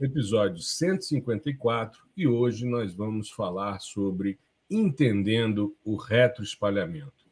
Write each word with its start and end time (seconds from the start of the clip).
episódio 0.00 0.62
154, 0.62 2.02
e 2.16 2.26
hoje 2.26 2.66
nós 2.66 2.94
vamos 2.94 3.30
falar 3.30 3.80
sobre 3.80 4.38
entendendo 4.70 5.74
o 5.84 5.96
retroespalhamento. 5.96 7.24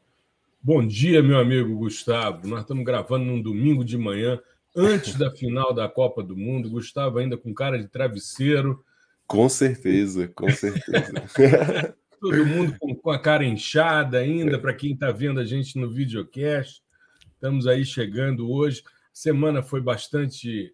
Bom 0.61 0.85
dia, 0.85 1.21
meu 1.21 1.37
amigo 1.37 1.75
Gustavo. 1.75 2.47
Nós 2.47 2.61
estamos 2.61 2.85
gravando 2.85 3.25
num 3.25 3.41
domingo 3.41 3.83
de 3.83 3.97
manhã, 3.97 4.39
antes 4.75 5.15
da 5.15 5.29
final 5.29 5.73
da 5.73 5.89
Copa 5.89 6.23
do 6.23 6.37
Mundo. 6.37 6.69
Gustavo 6.69 7.17
ainda 7.17 7.37
com 7.37 7.53
cara 7.53 7.77
de 7.77 7.87
travesseiro. 7.87 8.83
Com 9.27 9.49
certeza, 9.49 10.27
com 10.29 10.49
certeza. 10.49 11.13
Todo 12.19 12.45
mundo 12.45 12.77
com 13.01 13.11
a 13.11 13.19
cara 13.19 13.43
inchada 13.43 14.19
ainda, 14.19 14.57
para 14.57 14.73
quem 14.73 14.93
está 14.93 15.11
vendo 15.11 15.41
a 15.41 15.45
gente 15.45 15.77
no 15.77 15.89
videocast. 15.89 16.81
Estamos 17.33 17.67
aí 17.67 17.83
chegando 17.83 18.49
hoje. 18.49 18.81
A 18.85 18.89
semana 19.11 19.61
foi 19.61 19.81
bastante 19.81 20.73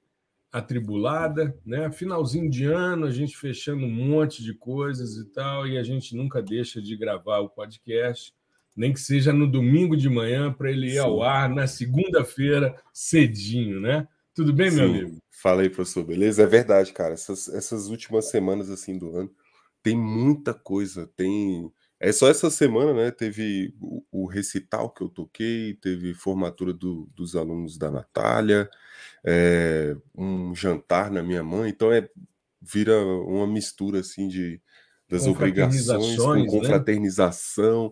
atribulada, 0.51 1.55
né? 1.65 1.91
Finalzinho 1.91 2.49
de 2.49 2.65
ano, 2.65 3.05
a 3.05 3.11
gente 3.11 3.37
fechando 3.37 3.85
um 3.85 3.91
monte 3.91 4.43
de 4.43 4.53
coisas 4.53 5.17
e 5.17 5.25
tal, 5.25 5.67
e 5.67 5.77
a 5.77 5.83
gente 5.83 6.15
nunca 6.15 6.41
deixa 6.41 6.81
de 6.81 6.95
gravar 6.95 7.39
o 7.39 7.49
podcast, 7.49 8.33
nem 8.75 8.93
que 8.93 8.99
seja 8.99 9.31
no 9.31 9.49
domingo 9.49 9.95
de 9.95 10.09
manhã 10.09 10.51
para 10.51 10.71
ele 10.71 10.87
ir 10.87 10.93
Sim. 10.93 10.99
ao 10.99 11.21
ar 11.21 11.49
na 11.49 11.67
segunda-feira 11.67 12.75
cedinho, 12.93 13.79
né? 13.79 14.07
Tudo 14.33 14.53
bem, 14.53 14.71
Sim. 14.71 14.77
meu 14.77 14.85
amigo? 14.85 15.17
Fala 15.29 15.61
aí, 15.61 15.69
professor, 15.69 16.03
beleza? 16.03 16.43
É 16.43 16.47
verdade, 16.47 16.91
cara. 16.93 17.13
Essas, 17.13 17.47
essas 17.49 17.87
últimas 17.87 18.29
semanas 18.29 18.69
assim 18.69 18.97
do 18.97 19.15
ano 19.15 19.31
tem 19.81 19.95
muita 19.95 20.53
coisa, 20.53 21.07
tem 21.15 21.71
é 21.99 22.13
só 22.13 22.29
essa 22.29 22.49
semana, 22.49 22.93
né? 22.93 23.11
Teve 23.11 23.75
o, 23.81 24.03
o 24.09 24.25
recital 24.25 24.89
que 24.89 25.01
eu 25.03 25.09
toquei, 25.09 25.73
teve 25.81 26.13
formatura 26.13 26.73
do, 26.73 27.09
dos 27.13 27.35
alunos 27.35 27.77
da 27.77 27.91
Natália, 27.91 28.69
é, 29.25 29.95
um 30.15 30.53
jantar 30.55 31.11
na 31.11 31.21
minha 31.21 31.43
mãe, 31.43 31.69
então 31.69 31.91
é 31.91 32.07
vira 32.61 32.97
uma 32.99 33.47
mistura 33.47 33.99
assim 33.99 34.27
de 34.27 34.61
das 35.09 35.25
obrigações 35.25 36.17
com 36.17 36.33
né? 36.35 36.45
confraternização 36.45 37.85
né? 37.85 37.91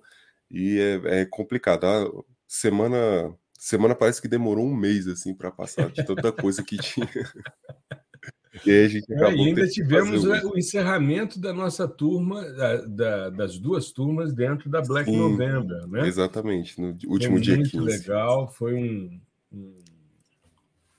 e 0.52 0.80
é, 0.80 1.22
é 1.22 1.26
complicado. 1.26 1.86
A 1.86 2.10
semana 2.48 3.34
semana 3.58 3.96
parece 3.96 4.22
que 4.22 4.28
demorou 4.28 4.66
um 4.66 4.76
mês 4.76 5.08
assim 5.08 5.34
para 5.34 5.52
passar 5.52 5.90
de 5.92 6.06
tanta 6.06 6.32
coisa 6.32 6.64
que 6.64 6.78
tinha. 6.78 7.08
E, 8.66 8.72
a 8.72 8.88
gente 8.88 9.14
é, 9.14 9.20
e 9.20 9.24
ainda 9.24 9.68
tivemos 9.68 10.24
o 10.24 10.58
encerramento 10.58 11.40
da 11.40 11.54
nossa 11.54 11.88
turma, 11.88 12.42
da, 12.54 12.82
da, 12.82 13.30
das 13.30 13.60
duas 13.60 13.92
turmas 13.92 14.34
dentro 14.34 14.70
da 14.70 14.82
Black 14.82 15.10
Sim, 15.10 15.18
November, 15.18 15.88
né? 15.88 16.08
Exatamente, 16.08 16.80
no 16.82 16.88
último 17.06 17.34
foi 17.34 17.42
dia 17.42 17.56
muito 17.56 17.70
15. 17.70 17.86
legal, 17.86 18.50
foi 18.50 18.74
um, 18.74 19.22
um, 19.52 19.78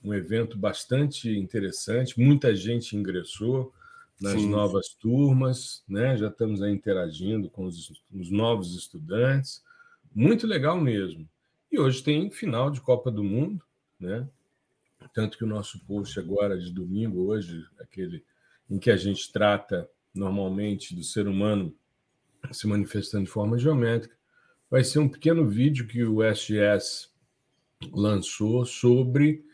um, 0.03 0.15
evento 0.15 0.57
bastante 0.57 1.31
interessante, 1.31 2.19
muita 2.19 2.55
gente 2.55 2.97
ingressou 2.97 3.73
nas 4.21 4.41
Sim. 4.41 4.49
novas 4.49 4.89
turmas, 4.89 5.83
né? 5.89 6.17
Já 6.17 6.29
estamos 6.29 6.63
aí 6.63 6.73
interagindo 6.73 7.49
com 7.49 7.65
os, 7.65 7.93
os 8.13 8.31
novos 8.31 8.77
estudantes, 8.77 9.63
muito 10.15 10.47
legal 10.47 10.81
mesmo. 10.81 11.29
E 11.71 11.79
hoje 11.79 12.03
tem 12.03 12.31
final 12.31 12.71
de 12.71 12.81
Copa 12.81 13.11
do 13.11 13.23
Mundo, 13.23 13.63
né? 14.01 14.27
Tanto 15.15 15.39
que 15.39 15.45
o 15.45 15.49
nosso 15.49 15.79
post 15.87 16.19
agora 16.19 16.59
de 16.59 16.73
domingo, 16.73 17.27
hoje, 17.27 17.65
aquele 17.79 18.25
em 18.69 18.79
que 18.79 18.91
a 18.91 18.97
gente 18.97 19.33
trata 19.33 19.89
normalmente 20.15 20.95
do 20.95 21.03
ser 21.03 21.27
humano 21.27 21.75
se 22.53 22.67
manifestando 22.67 23.25
de 23.25 23.31
forma 23.31 23.59
geométrica, 23.59 24.17
vai 24.71 24.85
ser 24.85 24.99
um 24.99 25.09
pequeno 25.09 25.47
vídeo 25.47 25.87
que 25.87 26.05
o 26.05 26.23
SGS 26.23 27.09
lançou 27.93 28.65
sobre 28.65 29.45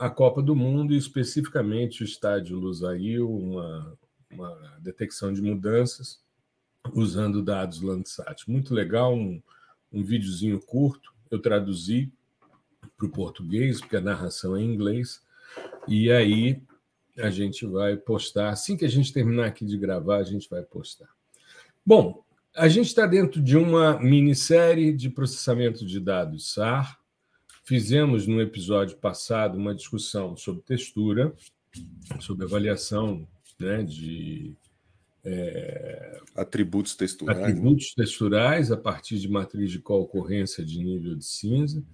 a 0.00 0.10
Copa 0.10 0.42
do 0.42 0.54
Mundo 0.54 0.92
e 0.92 0.96
especificamente 0.96 2.02
o 2.02 2.04
estádio 2.04 2.58
Lusail, 2.58 3.30
uma, 3.30 3.98
uma 4.30 4.78
detecção 4.80 5.32
de 5.32 5.40
mudanças 5.40 6.20
usando 6.92 7.42
dados 7.42 7.80
Landsat. 7.80 8.48
Muito 8.48 8.74
legal, 8.74 9.14
um, 9.14 9.42
um 9.92 10.02
videozinho 10.02 10.60
curto, 10.60 11.12
eu 11.30 11.38
traduzi, 11.38 12.12
para 12.96 13.06
o 13.06 13.10
português, 13.10 13.80
porque 13.80 13.96
a 13.96 14.00
narração 14.00 14.56
é 14.56 14.60
em 14.60 14.74
inglês. 14.74 15.22
E 15.86 16.10
aí 16.10 16.60
a 17.16 17.30
gente 17.30 17.64
vai 17.64 17.96
postar. 17.96 18.50
Assim 18.50 18.76
que 18.76 18.84
a 18.84 18.88
gente 18.88 19.12
terminar 19.12 19.46
aqui 19.46 19.64
de 19.64 19.78
gravar, 19.78 20.18
a 20.18 20.24
gente 20.24 20.50
vai 20.50 20.62
postar. 20.62 21.08
Bom, 21.86 22.24
a 22.54 22.68
gente 22.68 22.86
está 22.88 23.06
dentro 23.06 23.40
de 23.40 23.56
uma 23.56 23.98
minissérie 24.00 24.92
de 24.92 25.08
processamento 25.08 25.86
de 25.86 26.00
dados 26.00 26.52
SAR. 26.52 26.97
Fizemos 27.68 28.26
no 28.26 28.40
episódio 28.40 28.96
passado 28.96 29.58
uma 29.58 29.74
discussão 29.74 30.34
sobre 30.38 30.62
textura, 30.62 31.34
sobre 32.18 32.46
avaliação 32.46 33.28
né, 33.60 33.82
de 33.82 34.56
é, 35.22 36.18
atributos 36.34 36.96
texturais. 36.96 37.38
Atributos 37.38 37.92
texturais 37.92 38.72
a 38.72 38.76
partir 38.78 39.18
de 39.18 39.28
matriz 39.28 39.70
de 39.70 39.80
concorrência 39.80 40.64
de 40.64 40.82
nível 40.82 41.14
de 41.14 41.26
cinza. 41.26 41.84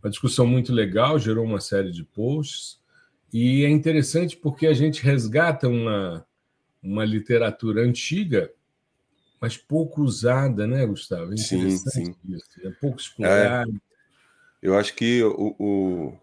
Uma 0.00 0.10
discussão 0.10 0.46
muito 0.46 0.72
legal, 0.72 1.18
gerou 1.18 1.44
uma 1.44 1.60
série 1.60 1.90
de 1.90 2.04
posts, 2.04 2.78
e 3.32 3.64
é 3.64 3.68
interessante 3.68 4.36
porque 4.36 4.64
a 4.64 4.74
gente 4.74 5.02
resgata 5.02 5.66
uma, 5.66 6.24
uma 6.80 7.04
literatura 7.04 7.82
antiga, 7.82 8.48
mas 9.40 9.56
pouco 9.56 10.02
usada, 10.02 10.68
né, 10.68 10.86
Gustavo? 10.86 11.34
É 11.34 11.36
sim, 11.36 11.68
sim. 11.78 12.14
Isso, 12.28 12.46
é 12.62 12.70
pouco 12.80 13.00
explorado. 13.00 13.74
Eu 14.66 14.76
acho 14.76 14.96
que 14.96 15.22
o, 15.22 15.54
o, 15.60 16.18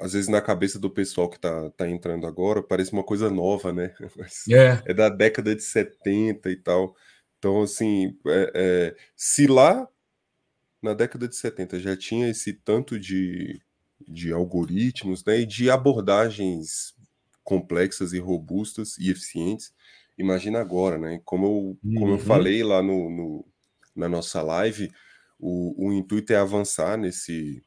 às 0.00 0.14
vezes 0.14 0.26
na 0.26 0.42
cabeça 0.42 0.80
do 0.80 0.90
pessoal 0.90 1.30
que 1.30 1.36
está 1.36 1.70
tá 1.70 1.88
entrando 1.88 2.26
agora 2.26 2.60
parece 2.60 2.92
uma 2.92 3.04
coisa 3.04 3.30
nova, 3.30 3.72
né? 3.72 3.94
É. 4.50 4.82
é 4.84 4.92
da 4.92 5.08
década 5.08 5.54
de 5.54 5.62
70 5.62 6.50
e 6.50 6.56
tal. 6.56 6.96
Então, 7.38 7.62
assim, 7.62 8.18
é, 8.26 8.52
é, 8.52 8.96
se 9.14 9.46
lá 9.46 9.88
na 10.82 10.92
década 10.92 11.28
de 11.28 11.36
70 11.36 11.78
já 11.78 11.96
tinha 11.96 12.28
esse 12.28 12.52
tanto 12.52 12.98
de, 12.98 13.62
de 14.08 14.32
algoritmos 14.32 15.24
né, 15.24 15.38
e 15.38 15.46
de 15.46 15.70
abordagens 15.70 16.96
complexas 17.44 18.12
e 18.12 18.18
robustas 18.18 18.98
e 18.98 19.08
eficientes. 19.08 19.72
Imagina 20.18 20.58
agora, 20.58 20.98
né? 20.98 21.20
Como 21.24 21.46
eu, 21.46 21.50
uhum. 21.50 21.94
como 21.94 22.06
eu 22.06 22.14
uhum. 22.14 22.18
falei 22.18 22.64
lá 22.64 22.82
no, 22.82 23.08
no, 23.08 23.44
na 23.94 24.08
nossa 24.08 24.42
live, 24.42 24.90
o, 25.38 25.88
o 25.88 25.92
intuito 25.92 26.32
é 26.32 26.36
avançar 26.36 26.96
nesse, 26.96 27.62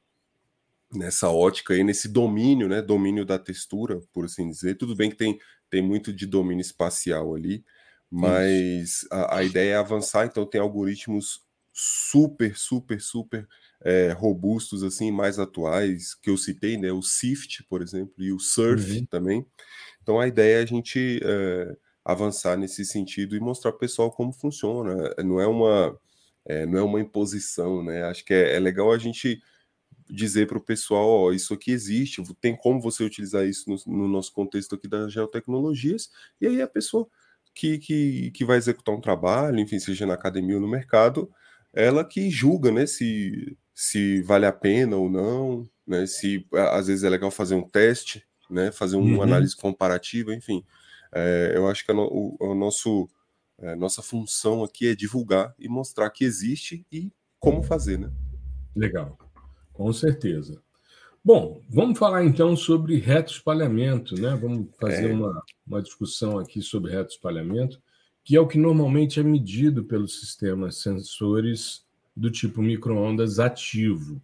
nessa 0.94 1.30
ótica 1.30 1.74
aí, 1.74 1.84
nesse 1.84 2.08
domínio, 2.08 2.68
né? 2.68 2.82
Domínio 2.82 3.26
da 3.26 3.38
textura, 3.38 4.00
por 4.14 4.26
assim 4.26 4.50
dizer. 4.50 4.76
Tudo 4.78 4.96
bem 4.96 5.10
que 5.10 5.18
tem, 5.18 5.40
tem 5.70 5.82
muito 5.82 6.12
de 6.12 6.26
domínio 6.26 6.62
espacial 6.62 7.36
ali, 7.36 7.64
mas 8.10 9.06
a, 9.12 9.38
a, 9.38 9.44
ideia 9.44 9.74
é 9.74 9.78
avançar, 9.78 10.26
então 10.26 10.46
tem 10.46 10.60
algoritmos 10.60 11.44
super, 11.72 12.58
super, 12.58 13.00
super 13.00 13.48
é, 13.82 14.12
robustos, 14.12 14.84
assim, 14.84 15.12
mais 15.12 15.40
atuais, 15.40 16.16
que 16.16 16.30
eu 16.30 16.38
citei, 16.38 16.78
né? 16.78 16.92
O 16.92 17.02
SIFT, 17.02 17.64
por 17.70 17.82
exemplo, 17.82 18.16
e 18.18 18.32
o 18.32 18.40
SURF 18.40 19.00
uhum. 19.00 19.06
também. 19.06 19.46
Então 20.02 20.20
a 20.20 20.28
ideia 20.28 20.60
é 20.60 20.64
a 20.64 20.66
gente 20.66 21.20
é, 21.24 21.78
avançar 22.04 22.58
nesse 22.58 22.84
sentido 22.84 23.36
e 23.36 23.40
mostrar 23.40 23.72
para 23.72 23.78
o 23.78 23.80
pessoal 23.80 24.12
como 24.12 24.34
funciona. 24.34 25.14
Não 25.24 25.40
é 25.40 25.48
uma, 25.48 25.98
é, 26.50 26.66
não 26.66 26.80
é 26.80 26.82
uma 26.82 27.00
imposição, 27.00 27.84
né? 27.84 28.04
Acho 28.06 28.26
que 28.26 28.34
é, 28.34 28.56
é 28.56 28.60
legal 28.60 28.92
a 28.92 28.98
gente 28.98 29.40
dizer 30.10 30.48
para 30.48 30.58
o 30.58 30.64
pessoal, 30.64 31.08
ó, 31.08 31.32
isso 31.32 31.54
aqui 31.54 31.72
existe, 31.72 32.24
tem 32.42 32.56
como 32.56 32.82
você 32.82 33.04
utilizar 33.04 33.46
isso 33.46 33.70
no, 33.70 33.78
no, 33.98 34.08
nosso 34.08 34.34
contexto 34.34 34.74
aqui 34.74 34.88
das 34.88 35.14
geotecnologias, 35.14 36.10
e 36.42 36.48
aí 36.48 36.62
a 36.62 36.68
pessoa 36.68 37.08
que, 37.54 37.78
que, 37.78 38.32
que 38.32 38.44
vai 38.44 38.58
executar 38.58 38.96
um 38.96 39.02
trabalho, 39.02 39.60
enfim, 39.60 39.78
seja 39.78 40.08
na 40.08 40.16
academia 40.16 40.56
ou 40.56 40.62
no 40.62 40.68
mercado, 40.68 41.32
ela 41.72 42.04
que 42.04 42.32
julga, 42.32 42.72
né, 42.72 42.88
se, 42.88 43.56
se 43.76 44.24
vale 44.24 44.48
a 44.48 44.52
pena 44.52 44.96
ou 44.96 45.08
não, 45.08 45.70
né, 45.86 46.08
se 46.08 46.48
às 46.72 46.88
vezes 46.88 47.04
é 47.04 47.10
legal 47.10 47.30
fazer 47.30 47.54
um 47.54 47.62
teste, 47.62 48.26
né, 48.50 48.72
fazer 48.72 48.96
uma 48.96 49.18
uhum. 49.18 49.22
análise 49.22 49.56
comparativa, 49.56 50.34
enfim. 50.34 50.66
É, 51.14 51.54
eu 51.56 51.68
acho 51.68 51.86
que 51.86 51.92
a, 51.92 51.96
o, 51.96 52.36
a 52.42 52.56
nosso, 52.56 53.08
a 53.08 53.19
é, 53.62 53.76
nossa 53.76 54.02
função 54.02 54.64
aqui 54.64 54.88
é 54.88 54.96
divulgar 54.96 55.54
e 55.58 55.68
mostrar 55.68 56.10
que 56.10 56.24
existe 56.24 56.86
e 56.92 57.12
como 57.40 57.64
fazer, 57.64 57.98
né? 58.00 58.12
Legal, 58.76 59.18
com 59.74 59.92
certeza. 59.94 60.62
Bom, 61.24 61.62
vamos 61.70 62.00
falar 62.00 62.24
então 62.24 62.56
sobre 62.56 62.98
reto 62.98 63.32
espalhamento, 63.32 64.20
né? 64.20 64.36
Vamos 64.36 64.68
fazer 64.80 65.10
é. 65.10 65.14
uma, 65.14 65.44
uma 65.68 65.82
discussão 65.82 66.40
aqui 66.40 66.62
sobre 66.62 66.92
reto 66.92 67.14
espalhamento 67.14 67.82
que 68.30 68.36
é 68.36 68.40
o 68.40 68.48
que 68.48 68.60
normalmente 68.60 69.20
é 69.20 69.24
medido 69.24 69.84
pelos 69.84 70.20
sistemas 70.20 70.78
sensores 70.84 71.84
do 72.16 72.30
tipo 72.30 72.62
microondas 72.62 73.40
ativo. 73.40 74.22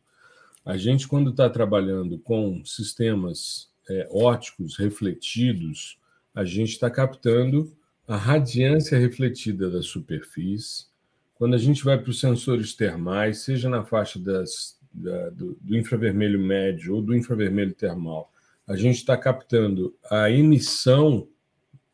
A 0.64 0.78
gente, 0.78 1.08
quando 1.08 1.32
está 1.32 1.50
trabalhando 1.50 2.20
com 2.20 2.64
sistemas 2.64 3.68
é, 3.90 4.08
óticos 4.12 4.78
refletidos, 4.78 5.98
a 6.36 6.46
gente 6.46 6.70
está 6.70 6.88
captando 6.88 7.76
a 8.08 8.16
radiância 8.16 8.98
refletida 8.98 9.70
da 9.70 9.82
superfície. 9.82 10.86
Quando 11.34 11.56
a 11.56 11.58
gente 11.58 11.84
vai 11.84 11.98
para 11.98 12.10
os 12.10 12.20
sensores 12.20 12.74
termais, 12.74 13.40
seja 13.40 13.68
na 13.68 13.84
faixa 13.84 14.20
das, 14.20 14.78
da, 14.94 15.30
do, 15.32 15.58
do 15.60 15.76
infravermelho 15.76 16.40
médio 16.40 16.96
ou 16.96 17.02
do 17.02 17.16
infravermelho 17.16 17.74
termal, 17.74 18.32
a 18.68 18.76
gente 18.76 18.98
está 18.98 19.18
captando 19.18 19.96
a 20.10 20.30
emissão 20.30 21.28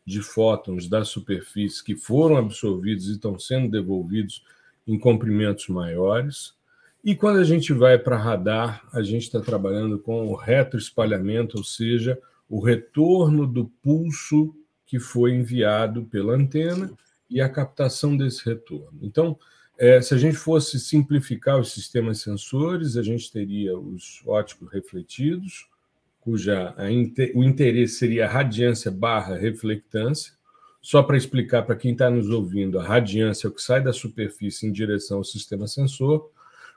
de 0.05 0.21
fótons 0.21 0.87
da 0.87 1.03
superfície 1.05 1.83
que 1.83 1.95
foram 1.95 2.37
absorvidos 2.37 3.07
e 3.07 3.13
estão 3.13 3.37
sendo 3.39 3.69
devolvidos 3.69 4.43
em 4.87 4.99
comprimentos 4.99 5.67
maiores. 5.67 6.53
E 7.03 7.15
quando 7.15 7.39
a 7.39 7.43
gente 7.43 7.73
vai 7.73 7.97
para 7.97 8.17
radar, 8.17 8.87
a 8.93 9.01
gente 9.01 9.23
está 9.23 9.39
trabalhando 9.39 9.97
com 9.97 10.27
o 10.27 10.35
retroespalhamento, 10.35 11.57
ou 11.57 11.63
seja, 11.63 12.19
o 12.49 12.59
retorno 12.59 13.47
do 13.47 13.65
pulso 13.81 14.53
que 14.91 14.99
foi 14.99 15.31
enviado 15.31 16.03
pela 16.03 16.33
antena 16.33 16.91
e 17.29 17.39
a 17.39 17.47
captação 17.47 18.17
desse 18.17 18.43
retorno. 18.43 18.99
Então, 19.01 19.39
é, 19.77 20.01
se 20.01 20.13
a 20.13 20.17
gente 20.17 20.35
fosse 20.35 20.77
simplificar 20.81 21.57
os 21.57 21.71
sistemas 21.71 22.19
sensores, 22.19 22.97
a 22.97 23.01
gente 23.01 23.31
teria 23.31 23.79
os 23.79 24.21
óticos 24.25 24.69
refletidos, 24.69 25.65
cuja 26.19 26.75
inter, 26.91 27.31
o 27.33 27.41
interesse 27.41 27.99
seria 27.99 28.25
a 28.25 28.29
radiância 28.29 28.91
barra 28.91 29.37
reflectância. 29.37 30.33
Só 30.81 31.01
para 31.01 31.15
explicar 31.15 31.61
para 31.61 31.77
quem 31.77 31.93
está 31.93 32.09
nos 32.09 32.29
ouvindo, 32.29 32.77
a 32.77 32.83
radiância 32.83 33.47
é 33.47 33.49
o 33.49 33.53
que 33.53 33.61
sai 33.61 33.81
da 33.81 33.93
superfície 33.93 34.67
em 34.67 34.73
direção 34.73 35.19
ao 35.19 35.23
sistema 35.23 35.67
sensor. 35.67 36.29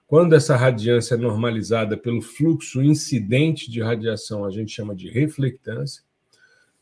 Quando 0.07 0.37
essa 0.37 0.55
radiância 0.55 1.17
é 1.17 1.19
normalizada 1.19 1.97
pelo 1.97 2.23
fluxo 2.23 2.81
incidente 2.81 3.69
de 3.69 3.83
radiação, 3.83 4.45
a 4.45 4.53
gente 4.53 4.71
chama 4.71 4.95
de 4.95 5.09
reflectância. 5.09 6.05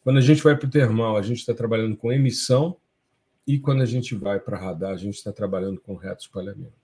Quando 0.03 0.19
a 0.19 0.23
gente 0.23 0.43
vai 0.43 0.57
para 0.57 0.67
o 0.67 0.71
termal, 0.71 1.17
a 1.17 1.23
gente 1.23 1.39
está 1.39 1.55
trabalhando 1.55 1.97
com 1.97 2.13
emissão, 2.13 2.77
e 3.47 3.59
quando 3.59 3.83
a 3.83 3.87
gente 3.87 4.15
vai 4.15 4.39
para 4.39 4.59
radar, 4.59 4.93
a 4.93 4.97
gente 4.97 5.15
está 5.15 5.33
trabalhando 5.33 5.81
com 5.81 5.95
reto 5.95 6.23
espalhamento. 6.23 6.83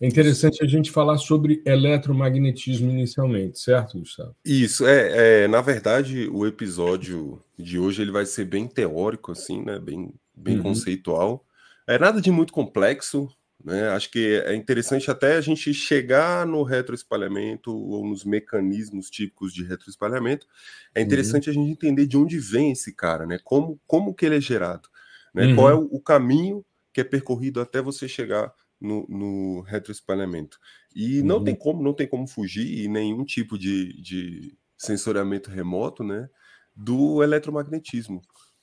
É 0.00 0.06
interessante 0.06 0.64
a 0.64 0.66
gente 0.66 0.90
falar 0.90 1.16
sobre 1.18 1.62
eletromagnetismo 1.64 2.90
inicialmente, 2.90 3.60
certo, 3.60 3.98
Gustavo? 3.98 4.34
Isso, 4.44 4.84
é, 4.84 5.44
é, 5.44 5.48
na 5.48 5.60
verdade, 5.60 6.28
o 6.28 6.44
episódio 6.44 7.40
de 7.56 7.78
hoje 7.78 8.02
ele 8.02 8.10
vai 8.10 8.26
ser 8.26 8.46
bem 8.46 8.66
teórico, 8.66 9.30
assim, 9.30 9.62
né? 9.62 9.78
Bem, 9.78 10.12
bem 10.34 10.56
uhum. 10.56 10.62
conceitual. 10.64 11.44
É 11.86 11.98
nada 11.98 12.20
de 12.20 12.32
muito 12.32 12.52
complexo, 12.52 13.28
né? 13.64 13.88
Acho 13.90 14.10
que 14.10 14.42
é 14.44 14.54
interessante 14.54 15.10
até 15.10 15.36
a 15.36 15.40
gente 15.40 15.72
chegar 15.72 16.46
no 16.46 16.62
retroespalhamento 16.62 17.76
ou 17.76 18.06
nos 18.06 18.24
mecanismos 18.24 19.08
típicos 19.08 19.52
de 19.52 19.64
retroespalhamento. 19.64 20.46
É 20.94 21.00
uhum. 21.00 21.06
interessante 21.06 21.48
uhum. 21.48 21.50
a 21.50 21.54
gente 21.54 21.72
entender 21.72 22.06
de 22.06 22.16
onde 22.16 22.38
vem 22.38 22.72
esse 22.72 22.92
cara, 22.92 23.26
né? 23.26 23.38
Como, 23.42 23.80
como 23.86 24.14
que 24.14 24.26
ele 24.26 24.36
é 24.36 24.40
gerado, 24.40 24.88
né? 25.32 25.46
Uhum. 25.46 25.56
Qual 25.56 25.70
é 25.70 25.74
o, 25.74 25.88
o 25.92 26.00
caminho 26.00 26.64
que 26.92 27.00
é 27.00 27.04
percorrido 27.04 27.60
até 27.60 27.80
você 27.80 28.06
chegar 28.06 28.52
no, 28.82 29.06
no 29.08 29.60
retroespalhamento. 29.60 30.58
E 30.94 31.20
uhum. 31.20 31.26
não 31.26 31.44
tem 31.44 31.54
como, 31.54 31.82
não 31.82 31.94
tem 31.94 32.06
como 32.06 32.26
fugir 32.26 32.88
nenhum 32.88 33.24
tipo 33.24 33.56
de, 33.56 34.00
de 34.02 34.54
sensoriamento 34.76 35.50
remoto, 35.50 36.02
né, 36.02 36.28
do 36.74 37.22
eletromagnetismo, 37.22 38.20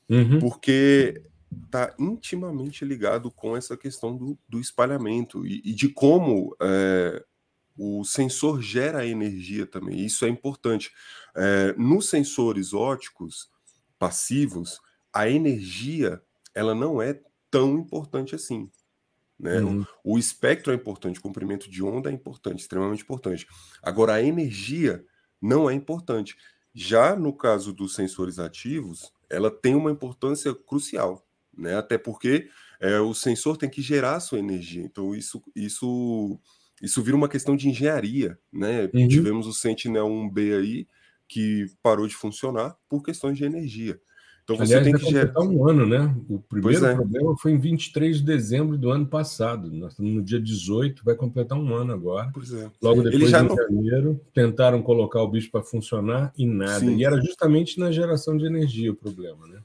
uhum. 0.09 0.39
porque 0.39 1.23
está 1.65 1.93
intimamente 1.99 2.85
ligado 2.85 3.31
com 3.31 3.55
essa 3.55 3.75
questão 3.75 4.15
do, 4.15 4.37
do 4.47 4.59
espalhamento 4.59 5.45
e, 5.45 5.61
e, 5.65 5.73
de 5.73 5.89
como 5.89 6.55
é, 6.61 7.23
o 7.77 8.03
sensor 8.03 8.61
gera 8.61 9.05
energia 9.05 9.65
também. 9.65 10.05
Isso 10.05 10.25
é 10.25 10.29
importante. 10.29 10.91
É, 11.35 11.73
nos 11.77 12.09
sensores 12.09 12.73
óticos 12.73 13.49
passivos, 13.97 14.79
a 15.13 15.29
energia 15.29 16.21
ela 16.53 16.75
não 16.75 17.01
é 17.01 17.19
tão 17.49 17.77
importante 17.79 18.35
assim. 18.35 18.69
Né? 19.39 19.61
Uhum. 19.61 19.85
O, 20.03 20.15
o, 20.15 20.19
espectro 20.19 20.73
é 20.73 20.75
importante, 20.75 21.19
o 21.19 21.23
comprimento 21.23 21.69
de 21.69 21.81
onda 21.81 22.09
é 22.09 22.13
importante, 22.13 22.59
extremamente 22.59 23.03
importante. 23.03 23.47
Agora, 23.81 24.15
a 24.15 24.23
energia 24.23 25.03
não 25.41 25.69
é 25.69 25.73
importante. 25.73 26.35
Já 26.73 27.15
no 27.15 27.33
caso 27.33 27.71
dos 27.71 27.95
sensores 27.95 28.37
ativos, 28.37 29.11
ela 29.29 29.49
tem 29.49 29.75
uma 29.75 29.91
importância 29.91 30.53
crucial, 30.53 31.25
né? 31.59 31.75
até 31.77 31.97
porque 31.97 32.47
é, 32.79 32.99
o 32.99 33.13
sensor 33.13 33.57
tem 33.57 33.69
que 33.69 33.81
gerar 33.81 34.15
a 34.15 34.19
sua 34.19 34.39
energia. 34.39 34.83
Então, 34.83 35.13
isso, 35.13 35.43
isso, 35.55 36.39
isso 36.81 37.03
vira 37.03 37.17
uma 37.17 37.29
questão 37.29 37.55
de 37.55 37.67
engenharia. 37.67 38.37
Né? 38.51 38.89
Uhum. 38.93 39.07
Tivemos 39.07 39.47
o 39.47 39.53
Sentinel-1B 39.53 40.57
aí, 40.57 40.87
que 41.27 41.67
parou 41.83 42.07
de 42.07 42.15
funcionar 42.15 42.75
por 42.87 43.03
questões 43.03 43.37
de 43.37 43.45
energia. 43.45 43.99
Então 44.49 44.65
você 44.65 44.75
Aliás, 44.75 44.83
tem 44.83 45.05
que 45.05 45.11
gerar 45.11 45.41
um 45.41 45.67
ano, 45.67 45.85
né? 45.85 46.15
O 46.27 46.39
primeiro 46.39 46.83
é. 46.83 46.95
problema 46.95 47.37
foi 47.37 47.51
em 47.51 47.59
23 47.59 48.17
de 48.17 48.23
dezembro 48.23 48.79
do 48.79 48.89
ano 48.89 49.05
passado. 49.05 49.71
Nós 49.71 49.91
estamos 49.91 50.11
no 50.11 50.23
dia 50.23 50.41
18, 50.41 51.03
vai 51.05 51.13
completar 51.13 51.55
um 51.55 51.71
ano 51.75 51.93
agora. 51.93 52.31
Pois 52.33 52.51
é. 52.51 52.67
Logo 52.81 53.03
depois, 53.03 53.31
em 53.31 53.43
não... 53.43 53.55
janeiro, 53.55 54.19
tentaram 54.33 54.81
colocar 54.81 55.21
o 55.21 55.27
bicho 55.27 55.51
para 55.51 55.61
funcionar 55.61 56.33
e 56.35 56.47
nada. 56.47 56.79
Sim. 56.79 56.97
E 56.97 57.05
era 57.05 57.21
justamente 57.21 57.79
na 57.79 57.91
geração 57.91 58.35
de 58.35 58.47
energia 58.47 58.91
o 58.91 58.95
problema, 58.95 59.45
né? 59.45 59.59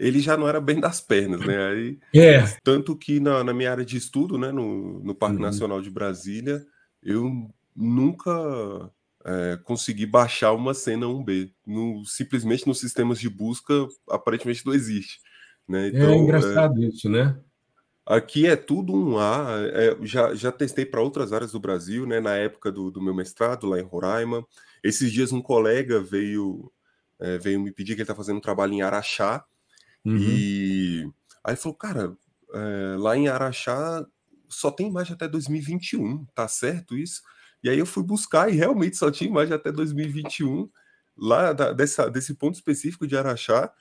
Ele 0.00 0.18
já 0.18 0.36
não 0.36 0.48
era 0.48 0.60
bem 0.60 0.80
das 0.80 1.00
pernas, 1.00 1.40
né? 1.40 1.68
Aí, 1.68 1.98
é. 2.14 2.42
Tanto 2.64 2.96
que 2.96 3.20
na, 3.20 3.44
na 3.44 3.52
minha 3.52 3.70
área 3.70 3.84
de 3.84 3.96
estudo, 3.96 4.38
né, 4.38 4.50
no, 4.50 5.00
no 5.04 5.14
Parque 5.14 5.36
uhum. 5.36 5.42
Nacional 5.42 5.82
de 5.82 5.90
Brasília, 5.90 6.64
eu 7.02 7.50
nunca 7.76 8.90
é, 9.24 9.58
conseguir 9.62 10.06
baixar 10.06 10.52
uma 10.52 10.74
cena 10.74 11.06
1B. 11.06 11.52
No, 11.66 12.04
simplesmente 12.04 12.66
nos 12.66 12.80
sistemas 12.80 13.18
de 13.18 13.28
busca, 13.28 13.74
aparentemente 14.08 14.64
não 14.64 14.74
existe. 14.74 15.20
Né? 15.68 15.86
É 15.86 15.88
então, 15.88 16.10
é 16.10 16.16
engraçado 16.16 16.82
é, 16.82 16.86
isso, 16.86 17.08
né? 17.08 17.38
Aqui 18.06 18.46
é 18.46 18.56
tudo 18.56 18.94
um 18.94 19.18
A. 19.18 19.58
É, 19.72 19.96
já, 20.02 20.34
já 20.34 20.50
testei 20.50 20.84
para 20.84 21.00
outras 21.02 21.32
áreas 21.32 21.52
do 21.52 21.60
Brasil, 21.60 22.06
né? 22.06 22.20
Na 22.20 22.34
época 22.34 22.72
do, 22.72 22.90
do 22.90 23.00
meu 23.00 23.14
mestrado, 23.14 23.68
lá 23.68 23.78
em 23.78 23.84
Roraima. 23.84 24.44
Esses 24.82 25.12
dias 25.12 25.32
um 25.32 25.42
colega 25.42 26.00
veio, 26.00 26.72
é, 27.20 27.38
veio 27.38 27.60
me 27.60 27.70
pedir 27.70 27.94
que 27.94 28.00
ele 28.00 28.02
está 28.02 28.14
fazendo 28.14 28.38
um 28.38 28.40
trabalho 28.40 28.72
em 28.72 28.82
Araxá. 28.82 29.44
Uhum. 30.04 30.16
E 30.16 31.10
aí 31.44 31.56
falou, 31.56 31.76
cara, 31.76 32.16
é, 32.52 32.96
lá 32.98 33.16
em 33.16 33.28
Araxá 33.28 34.06
só 34.48 34.70
tem 34.70 34.88
imagem 34.88 35.14
até 35.14 35.28
2021, 35.28 36.24
tá 36.34 36.48
certo 36.48 36.96
isso? 36.96 37.22
E 37.62 37.68
aí 37.68 37.78
eu 37.78 37.86
fui 37.86 38.02
buscar 38.02 38.50
e 38.50 38.56
realmente 38.56 38.96
só 38.96 39.10
tinha 39.10 39.28
imagem 39.28 39.54
até 39.54 39.70
2021, 39.70 40.68
lá 41.16 41.52
da, 41.52 41.72
dessa, 41.72 42.10
desse 42.10 42.34
ponto 42.34 42.54
específico 42.54 43.06
de 43.06 43.16
Araxá. 43.16 43.72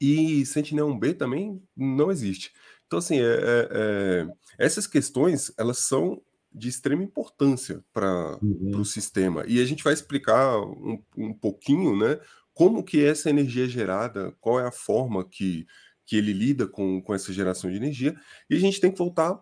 E 0.00 0.46
Sentinel-1B 0.46 1.16
também 1.18 1.62
não 1.76 2.10
existe. 2.10 2.52
Então, 2.86 2.98
assim, 2.98 3.20
é, 3.20 3.22
é, 3.22 3.68
é, 3.70 4.28
essas 4.58 4.86
questões, 4.86 5.52
elas 5.58 5.78
são 5.78 6.22
de 6.52 6.68
extrema 6.68 7.02
importância 7.02 7.84
para 7.92 8.38
uhum. 8.42 8.80
o 8.80 8.84
sistema. 8.84 9.44
E 9.46 9.60
a 9.60 9.64
gente 9.64 9.84
vai 9.84 9.92
explicar 9.92 10.58
um, 10.58 11.00
um 11.16 11.32
pouquinho, 11.32 11.96
né, 11.96 12.18
como 12.60 12.84
que 12.84 13.02
essa 13.02 13.30
energia 13.30 13.64
é 13.64 13.68
gerada, 13.68 14.36
qual 14.38 14.60
é 14.60 14.66
a 14.66 14.70
forma 14.70 15.26
que, 15.26 15.66
que 16.04 16.14
ele 16.14 16.30
lida 16.30 16.66
com, 16.66 17.00
com 17.00 17.14
essa 17.14 17.32
geração 17.32 17.70
de 17.70 17.78
energia. 17.78 18.14
E 18.50 18.54
a 18.54 18.60
gente 18.60 18.78
tem 18.78 18.92
que 18.92 18.98
voltar 18.98 19.40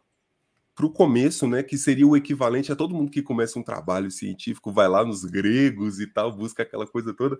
para 0.72 0.86
o 0.86 0.92
começo, 0.92 1.48
né, 1.48 1.64
que 1.64 1.76
seria 1.76 2.06
o 2.06 2.16
equivalente 2.16 2.70
a 2.70 2.76
todo 2.76 2.94
mundo 2.94 3.10
que 3.10 3.20
começa 3.20 3.58
um 3.58 3.62
trabalho 3.64 4.08
científico, 4.08 4.72
vai 4.72 4.86
lá 4.86 5.04
nos 5.04 5.24
gregos 5.24 5.98
e 5.98 6.06
tal, 6.06 6.32
busca 6.32 6.62
aquela 6.62 6.86
coisa 6.86 7.12
toda. 7.12 7.36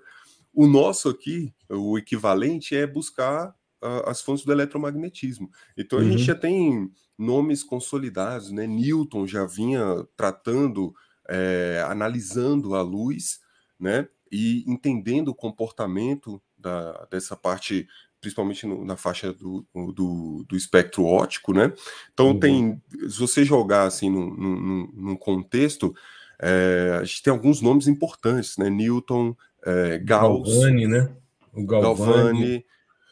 O 0.53 0.67
nosso 0.67 1.09
aqui, 1.09 1.55
o 1.71 1.97
equivalente 1.97 2.75
é 2.75 2.85
buscar 2.85 3.51
uh, 3.81 4.11
as 4.11 4.21
fontes 4.21 4.45
do 4.45 4.51
eletromagnetismo. 4.51 5.49
Então 5.77 6.01
a 6.01 6.03
uhum. 6.03 6.11
gente 6.11 6.25
já 6.25 6.35
tem 6.35 6.91
nomes 7.17 7.63
consolidados, 7.63 8.51
né? 8.51 8.67
Newton 8.67 9.29
já 9.29 9.47
vinha 9.47 10.05
tratando, 10.17 10.93
é, 11.29 11.85
analisando 11.87 12.75
a 12.75 12.83
luz, 12.83 13.39
né? 13.79 14.09
E 14.31 14.65
entendendo 14.67 15.29
o 15.29 15.35
comportamento 15.35 16.41
da, 16.57 17.07
dessa 17.11 17.37
parte 17.37 17.87
principalmente 18.21 18.67
no, 18.67 18.85
na 18.85 18.97
faixa 18.97 19.33
do, 19.33 19.65
do, 19.73 20.45
do, 20.49 20.57
espectro 20.57 21.05
óptico, 21.05 21.53
né? 21.53 21.73
Então 22.13 22.29
uhum. 22.29 22.41
tem, 22.41 22.83
se 23.09 23.19
você 23.19 23.45
jogar 23.45 23.85
assim 23.85 24.11
num, 24.11 24.35
num, 24.35 24.93
num 24.93 25.17
contexto, 25.17 25.95
é, 26.41 26.99
a 27.01 27.05
gente 27.05 27.23
tem 27.23 27.33
alguns 27.33 27.61
nomes 27.61 27.87
importantes, 27.87 28.57
né? 28.57 28.69
Newton, 28.69 29.37
é, 29.65 29.99
Gauss, 29.99 30.53
Galvani, 30.53 30.87
né? 30.87 31.11
O 31.53 31.65
Galvani, 31.65 32.03
Galvani 32.05 32.65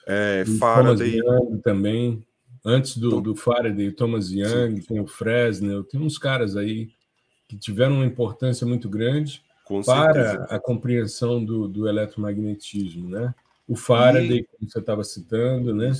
é, 0.06 0.44
Faraday 0.58 1.20
também. 1.62 2.24
Antes 2.64 2.96
do, 2.96 3.06
então, 3.06 3.22
do 3.22 3.36
Faraday, 3.36 3.92
Thomas 3.92 4.32
Young, 4.32 4.80
sim. 4.80 4.86
tem 4.88 5.00
o 5.00 5.06
Fresnel, 5.06 5.84
tem 5.84 6.00
uns 6.00 6.18
caras 6.18 6.56
aí 6.56 6.88
que 7.46 7.56
tiveram 7.56 7.96
uma 7.96 8.04
importância 8.04 8.66
muito 8.66 8.88
grande 8.88 9.45
para 9.84 10.44
a 10.44 10.58
compreensão 10.58 11.44
do, 11.44 11.66
do 11.68 11.88
eletromagnetismo, 11.88 13.08
né? 13.08 13.34
O 13.66 13.76
Faraday, 13.76 14.38
e... 14.38 14.44
como 14.44 14.70
você 14.70 14.78
estava 14.78 15.02
citando, 15.02 15.74
né? 15.74 15.92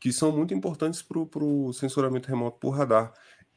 que 0.00 0.12
são 0.12 0.32
muito 0.32 0.54
importantes 0.54 1.02
para 1.02 1.44
o 1.44 1.72
sensoramento 1.74 2.28
remoto 2.28 2.58
por 2.58 2.70
radar. 2.70 3.12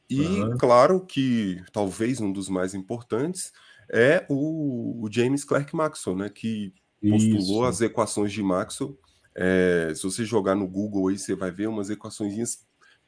E 0.08 0.20
uhum. 0.20 0.58
claro 0.58 1.00
que 1.00 1.58
talvez 1.72 2.20
um 2.20 2.30
dos 2.30 2.50
mais 2.50 2.74
importantes 2.74 3.50
é 3.90 4.26
o, 4.28 5.02
o 5.02 5.10
James 5.10 5.42
Clerk 5.42 5.74
Maxwell, 5.74 6.16
né, 6.16 6.28
que 6.28 6.74
postulou 7.00 7.62
Isso. 7.62 7.64
as 7.64 7.80
equações 7.80 8.30
de 8.30 8.42
Maxwell. 8.42 8.98
É, 9.34 9.92
se 9.94 10.02
você 10.02 10.24
jogar 10.24 10.54
no 10.54 10.68
Google 10.68 11.08
aí, 11.08 11.18
você 11.18 11.34
vai 11.34 11.50
ver 11.50 11.66
umas 11.66 11.88
equações 11.88 12.58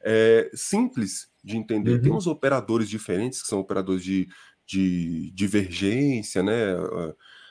é, 0.01 0.49
simples 0.53 1.29
de 1.43 1.55
entender. 1.55 1.93
Uhum. 1.93 2.01
Tem 2.01 2.11
uns 2.11 2.27
operadores 2.27 2.89
diferentes, 2.89 3.41
que 3.41 3.47
são 3.47 3.59
operadores 3.59 4.03
de, 4.03 4.27
de 4.67 5.31
divergência, 5.31 6.43
né, 6.43 6.75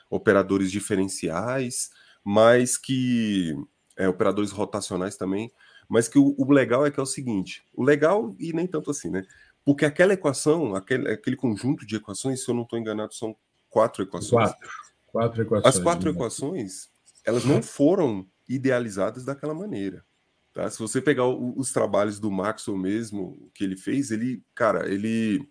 operadores 0.09 0.71
diferenciais, 0.71 1.89
mas 2.23 2.77
que. 2.77 3.55
É, 3.99 4.07
operadores 4.07 4.51
rotacionais 4.51 5.17
também, 5.17 5.51
mas 5.89 6.07
que 6.07 6.19
o, 6.19 6.35
o, 6.37 6.51
legal 6.51 6.85
é 6.85 6.91
que 6.91 6.99
é 6.99 7.03
o 7.03 7.05
seguinte: 7.05 7.65
o 7.73 7.83
legal, 7.83 8.35
e 8.39 8.53
nem 8.53 8.67
tanto 8.67 8.91
assim, 8.91 9.09
né? 9.09 9.25
Porque 9.65 9.85
aquela 9.85 10.13
equação, 10.13 10.75
aquele, 10.75 11.11
aquele 11.11 11.35
conjunto 11.35 11.85
de 11.85 11.95
equações, 11.95 12.43
se 12.43 12.49
eu 12.49 12.55
não 12.55 12.61
estou 12.61 12.77
enganado, 12.77 13.13
são 13.15 13.35
quatro 13.69 14.03
equações. 14.03 14.51
Quatro. 14.51 14.69
Quatro 15.07 15.41
equações. 15.41 15.75
As 15.75 15.81
quatro 15.81 16.09
equações, 16.11 16.89
elas 17.25 17.43
não 17.43 17.63
foram 17.63 18.27
idealizadas 18.47 19.25
daquela 19.25 19.53
maneira. 19.53 20.05
Tá? 20.53 20.69
Se 20.69 20.79
você 20.79 21.01
pegar 21.01 21.25
o, 21.25 21.57
os 21.57 21.71
trabalhos 21.71 22.19
do 22.19 22.29
Maxwell 22.29 22.77
mesmo, 22.77 23.49
que 23.53 23.63
ele 23.63 23.75
fez, 23.75 24.11
ele, 24.11 24.43
cara, 24.53 24.87
ele 24.91 25.47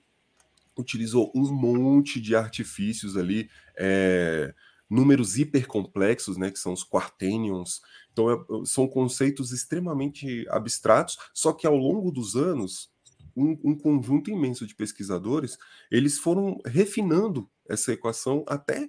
utilizou 0.77 1.33
um 1.35 1.53
monte 1.53 2.21
de 2.21 2.37
artifícios 2.37 3.17
ali, 3.17 3.49
é, 3.77 4.55
números 4.89 5.39
hipercomplexos, 5.39 6.37
né, 6.37 6.51
que 6.51 6.59
são 6.59 6.73
os 6.73 6.85
quaternions. 6.85 7.81
Então, 8.13 8.31
é, 8.31 8.37
são 8.65 8.87
conceitos 8.87 9.53
extremamente 9.53 10.47
abstratos, 10.49 11.19
só 11.35 11.53
que 11.53 11.67
ao 11.67 11.77
longo 11.77 12.11
dos 12.11 12.37
anos, 12.37 12.91
um, 13.37 13.59
um, 13.63 13.75
conjunto 13.75 14.31
imenso 14.31 14.67
de 14.67 14.75
pesquisadores, 14.75 15.59
eles 15.91 16.19
foram 16.19 16.59
refinando 16.65 17.49
essa 17.69 17.93
equação 17.93 18.45
até 18.49 18.89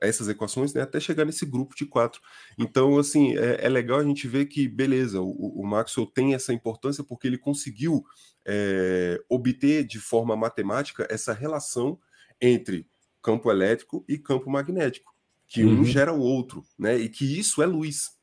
essas 0.00 0.28
equações, 0.28 0.74
né, 0.74 0.82
até 0.82 1.00
chegar 1.00 1.24
nesse 1.24 1.46
grupo 1.46 1.74
de 1.74 1.86
quatro. 1.86 2.20
Então, 2.58 2.98
assim, 2.98 3.36
é, 3.36 3.66
é 3.66 3.68
legal 3.68 3.98
a 3.98 4.04
gente 4.04 4.26
ver 4.28 4.46
que, 4.46 4.68
beleza, 4.68 5.20
o, 5.20 5.60
o, 5.60 5.66
Maxwell 5.66 6.06
tem 6.06 6.34
essa 6.34 6.52
importância 6.52 7.02
porque 7.02 7.26
ele 7.26 7.38
conseguiu 7.38 8.04
é, 8.44 9.20
obter 9.28 9.84
de 9.84 9.98
forma 9.98 10.36
matemática 10.36 11.06
essa 11.10 11.32
relação 11.32 11.98
entre 12.40 12.86
campo 13.22 13.50
elétrico 13.50 14.04
e 14.08 14.18
campo 14.18 14.50
magnético, 14.50 15.14
que 15.46 15.64
uhum. 15.64 15.80
um 15.80 15.84
gera 15.84 16.12
o 16.12 16.20
outro, 16.20 16.64
né, 16.78 16.98
e 16.98 17.08
que 17.08 17.38
isso 17.38 17.62
é 17.62 17.66
luz, 17.66 18.18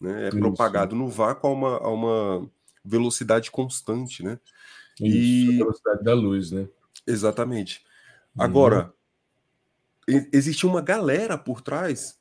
né, 0.00 0.24
é 0.24 0.28
isso. 0.28 0.38
propagado 0.38 0.94
no 0.94 1.08
vácuo 1.08 1.46
a 1.46 1.50
uma, 1.52 1.76
a 1.78 1.88
uma 1.88 2.50
velocidade 2.84 3.50
constante, 3.50 4.22
né. 4.22 4.38
Isso, 5.00 5.52
e... 5.52 5.54
a 5.54 5.58
velocidade 5.58 6.04
da 6.04 6.14
luz, 6.14 6.50
né? 6.50 6.68
Exatamente. 7.06 7.82
Uhum. 8.36 8.44
Agora, 8.44 8.92
existe 10.06 10.66
uma 10.66 10.80
galera 10.80 11.38
por 11.38 11.60
trás 11.60 12.18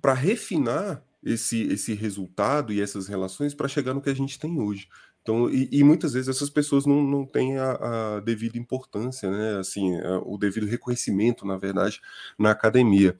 para 0.00 0.14
refinar 0.14 1.02
esse, 1.22 1.62
esse 1.62 1.94
resultado 1.94 2.72
e 2.72 2.80
essas 2.80 3.08
relações 3.08 3.54
para 3.54 3.68
chegar 3.68 3.94
no 3.94 4.00
que 4.00 4.10
a 4.10 4.14
gente 4.14 4.38
tem 4.38 4.60
hoje. 4.60 4.88
Então, 5.22 5.50
e, 5.50 5.68
e 5.70 5.84
muitas 5.84 6.14
vezes 6.14 6.28
essas 6.28 6.48
pessoas 6.48 6.86
não, 6.86 7.02
não 7.02 7.26
têm 7.26 7.58
a, 7.58 8.16
a 8.16 8.20
devida 8.20 8.56
importância, 8.56 9.30
né? 9.30 9.58
Assim, 9.58 9.94
a, 10.00 10.18
o 10.20 10.38
devido 10.38 10.66
reconhecimento, 10.66 11.46
na 11.46 11.58
verdade, 11.58 12.00
na 12.38 12.50
academia. 12.50 13.18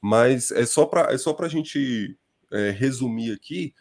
Mas 0.00 0.50
é 0.50 0.64
só 0.64 0.86
para 0.86 1.12
é 1.12 1.18
só 1.18 1.36
a 1.38 1.48
gente 1.48 2.18
é, 2.50 2.70
resumir 2.70 3.32
aqui 3.32 3.74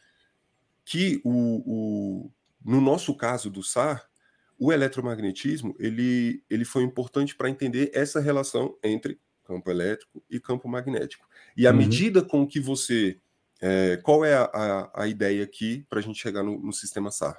que 0.83 1.21
o, 1.23 1.61
o, 1.65 2.31
no 2.65 2.81
nosso 2.81 3.15
caso 3.15 3.49
do 3.49 3.63
SAR, 3.63 4.09
o 4.57 4.73
eletromagnetismo 4.73 5.73
ele, 5.79 6.43
ele 6.49 6.65
foi 6.65 6.83
importante 6.83 7.35
para 7.35 7.49
entender 7.49 7.91
essa 7.93 8.19
relação 8.19 8.75
entre 8.83 9.19
campo 9.49 9.71
elétrico 9.71 10.23
e 10.29 10.39
campo 10.39 10.69
magnético. 10.69 11.27
E 11.57 11.65
à 11.65 11.71
uhum. 11.71 11.77
medida 11.77 12.21
com 12.21 12.45
que 12.45 12.59
você. 12.59 13.19
É, 13.59 13.97
qual 13.97 14.23
é 14.23 14.35
a, 14.35 14.43
a, 14.43 15.03
a, 15.03 15.07
ideia 15.07 15.43
aqui 15.43 15.85
para 15.89 15.99
a 15.99 16.01
gente 16.01 16.21
chegar 16.21 16.43
no, 16.43 16.59
no 16.59 16.71
sistema 16.71 17.11
SAR? 17.11 17.37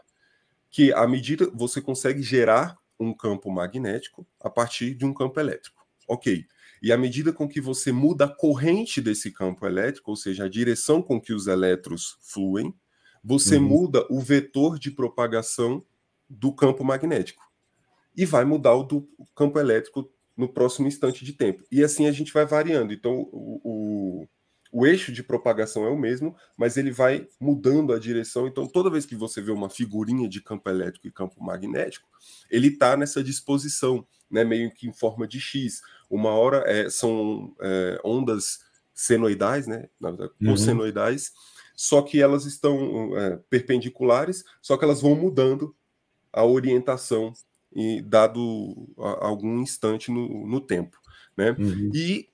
Que 0.68 0.92
à 0.92 1.06
medida 1.06 1.48
você 1.54 1.80
consegue 1.80 2.20
gerar 2.22 2.76
um 2.98 3.14
campo 3.14 3.50
magnético 3.50 4.26
a 4.40 4.50
partir 4.50 4.94
de 4.94 5.06
um 5.06 5.14
campo 5.14 5.40
elétrico. 5.40 5.86
Ok. 6.06 6.44
E 6.82 6.92
à 6.92 6.98
medida 6.98 7.32
com 7.32 7.48
que 7.48 7.60
você 7.60 7.92
muda 7.92 8.24
a 8.24 8.28
corrente 8.28 9.00
desse 9.00 9.30
campo 9.30 9.66
elétrico, 9.66 10.10
ou 10.10 10.16
seja, 10.16 10.44
a 10.44 10.48
direção 10.48 11.00
com 11.00 11.20
que 11.20 11.32
os 11.32 11.46
elétrons 11.46 12.16
fluem, 12.20 12.74
você 13.22 13.56
uhum. 13.56 13.62
muda 13.62 14.06
o 14.10 14.20
vetor 14.20 14.78
de 14.78 14.90
propagação 14.90 15.82
do 16.28 16.52
campo 16.52 16.84
magnético. 16.84 17.42
E 18.16 18.26
vai 18.26 18.44
mudar 18.44 18.74
o 18.74 18.82
do 18.82 19.08
campo 19.34 19.58
elétrico 19.58 20.10
no 20.40 20.48
próximo 20.48 20.88
instante 20.88 21.24
de 21.24 21.34
tempo. 21.34 21.62
E 21.70 21.84
assim 21.84 22.06
a 22.06 22.12
gente 22.12 22.32
vai 22.32 22.46
variando. 22.46 22.94
Então, 22.94 23.28
o, 23.30 23.60
o, 23.62 24.28
o, 24.72 24.86
eixo 24.86 25.12
de 25.12 25.22
propagação 25.22 25.84
é 25.84 25.90
o 25.90 25.98
mesmo, 25.98 26.34
mas 26.56 26.78
ele 26.78 26.90
vai 26.90 27.28
mudando 27.38 27.92
a 27.92 27.98
direção. 27.98 28.48
Então, 28.48 28.66
toda 28.66 28.90
vez 28.90 29.04
que 29.04 29.14
você 29.14 29.42
vê 29.42 29.52
uma 29.52 29.68
figurinha 29.68 30.26
de 30.26 30.40
campo 30.40 30.70
elétrico 30.70 31.06
e 31.06 31.12
campo 31.12 31.44
magnético, 31.44 32.08
ele 32.50 32.68
está 32.68 32.96
nessa 32.96 33.22
disposição, 33.22 34.06
né, 34.30 34.42
meio 34.42 34.72
que 34.72 34.88
em 34.88 34.92
forma 34.92 35.28
de 35.28 35.38
X. 35.38 35.82
Uma 36.08 36.30
hora 36.30 36.64
é, 36.66 36.88
são 36.88 37.54
é, 37.60 38.00
ondas 38.02 38.60
senoidais, 38.94 39.66
né, 39.66 39.88
uhum. 40.00 40.28
cosenoidais, 40.46 41.32
só 41.76 42.00
que 42.00 42.20
elas 42.20 42.46
estão 42.46 43.16
é, 43.16 43.36
perpendiculares, 43.50 44.42
só 44.62 44.76
que 44.78 44.84
elas 44.84 45.02
vão 45.02 45.14
mudando 45.14 45.76
a 46.32 46.44
orientação 46.44 47.34
e 47.72 48.02
dado 48.02 48.88
a, 48.98 49.26
algum 49.26 49.60
instante 49.60 50.10
no, 50.10 50.46
no 50.46 50.60
tempo, 50.60 50.98
né? 51.36 51.54
Uhum. 51.58 51.90
E 51.94 52.28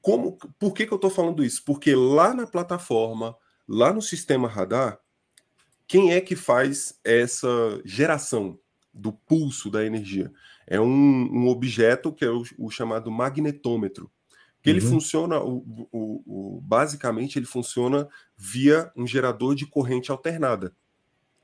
como, 0.00 0.36
por 0.58 0.74
que, 0.74 0.86
que 0.86 0.92
eu 0.92 0.96
estou 0.96 1.10
falando 1.10 1.44
isso? 1.44 1.64
Porque 1.64 1.94
lá 1.94 2.34
na 2.34 2.46
plataforma, 2.46 3.36
lá 3.66 3.92
no 3.92 4.02
sistema 4.02 4.48
radar, 4.48 4.98
quem 5.86 6.12
é 6.12 6.20
que 6.20 6.34
faz 6.34 6.98
essa 7.04 7.48
geração 7.84 8.58
do 8.92 9.12
pulso 9.12 9.70
da 9.70 9.84
energia? 9.84 10.32
É 10.66 10.80
um, 10.80 10.86
um 10.86 11.48
objeto 11.48 12.12
que 12.12 12.24
é 12.24 12.30
o, 12.30 12.42
o 12.58 12.70
chamado 12.70 13.10
magnetômetro, 13.10 14.10
que 14.60 14.70
uhum. 14.70 14.76
ele 14.76 14.84
funciona, 14.84 15.40
o, 15.40 15.88
o, 15.92 16.56
o, 16.56 16.60
basicamente 16.60 17.38
ele 17.38 17.46
funciona 17.46 18.08
via 18.36 18.90
um 18.96 19.06
gerador 19.06 19.54
de 19.54 19.66
corrente 19.66 20.10
alternada. 20.10 20.74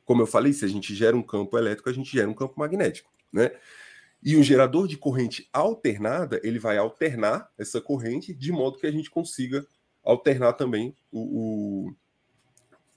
Como 0.04 0.22
eu 0.22 0.26
falei, 0.26 0.52
se 0.52 0.64
a 0.64 0.68
gente 0.68 0.94
gera 0.94 1.16
um 1.16 1.22
campo 1.22 1.56
elétrico, 1.58 1.88
a 1.88 1.92
gente 1.92 2.10
gera 2.10 2.28
um 2.28 2.34
campo 2.34 2.58
magnético 2.58 3.10
né? 3.32 3.50
E 4.22 4.36
o 4.36 4.42
gerador 4.42 4.88
de 4.88 4.96
corrente 4.96 5.48
alternada, 5.52 6.40
ele 6.42 6.58
vai 6.58 6.76
alternar 6.76 7.50
essa 7.56 7.80
corrente 7.80 8.34
de 8.34 8.50
modo 8.50 8.78
que 8.78 8.86
a 8.86 8.90
gente 8.90 9.10
consiga 9.10 9.66
alternar 10.02 10.54
também 10.54 10.96
o, 11.12 11.86
o 11.88 11.94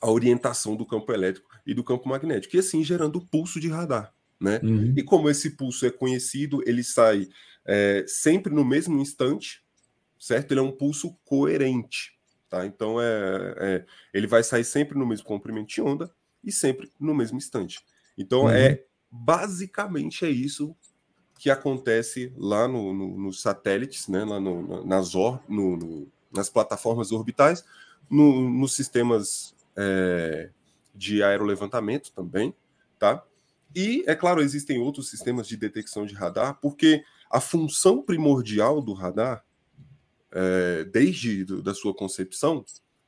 a 0.01 0.09
orientação 0.09 0.75
do 0.75 0.85
campo 0.85 1.13
elétrico 1.13 1.47
e 1.63 1.75
do 1.75 1.83
campo 1.83 2.09
magnético, 2.09 2.55
e 2.55 2.59
assim 2.59 2.83
gerando 2.83 3.17
o 3.17 3.25
pulso 3.25 3.59
de 3.59 3.69
radar. 3.69 4.11
Né? 4.39 4.59
Uhum. 4.63 4.93
E 4.97 5.03
como 5.03 5.29
esse 5.29 5.51
pulso 5.51 5.85
é 5.85 5.91
conhecido, 5.91 6.63
ele 6.65 6.83
sai 6.83 7.29
é, 7.63 8.03
sempre 8.07 8.51
no 8.51 8.65
mesmo 8.65 8.99
instante, 8.99 9.63
certo? 10.19 10.51
Ele 10.51 10.59
é 10.59 10.63
um 10.63 10.71
pulso 10.71 11.15
coerente, 11.23 12.17
tá? 12.49 12.65
Então 12.65 12.99
é, 12.99 13.55
é, 13.57 13.85
ele 14.11 14.25
vai 14.25 14.43
sair 14.43 14.63
sempre 14.63 14.97
no 14.97 15.05
mesmo 15.05 15.25
comprimento 15.25 15.67
de 15.67 15.81
onda 15.81 16.11
e 16.43 16.51
sempre 16.51 16.91
no 16.99 17.13
mesmo 17.13 17.37
instante. 17.37 17.79
Então 18.17 18.49
é 18.49 18.69
uhum. 18.69 18.73
é 18.73 18.83
basicamente 19.11 20.25
é 20.25 20.29
isso 20.29 20.75
que 21.37 21.49
acontece 21.49 22.31
lá 22.37 22.67
no, 22.67 22.93
no, 22.93 23.17
nos 23.17 23.41
satélites, 23.41 24.07
né, 24.07 24.23
lá 24.23 24.39
no, 24.39 24.85
nas, 24.85 25.15
or, 25.15 25.41
nas 26.31 26.49
plataformas 26.49 27.11
orbitais, 27.11 27.65
nos 28.09 28.73
sistemas 28.73 29.55
é, 29.75 30.49
de 30.93 31.23
aerolevantamento 31.23 32.11
também, 32.11 32.53
tá? 32.99 33.23
E, 33.75 34.03
é 34.05 34.13
claro, 34.13 34.41
existem 34.41 34.79
outros 34.79 35.09
sistemas 35.09 35.47
de 35.47 35.57
detecção 35.57 36.05
de 36.05 36.13
radar, 36.13 36.59
porque 36.61 37.03
a 37.29 37.39
função 37.39 38.03
primordial 38.03 38.81
do 38.81 38.93
radar, 38.93 39.43
é, 40.31 40.83
desde 40.83 41.45
do, 41.45 41.63
da 41.63 41.73
sua 41.73 41.93
concepção, 41.93 42.63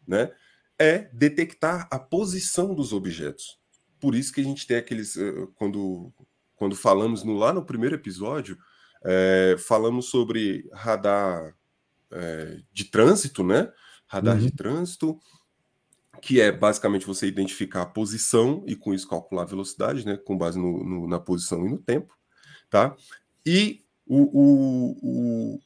né, 0.08 0.32
é 0.80 1.10
detectar 1.14 1.88
a 1.92 2.00
posição 2.00 2.74
dos 2.74 2.94
objetos 2.94 3.62
por 4.04 4.16
isso 4.16 4.34
que 4.34 4.42
a 4.42 4.44
gente 4.44 4.68
tem 4.68 4.76
aqueles. 4.76 5.16
Eh, 5.16 5.48
quando, 5.56 6.14
quando 6.58 6.76
falamos 6.76 7.24
no, 7.24 7.38
lá 7.38 7.54
no 7.54 7.66
primeiro 7.66 7.96
episódio, 7.96 8.58
é, 9.02 9.56
falamos 9.58 10.08
sobre 10.08 10.70
radar 10.74 11.56
é, 12.12 12.60
de 12.74 12.84
trânsito, 12.84 13.46
né? 13.46 13.72
Radar 14.06 14.36
uhum. 14.36 14.42
de 14.42 14.52
trânsito, 14.52 15.18
que 16.22 16.42
é 16.42 16.52
basicamente 16.52 17.08
você 17.08 17.28
identificar 17.28 17.84
a 17.84 17.86
posição 17.86 18.62
e 18.68 18.76
com 18.76 18.94
isso 18.94 19.08
calcular 19.08 19.44
a 19.44 19.46
velocidade, 19.46 20.06
né? 20.06 20.18
Com 20.18 20.38
base 20.38 20.60
no, 20.60 20.84
no, 20.84 21.08
na 21.08 21.18
posição 21.18 21.66
e 21.66 21.70
no 21.70 21.78
tempo, 21.78 22.14
tá? 22.70 22.98
E 23.46 23.86
o, 24.06 24.18
o, 24.18 24.98
o, 25.02 25.60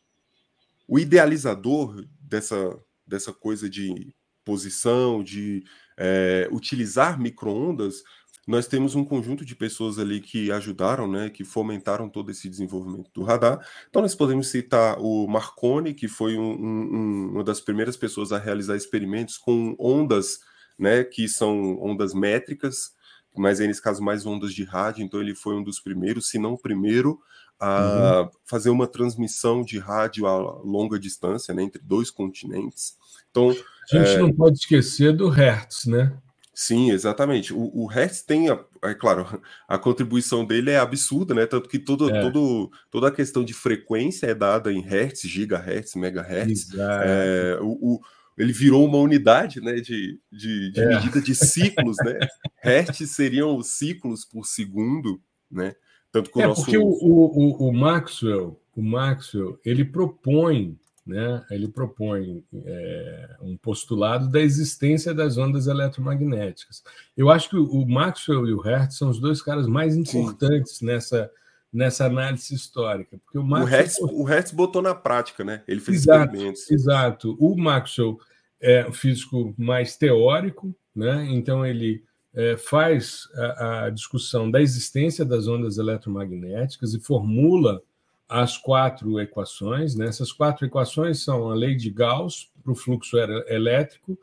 o 0.87 0.99
idealizador 0.99 2.05
dessa, 2.21 2.79
dessa 3.03 3.33
coisa 3.33 3.67
de 3.67 4.15
posição, 4.45 5.23
de 5.23 5.63
é, 5.97 6.47
utilizar 6.51 7.19
microondas, 7.19 8.03
nós 8.47 8.65
temos 8.65 8.95
um 8.95 9.03
conjunto 9.03 9.43
de 9.43 9.53
pessoas 9.53 9.99
ali 9.99 10.21
que 10.21 10.49
ajudaram, 10.49 11.05
né, 11.05 11.29
que 11.29 11.43
fomentaram 11.43 12.07
todo 12.07 12.31
esse 12.31 12.47
desenvolvimento 12.47 13.11
do 13.13 13.21
radar. 13.21 13.59
Então, 13.89 14.01
nós 14.01 14.15
podemos 14.15 14.47
citar 14.47 14.97
o 14.99 15.27
Marconi, 15.27 15.93
que 15.93 16.07
foi 16.07 16.37
um, 16.37 16.53
um, 16.53 17.29
uma 17.33 17.43
das 17.43 17.59
primeiras 17.59 17.97
pessoas 17.97 18.31
a 18.31 18.39
realizar 18.39 18.77
experimentos 18.77 19.37
com 19.37 19.75
ondas, 19.77 20.39
né, 20.79 21.03
que 21.03 21.27
são 21.27 21.77
ondas 21.83 22.13
métricas, 22.13 22.95
mas 23.35 23.59
aí, 23.59 23.67
nesse 23.67 23.81
caso, 23.81 24.01
mais 24.01 24.25
ondas 24.25 24.53
de 24.53 24.63
rádio. 24.63 25.03
Então, 25.03 25.19
ele 25.19 25.35
foi 25.35 25.53
um 25.55 25.63
dos 25.63 25.81
primeiros, 25.81 26.29
se 26.29 26.39
não 26.39 26.53
o 26.53 26.57
primeiro, 26.57 27.19
a 27.59 28.21
uhum. 28.21 28.29
fazer 28.45 28.69
uma 28.69 28.87
transmissão 28.87 29.61
de 29.61 29.77
rádio 29.77 30.25
a 30.25 30.37
longa 30.61 30.97
distância, 30.97 31.53
né, 31.53 31.63
entre 31.63 31.81
dois 31.83 32.09
continentes. 32.09 32.95
Então, 33.29 33.49
a 33.49 33.97
gente 33.97 34.09
é... 34.15 34.17
não 34.19 34.31
pode 34.31 34.57
esquecer 34.57 35.13
do 35.13 35.27
Hertz, 35.27 35.85
né? 35.85 36.17
Sim, 36.59 36.89
exatamente. 36.89 37.53
O, 37.53 37.69
o 37.71 37.85
Hertz 37.85 38.23
tem, 38.23 38.49
a, 38.49 38.59
é 38.83 38.95
claro, 38.95 39.27
a 39.69 39.77
contribuição 39.77 40.43
dele 40.43 40.71
é 40.71 40.79
absurda, 40.79 41.35
né? 41.35 41.45
Tanto 41.45 41.69
que 41.69 41.77
todo, 41.77 42.09
é. 42.09 42.19
todo, 42.19 42.71
toda 42.89 43.09
a 43.09 43.11
questão 43.11 43.45
de 43.45 43.53
frequência 43.53 44.25
é 44.25 44.33
dada 44.33 44.73
em 44.73 44.81
Hertz, 44.81 45.21
gigahertz, 45.21 45.93
megahertz. 45.93 46.69
É, 46.73 47.59
o, 47.61 47.77
o, 47.79 48.01
ele 48.35 48.51
virou 48.51 48.83
uma 48.87 48.97
unidade 48.97 49.61
né, 49.61 49.75
de, 49.75 50.19
de, 50.31 50.71
de 50.71 50.81
é. 50.81 50.87
medida 50.87 51.21
de 51.21 51.35
ciclos, 51.37 51.97
né? 52.03 52.17
Hertz 52.63 53.07
seriam 53.11 53.55
os 53.55 53.67
ciclos 53.67 54.25
por 54.25 54.47
segundo, 54.47 55.21
né? 55.51 55.75
Tanto 56.11 56.31
que 56.31 56.39
o 56.39 56.41
é, 56.41 56.47
nosso... 56.47 56.61
porque 56.63 56.79
o, 56.79 56.87
o, 56.87 57.67
o 57.69 57.71
Maxwell, 57.71 58.59
o 58.75 58.81
Maxwell, 58.81 59.59
ele 59.63 59.85
propõe 59.85 60.75
né, 61.07 61.43
ele 61.49 61.69
propõe 61.69 62.43
é, 62.65 63.37
um 63.41 63.55
postulado 63.55 64.29
da 64.29 64.41
existência 64.41 65.13
das 65.13 65.37
ondas 65.37 65.67
eletromagnéticas. 65.67 66.83
Eu 67.15 67.29
acho 67.29 67.49
que 67.49 67.55
o 67.55 67.85
Maxwell 67.85 68.45
e 68.45 68.53
o 68.53 68.59
Hertz 68.59 68.97
são 68.97 69.09
os 69.09 69.19
dois 69.19 69.41
caras 69.41 69.67
mais 69.67 69.95
importantes 69.95 70.81
nessa, 70.81 71.31
nessa 71.71 72.05
análise 72.05 72.53
histórica. 72.53 73.17
Porque 73.23 73.37
o, 73.37 73.43
Maxwell, 73.43 73.71
o, 73.71 73.77
Hertz, 73.77 73.99
o 73.99 74.23
Hertz 74.23 74.51
botou 74.51 74.81
na 74.81 74.93
prática, 74.93 75.43
né? 75.45 75.63
Ele 75.65 75.79
fez 75.79 76.01
exato, 76.01 76.25
experimentos. 76.25 76.69
Exato. 76.69 77.37
O 77.39 77.55
Maxwell 77.55 78.19
é 78.59 78.85
um 78.87 78.93
físico 78.93 79.55
mais 79.57 79.95
teórico, 79.95 80.75
né? 80.93 81.25
então 81.29 81.65
ele 81.65 82.03
é, 82.33 82.57
faz 82.57 83.27
a, 83.35 83.85
a 83.85 83.89
discussão 83.89 84.49
da 84.49 84.61
existência 84.61 85.23
das 85.23 85.47
ondas 85.47 85.77
eletromagnéticas 85.77 86.93
e 86.93 86.99
formula 86.99 87.81
as 88.27 88.57
quatro 88.57 89.19
equações. 89.19 89.95
Né? 89.95 90.07
Essas 90.07 90.31
quatro 90.31 90.65
equações 90.65 91.23
são 91.23 91.49
a 91.49 91.55
lei 91.55 91.75
de 91.75 91.89
Gauss 91.89 92.51
para 92.63 92.71
o 92.71 92.75
fluxo 92.75 93.17
elétrico, 93.47 94.17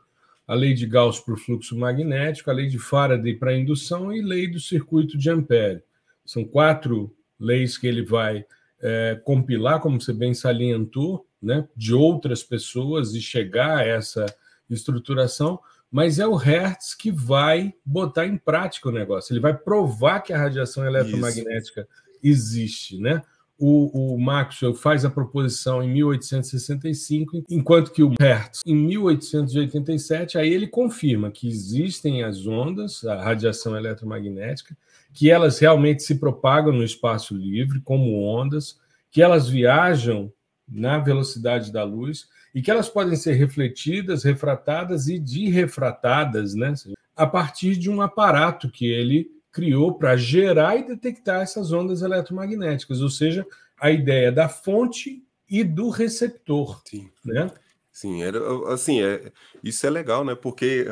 a 0.47 0.53
lei 0.53 0.73
de 0.73 0.85
Gauss 0.85 1.19
para 1.19 1.33
o 1.33 1.37
fluxo 1.37 1.75
magnético, 1.77 2.51
a 2.51 2.53
lei 2.53 2.67
de 2.67 2.77
Faraday 2.77 3.33
para 3.35 3.51
a 3.51 3.57
indução 3.57 4.13
e 4.13 4.21
lei 4.21 4.47
do 4.47 4.59
circuito 4.59 5.17
de 5.17 5.29
Ampere. 5.29 5.81
São 6.23 6.43
quatro 6.43 7.15
leis 7.39 7.77
que 7.77 7.87
ele 7.87 8.03
vai 8.03 8.45
é, 8.81 9.19
compilar, 9.23 9.79
como 9.79 9.99
você 9.99 10.13
bem 10.13 10.33
salientou, 10.33 11.25
né, 11.41 11.67
de 11.75 11.93
outras 11.93 12.43
pessoas 12.43 13.13
e 13.13 13.21
chegar 13.21 13.77
a 13.77 13.85
essa 13.85 14.25
estruturação, 14.69 15.59
mas 15.91 16.19
é 16.19 16.27
o 16.27 16.35
Hertz 16.35 16.95
que 16.95 17.11
vai 17.11 17.73
botar 17.85 18.25
em 18.25 18.37
prática 18.37 18.89
o 18.89 18.91
negócio. 18.91 19.31
Ele 19.31 19.39
vai 19.39 19.55
provar 19.55 20.21
que 20.21 20.33
a 20.33 20.37
radiação 20.37 20.85
eletromagnética 20.85 21.81
Isso. 21.81 22.19
existe, 22.21 22.97
né? 22.99 23.21
O, 23.57 24.15
o 24.15 24.19
Maxwell 24.19 24.73
faz 24.73 25.05
a 25.05 25.09
proposição 25.09 25.81
em 25.81 25.89
1865, 25.89 27.43
enquanto 27.49 27.91
que 27.91 28.03
o 28.03 28.13
Hertz, 28.19 28.61
em 28.65 28.75
1887, 28.75 30.37
aí 30.37 30.53
ele 30.53 30.67
confirma 30.67 31.31
que 31.31 31.47
existem 31.47 32.23
as 32.23 32.45
ondas, 32.45 33.03
a 33.05 33.21
radiação 33.21 33.75
eletromagnética, 33.77 34.75
que 35.13 35.31
elas 35.31 35.59
realmente 35.59 36.03
se 36.03 36.15
propagam 36.15 36.73
no 36.73 36.83
espaço 36.83 37.35
livre 37.35 37.79
como 37.81 38.21
ondas, 38.21 38.77
que 39.09 39.21
elas 39.21 39.47
viajam 39.47 40.31
na 40.67 40.97
velocidade 40.97 41.71
da 41.71 41.83
luz 41.83 42.27
e 42.53 42.61
que 42.61 42.71
elas 42.71 42.89
podem 42.89 43.15
ser 43.15 43.33
refletidas, 43.33 44.23
refratadas 44.23 45.07
e 45.07 45.17
direfratadas, 45.17 46.53
né? 46.53 46.73
A 47.15 47.25
partir 47.25 47.77
de 47.77 47.89
um 47.89 48.01
aparato 48.01 48.69
que 48.69 48.85
ele 48.85 49.34
criou 49.55 49.93
para 49.93 50.17
gerar 50.17 50.75
e 50.75 50.85
detectar 50.85 51.39
essas 51.39 51.71
ondas 51.71 52.01
eletromagnéticas, 52.01 52.99
ou 52.99 53.09
seja, 53.09 53.47
a 53.79 53.89
ideia 53.89 54.29
da 54.29 54.49
fonte 54.49 55.23
e 55.49 55.63
do 55.63 55.89
receptor. 55.89 56.81
Sim. 56.83 57.09
Né? 57.23 57.49
Sim, 57.89 58.21
era 58.21 58.37
assim, 58.73 59.01
é, 59.01 59.31
isso 59.63 59.87
é 59.87 59.89
legal, 59.89 60.25
né? 60.25 60.35
Porque 60.35 60.85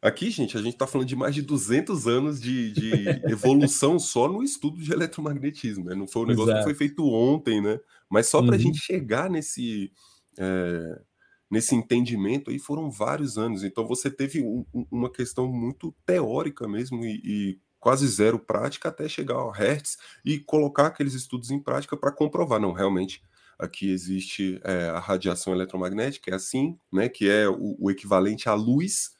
aqui, 0.00 0.30
gente, 0.30 0.56
a 0.56 0.62
gente 0.62 0.72
está 0.72 0.86
falando 0.86 1.06
de 1.06 1.14
mais 1.14 1.34
de 1.34 1.42
200 1.42 2.08
anos 2.08 2.40
de, 2.40 2.72
de 2.72 3.04
evolução 3.30 3.98
só 3.98 4.28
no 4.28 4.42
estudo 4.42 4.80
de 4.80 4.90
eletromagnetismo. 4.90 5.84
Né? 5.84 5.94
Não 5.94 6.08
foi 6.08 6.22
um 6.22 6.28
negócio 6.28 6.52
Exato. 6.52 6.66
que 6.66 6.70
foi 6.72 6.74
feito 6.74 7.06
ontem, 7.06 7.60
né? 7.60 7.78
Mas 8.08 8.28
só 8.28 8.40
para 8.40 8.54
a 8.54 8.56
uhum. 8.56 8.62
gente 8.62 8.78
chegar 8.78 9.28
nesse. 9.28 9.92
É, 10.38 11.02
nesse 11.50 11.74
entendimento 11.74 12.50
aí 12.50 12.58
foram 12.58 12.90
vários 12.90 13.36
anos. 13.36 13.62
Então 13.62 13.86
você 13.86 14.10
teve 14.10 14.42
um, 14.42 14.64
uma 14.90 15.10
questão 15.10 15.46
muito 15.46 15.94
teórica 16.04 16.66
mesmo 16.66 17.04
e, 17.04 17.20
e 17.22 17.58
quase 17.84 18.08
zero 18.08 18.38
prática 18.38 18.88
até 18.88 19.06
chegar 19.06 19.34
ao 19.34 19.50
Hertz 19.50 19.98
e 20.24 20.38
colocar 20.38 20.86
aqueles 20.86 21.12
estudos 21.12 21.50
em 21.50 21.60
prática 21.60 21.94
para 21.94 22.10
comprovar, 22.10 22.58
não, 22.58 22.72
realmente 22.72 23.22
aqui 23.58 23.90
existe 23.90 24.58
é, 24.64 24.88
a 24.88 24.98
radiação 24.98 25.52
eletromagnética, 25.52 26.30
é 26.30 26.34
assim, 26.34 26.78
né, 26.90 27.10
que 27.10 27.28
é 27.28 27.46
o, 27.46 27.76
o 27.78 27.90
equivalente 27.90 28.48
à 28.48 28.54
luz, 28.54 29.10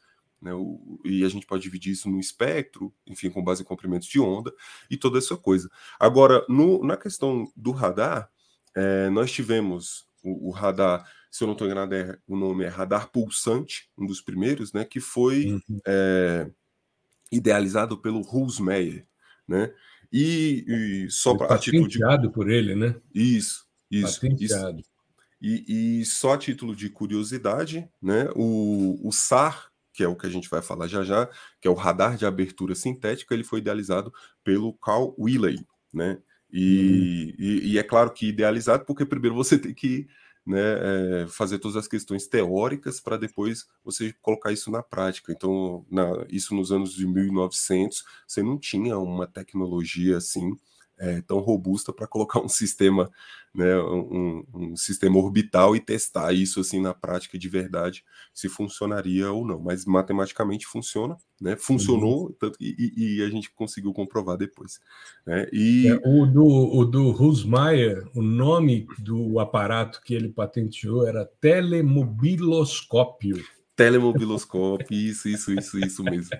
né, 0.40 0.54
o, 0.54 0.98
e 1.04 1.26
a 1.26 1.28
gente 1.28 1.46
pode 1.46 1.62
dividir 1.62 1.92
isso 1.92 2.08
no 2.08 2.18
espectro, 2.18 2.90
enfim, 3.06 3.28
com 3.28 3.44
base 3.44 3.60
em 3.60 3.66
comprimentos 3.66 4.08
de 4.08 4.18
onda 4.18 4.50
e 4.90 4.96
toda 4.96 5.18
essa 5.18 5.36
coisa. 5.36 5.70
Agora, 6.00 6.42
no, 6.48 6.82
na 6.82 6.96
questão 6.96 7.52
do 7.54 7.70
radar, 7.70 8.30
é, 8.74 9.10
nós 9.10 9.30
tivemos 9.30 10.06
o, 10.22 10.48
o, 10.48 10.50
radar, 10.50 11.06
se 11.30 11.44
eu 11.44 11.46
não 11.46 11.52
estou 11.52 11.66
enganado, 11.66 11.94
é, 11.94 12.18
o 12.26 12.34
nome 12.34 12.64
é 12.64 12.68
radar 12.68 13.12
pulsante, 13.12 13.90
um 13.98 14.06
dos 14.06 14.22
primeiros, 14.22 14.72
né, 14.72 14.86
que 14.86 15.00
foi 15.00 15.52
uhum. 15.52 15.80
é, 15.86 16.50
idealizado 17.34 17.98
pelo 17.98 18.22
Meyer, 18.60 19.06
né? 19.46 19.72
E, 20.12 20.64
e 21.06 21.10
só 21.10 21.36
para 21.36 21.54
a 21.54 21.58
título 21.58 21.88
de 21.88 21.98
por 22.30 22.48
ele, 22.48 22.74
né? 22.74 22.94
Isso, 23.12 23.66
isso, 23.90 24.20
Patenteado. 24.20 24.80
isso. 24.80 24.90
E, 25.42 26.00
e, 26.00 26.04
só 26.06 26.34
a 26.34 26.38
título 26.38 26.74
de 26.74 26.88
curiosidade, 26.88 27.88
né? 28.00 28.28
O, 28.34 28.98
o 29.06 29.12
SAR, 29.12 29.70
que 29.92 30.02
é 30.02 30.08
o 30.08 30.16
que 30.16 30.26
a 30.26 30.30
gente 30.30 30.48
vai 30.48 30.62
falar 30.62 30.86
já 30.86 31.02
já, 31.02 31.28
que 31.60 31.68
é 31.68 31.70
o 31.70 31.74
radar 31.74 32.16
de 32.16 32.24
abertura 32.24 32.74
sintética, 32.74 33.34
ele 33.34 33.44
foi 33.44 33.58
idealizado 33.58 34.12
pelo 34.42 34.72
Carl 34.74 35.14
Willey, 35.18 35.66
né? 35.92 36.18
E, 36.50 37.34
uhum. 37.38 37.44
e, 37.44 37.72
e, 37.72 37.78
é 37.78 37.82
claro 37.82 38.12
que 38.12 38.28
idealizado, 38.28 38.84
porque 38.84 39.04
primeiro 39.04 39.34
você 39.34 39.58
tem 39.58 39.74
que 39.74 40.06
né, 40.46 41.22
é, 41.22 41.26
fazer 41.26 41.58
todas 41.58 41.76
as 41.76 41.88
questões 41.88 42.26
teóricas 42.26 43.00
para 43.00 43.16
depois 43.16 43.66
você 43.84 44.12
colocar 44.20 44.52
isso 44.52 44.70
na 44.70 44.82
prática. 44.82 45.32
Então, 45.32 45.84
na, 45.90 46.24
isso 46.28 46.54
nos 46.54 46.70
anos 46.70 46.92
de 46.94 47.06
1900, 47.06 48.04
você 48.26 48.42
não 48.42 48.58
tinha 48.58 48.98
uma 48.98 49.26
tecnologia 49.26 50.18
assim 50.18 50.58
é, 50.98 51.20
tão 51.22 51.40
robusta 51.40 51.92
para 51.92 52.06
colocar 52.06 52.40
um 52.40 52.48
sistema, 52.48 53.10
né, 53.54 53.78
um, 53.78 54.44
um, 54.52 54.76
sistema 54.76 55.16
orbital 55.16 55.76
e 55.76 55.80
testar 55.80 56.32
isso 56.32 56.58
assim 56.60 56.80
na 56.80 56.92
prática 56.92 57.38
de 57.38 57.48
verdade, 57.48 58.02
se 58.32 58.48
funcionaria 58.48 59.30
ou 59.30 59.46
não. 59.46 59.60
Mas 59.60 59.84
matematicamente 59.84 60.66
funciona, 60.66 61.16
né? 61.40 61.54
Funcionou 61.56 62.24
uhum. 62.24 62.34
tanto, 62.38 62.58
e, 62.60 62.92
e, 62.96 63.22
a 63.22 63.30
gente 63.30 63.54
conseguiu 63.54 63.92
comprovar 63.92 64.36
depois. 64.36 64.80
Né? 65.24 65.46
E... 65.52 65.86
É, 65.86 65.94
o 66.04 66.26
do, 66.26 66.44
o 66.44 66.84
do 66.84 67.10
Husmeier, 67.10 68.04
o 68.14 68.22
nome 68.22 68.88
do 68.98 69.38
aparato 69.38 70.02
que 70.02 70.14
ele 70.14 70.30
patenteou 70.30 71.06
era 71.06 71.24
telemobiloscópio. 71.40 73.40
Telemobiloscópio, 73.76 74.96
isso, 74.96 75.28
isso, 75.28 75.52
isso, 75.52 75.78
isso 75.78 76.02
mesmo. 76.02 76.36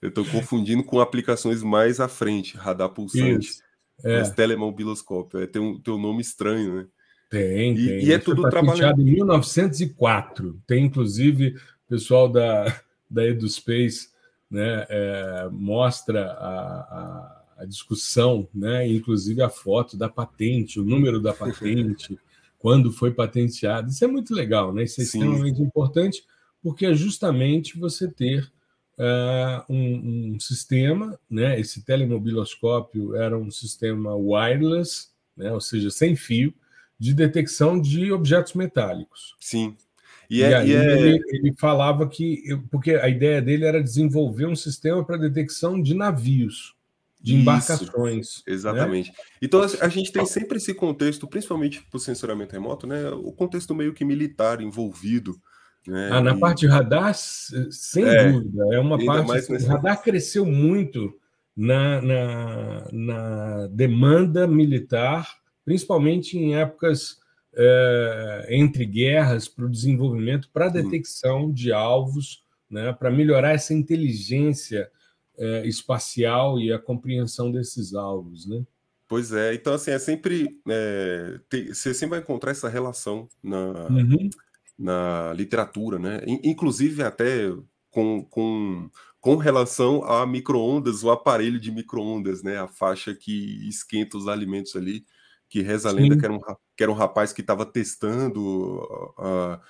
Eu 0.00 0.08
estou 0.08 0.24
confundindo 0.24 0.82
com 0.84 1.00
aplicações 1.00 1.62
mais 1.62 2.00
à 2.00 2.08
frente, 2.08 2.56
radar 2.56 2.88
pulsante. 2.90 3.46
Isso. 3.46 3.65
É. 4.04 4.18
Mas 4.18 4.30
telemobiloscópio, 4.30 5.40
é, 5.40 5.46
tem, 5.46 5.60
um, 5.60 5.80
tem 5.80 5.92
um 5.92 6.00
nome 6.00 6.20
estranho, 6.20 6.74
né? 6.74 6.86
Tem, 7.30 7.72
e, 7.72 7.88
tem. 7.88 8.04
E 8.04 8.12
é 8.12 8.18
tudo 8.18 8.48
trabalhado. 8.48 9.00
em 9.00 9.04
1904. 9.04 10.60
Tem, 10.66 10.84
inclusive, 10.84 11.56
o 11.86 11.88
pessoal 11.88 12.28
da, 12.28 12.80
da 13.10 13.24
EduSpace 13.26 14.08
né, 14.50 14.86
é, 14.88 15.48
mostra 15.50 16.24
a, 16.32 16.80
a, 16.80 17.44
a, 17.58 17.64
discussão, 17.64 18.48
né, 18.54 18.86
inclusive 18.86 19.42
a 19.42 19.48
foto 19.48 19.96
da 19.96 20.08
patente, 20.08 20.78
o 20.78 20.84
número 20.84 21.20
da 21.20 21.32
patente, 21.32 22.18
quando 22.58 22.92
foi 22.92 23.12
patenteado. 23.12 23.90
Isso 23.90 24.04
é 24.04 24.08
muito 24.08 24.34
legal, 24.34 24.72
né? 24.72 24.84
Isso 24.84 25.00
é 25.00 25.04
Sim. 25.04 25.18
extremamente 25.18 25.60
importante, 25.60 26.24
porque 26.62 26.86
é 26.86 26.94
justamente 26.94 27.78
você 27.78 28.08
ter 28.08 28.50
uh, 28.98 29.72
um, 29.72 30.34
um, 30.34 30.40
sistema, 30.40 31.18
né? 31.28 31.58
Esse 31.58 31.82
telemobiloscópio 31.82 33.14
era 33.14 33.36
um 33.36 33.50
sistema 33.50 34.14
wireless, 34.14 35.08
né? 35.36 35.52
Ou 35.52 35.60
seja, 35.60 35.90
sem 35.90 36.16
fio, 36.16 36.54
de 36.98 37.14
detecção 37.14 37.80
de 37.80 38.10
objetos 38.10 38.54
metálicos. 38.54 39.36
Sim. 39.38 39.76
E, 40.28 40.42
é, 40.42 40.50
e 40.50 40.54
aí 40.54 40.70
e 40.70 40.74
é... 40.74 40.98
ele, 40.98 41.22
ele, 41.28 41.54
falava 41.56 42.08
que. 42.08 42.42
Porque 42.70 42.92
a 42.92 43.08
ideia 43.08 43.40
dele 43.40 43.64
era 43.64 43.82
desenvolver 43.82 44.46
um 44.46 44.56
sistema 44.56 45.04
para 45.04 45.16
detecção 45.16 45.80
de 45.80 45.94
navios, 45.94 46.74
de 47.20 47.32
Isso, 47.32 47.42
embarcações. 47.42 48.42
Né? 48.46 48.54
Exatamente. 48.54 49.10
Né? 49.10 49.16
Então 49.40 49.60
a 49.62 49.88
gente 49.88 50.12
tem 50.12 50.26
sempre 50.26 50.56
esse 50.56 50.74
contexto, 50.74 51.28
principalmente 51.28 51.82
para 51.82 51.96
o 51.96 52.00
sensoramento 52.00 52.52
remoto, 52.52 52.86
né? 52.86 53.08
O 53.10 53.32
contexto 53.32 53.74
meio 53.74 53.92
que 53.92 54.04
militar 54.04 54.60
envolvido. 54.60 55.40
Né? 55.86 56.10
Ah, 56.12 56.20
na 56.20 56.34
e... 56.34 56.40
parte 56.40 56.60
de 56.60 56.66
radar, 56.66 57.14
sem 57.14 58.04
é, 58.04 58.32
dúvida. 58.32 58.74
É 58.74 58.78
uma 58.78 59.04
parte. 59.04 59.28
Mais 59.28 59.48
nesse... 59.48 59.66
O 59.66 59.68
radar 59.68 60.02
cresceu 60.02 60.44
muito 60.44 61.14
na, 61.56 62.02
na, 62.02 62.88
na 62.92 63.66
demanda 63.68 64.46
militar, 64.46 65.36
principalmente 65.64 66.36
em 66.38 66.56
épocas 66.56 67.18
é, 67.56 68.46
entre 68.50 68.84
guerras 68.84 69.48
para 69.48 69.64
o 69.64 69.70
desenvolvimento, 69.70 70.50
para 70.52 70.66
a 70.66 70.70
detecção 70.70 71.50
de 71.50 71.72
alvos, 71.72 72.44
né, 72.70 72.92
para 72.92 73.10
melhorar 73.10 73.52
essa 73.52 73.72
inteligência 73.72 74.90
é, 75.38 75.66
espacial 75.66 76.60
e 76.60 76.72
a 76.72 76.78
compreensão 76.78 77.50
desses 77.50 77.94
alvos. 77.94 78.46
Né? 78.46 78.62
Pois 79.08 79.32
é, 79.32 79.54
então 79.54 79.72
assim, 79.72 79.92
é 79.92 79.98
sempre. 79.98 80.60
É, 80.68 81.38
tem, 81.48 81.68
você 81.72 81.94
sempre 81.94 82.16
vai 82.16 82.20
encontrar 82.20 82.50
essa 82.50 82.68
relação 82.68 83.28
na, 83.42 83.86
uhum. 83.88 84.28
Na 84.78 85.32
literatura, 85.34 85.98
né? 85.98 86.20
Inclusive 86.44 87.02
até 87.02 87.52
com, 87.90 88.22
com, 88.24 88.90
com 89.20 89.36
relação 89.36 90.04
a 90.04 90.26
microondas, 90.26 91.02
o 91.02 91.10
aparelho 91.10 91.58
de 91.58 91.72
microondas, 91.72 92.42
né? 92.42 92.58
A 92.58 92.68
faixa 92.68 93.14
que 93.14 93.68
esquenta 93.68 94.16
os 94.16 94.28
alimentos 94.28 94.76
ali 94.76 95.04
que 95.48 95.62
reza 95.62 95.88
a 95.88 95.92
lenda 95.92 96.18
que 96.18 96.24
era, 96.24 96.34
um, 96.34 96.40
que 96.76 96.82
era 96.82 96.92
um 96.92 96.94
rapaz 96.94 97.32
que 97.32 97.40
estava 97.40 97.64
testando 97.64 98.80
uh, 99.18 99.60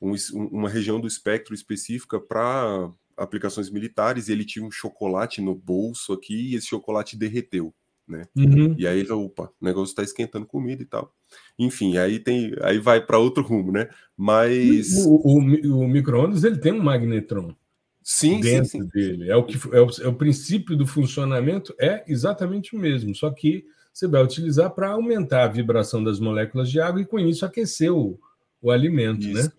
um, 0.00 0.14
uma 0.34 0.68
região 0.68 1.00
do 1.00 1.06
espectro 1.06 1.54
específica 1.54 2.18
para 2.18 2.90
aplicações 3.16 3.70
militares 3.70 4.28
e 4.28 4.32
ele 4.32 4.44
tinha 4.44 4.64
um 4.64 4.70
chocolate 4.70 5.40
no 5.40 5.54
bolso 5.54 6.12
aqui 6.12 6.52
e 6.52 6.54
esse 6.54 6.66
chocolate 6.68 7.16
derreteu, 7.16 7.74
né? 8.06 8.24
Uhum. 8.36 8.74
E 8.78 8.86
aí 8.86 9.00
ele, 9.00 9.12
opa, 9.12 9.50
o 9.60 9.64
negócio 9.64 9.92
está 9.92 10.02
esquentando 10.02 10.46
comida 10.46 10.82
e 10.82 10.86
tal. 10.86 11.14
Enfim, 11.58 11.96
aí 11.96 12.18
tem, 12.18 12.54
aí 12.60 12.78
vai 12.78 13.00
para 13.00 13.18
outro 13.18 13.42
rumo, 13.42 13.72
né? 13.72 13.88
Mas 14.16 15.04
o, 15.06 15.14
o, 15.24 15.38
o 15.38 15.88
microondas 15.88 16.44
ele 16.44 16.58
tem 16.58 16.72
um 16.72 16.82
magnetron. 16.82 17.54
Sim, 18.02 18.40
dentro 18.40 18.70
sim, 18.70 18.82
sim. 18.82 18.88
dele. 18.88 19.30
É 19.30 19.36
o 19.36 19.42
que 19.42 19.58
é 19.74 19.80
o, 19.80 19.88
é 20.02 20.08
o 20.08 20.14
princípio 20.14 20.76
do 20.76 20.86
funcionamento 20.86 21.74
é 21.80 22.04
exatamente 22.06 22.76
o 22.76 22.78
mesmo, 22.78 23.14
só 23.14 23.30
que 23.30 23.64
você 23.92 24.06
vai 24.06 24.22
utilizar 24.22 24.70
para 24.70 24.90
aumentar 24.90 25.44
a 25.44 25.48
vibração 25.48 26.04
das 26.04 26.20
moléculas 26.20 26.70
de 26.70 26.78
água 26.78 27.00
e 27.00 27.06
com 27.06 27.18
isso 27.18 27.46
aquecer 27.46 27.90
o, 27.90 28.20
o 28.60 28.70
alimento, 28.70 29.26
né? 29.26 29.32
isso. 29.32 29.48
né? 29.48 29.52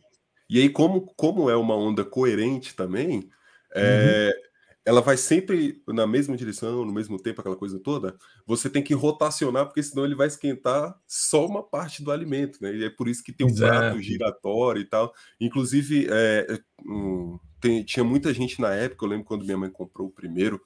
E 0.50 0.60
aí, 0.62 0.70
como, 0.70 1.02
como 1.02 1.50
é 1.50 1.56
uma 1.58 1.76
onda 1.76 2.06
coerente 2.06 2.74
também, 2.74 3.28
é, 3.74 4.34
uhum. 4.34 4.47
Ela 4.88 5.02
vai 5.02 5.18
sempre 5.18 5.84
na 5.86 6.08
mesma 6.08 6.38
direção, 6.38 6.86
no 6.86 6.94
mesmo 6.94 7.22
tempo, 7.22 7.42
aquela 7.42 7.58
coisa 7.58 7.78
toda, 7.78 8.16
você 8.46 8.70
tem 8.70 8.82
que 8.82 8.94
rotacionar, 8.94 9.66
porque 9.66 9.84
senão 9.84 10.06
ele 10.06 10.16
vai 10.16 10.28
esquentar 10.28 10.98
só 11.06 11.46
uma 11.46 11.62
parte 11.62 12.02
do 12.02 12.10
alimento, 12.10 12.58
né? 12.62 12.74
E 12.74 12.86
é 12.86 12.90
por 12.90 13.10
isso 13.10 13.22
que 13.22 13.34
tem 13.34 13.46
um 13.46 13.50
Exato. 13.50 13.78
prato 13.78 14.02
giratório 14.02 14.82
e 14.82 14.86
tal. 14.86 15.14
Inclusive, 15.42 16.08
é, 16.10 16.58
um, 16.86 17.38
tem, 17.60 17.84
tinha 17.84 18.04
muita 18.06 18.34
gente 18.34 18.62
na 18.62 18.74
época, 18.74 19.04
eu 19.04 19.10
lembro 19.10 19.26
quando 19.26 19.44
minha 19.44 19.58
mãe 19.58 19.70
comprou 19.70 20.08
o 20.08 20.12
primeiro, 20.12 20.62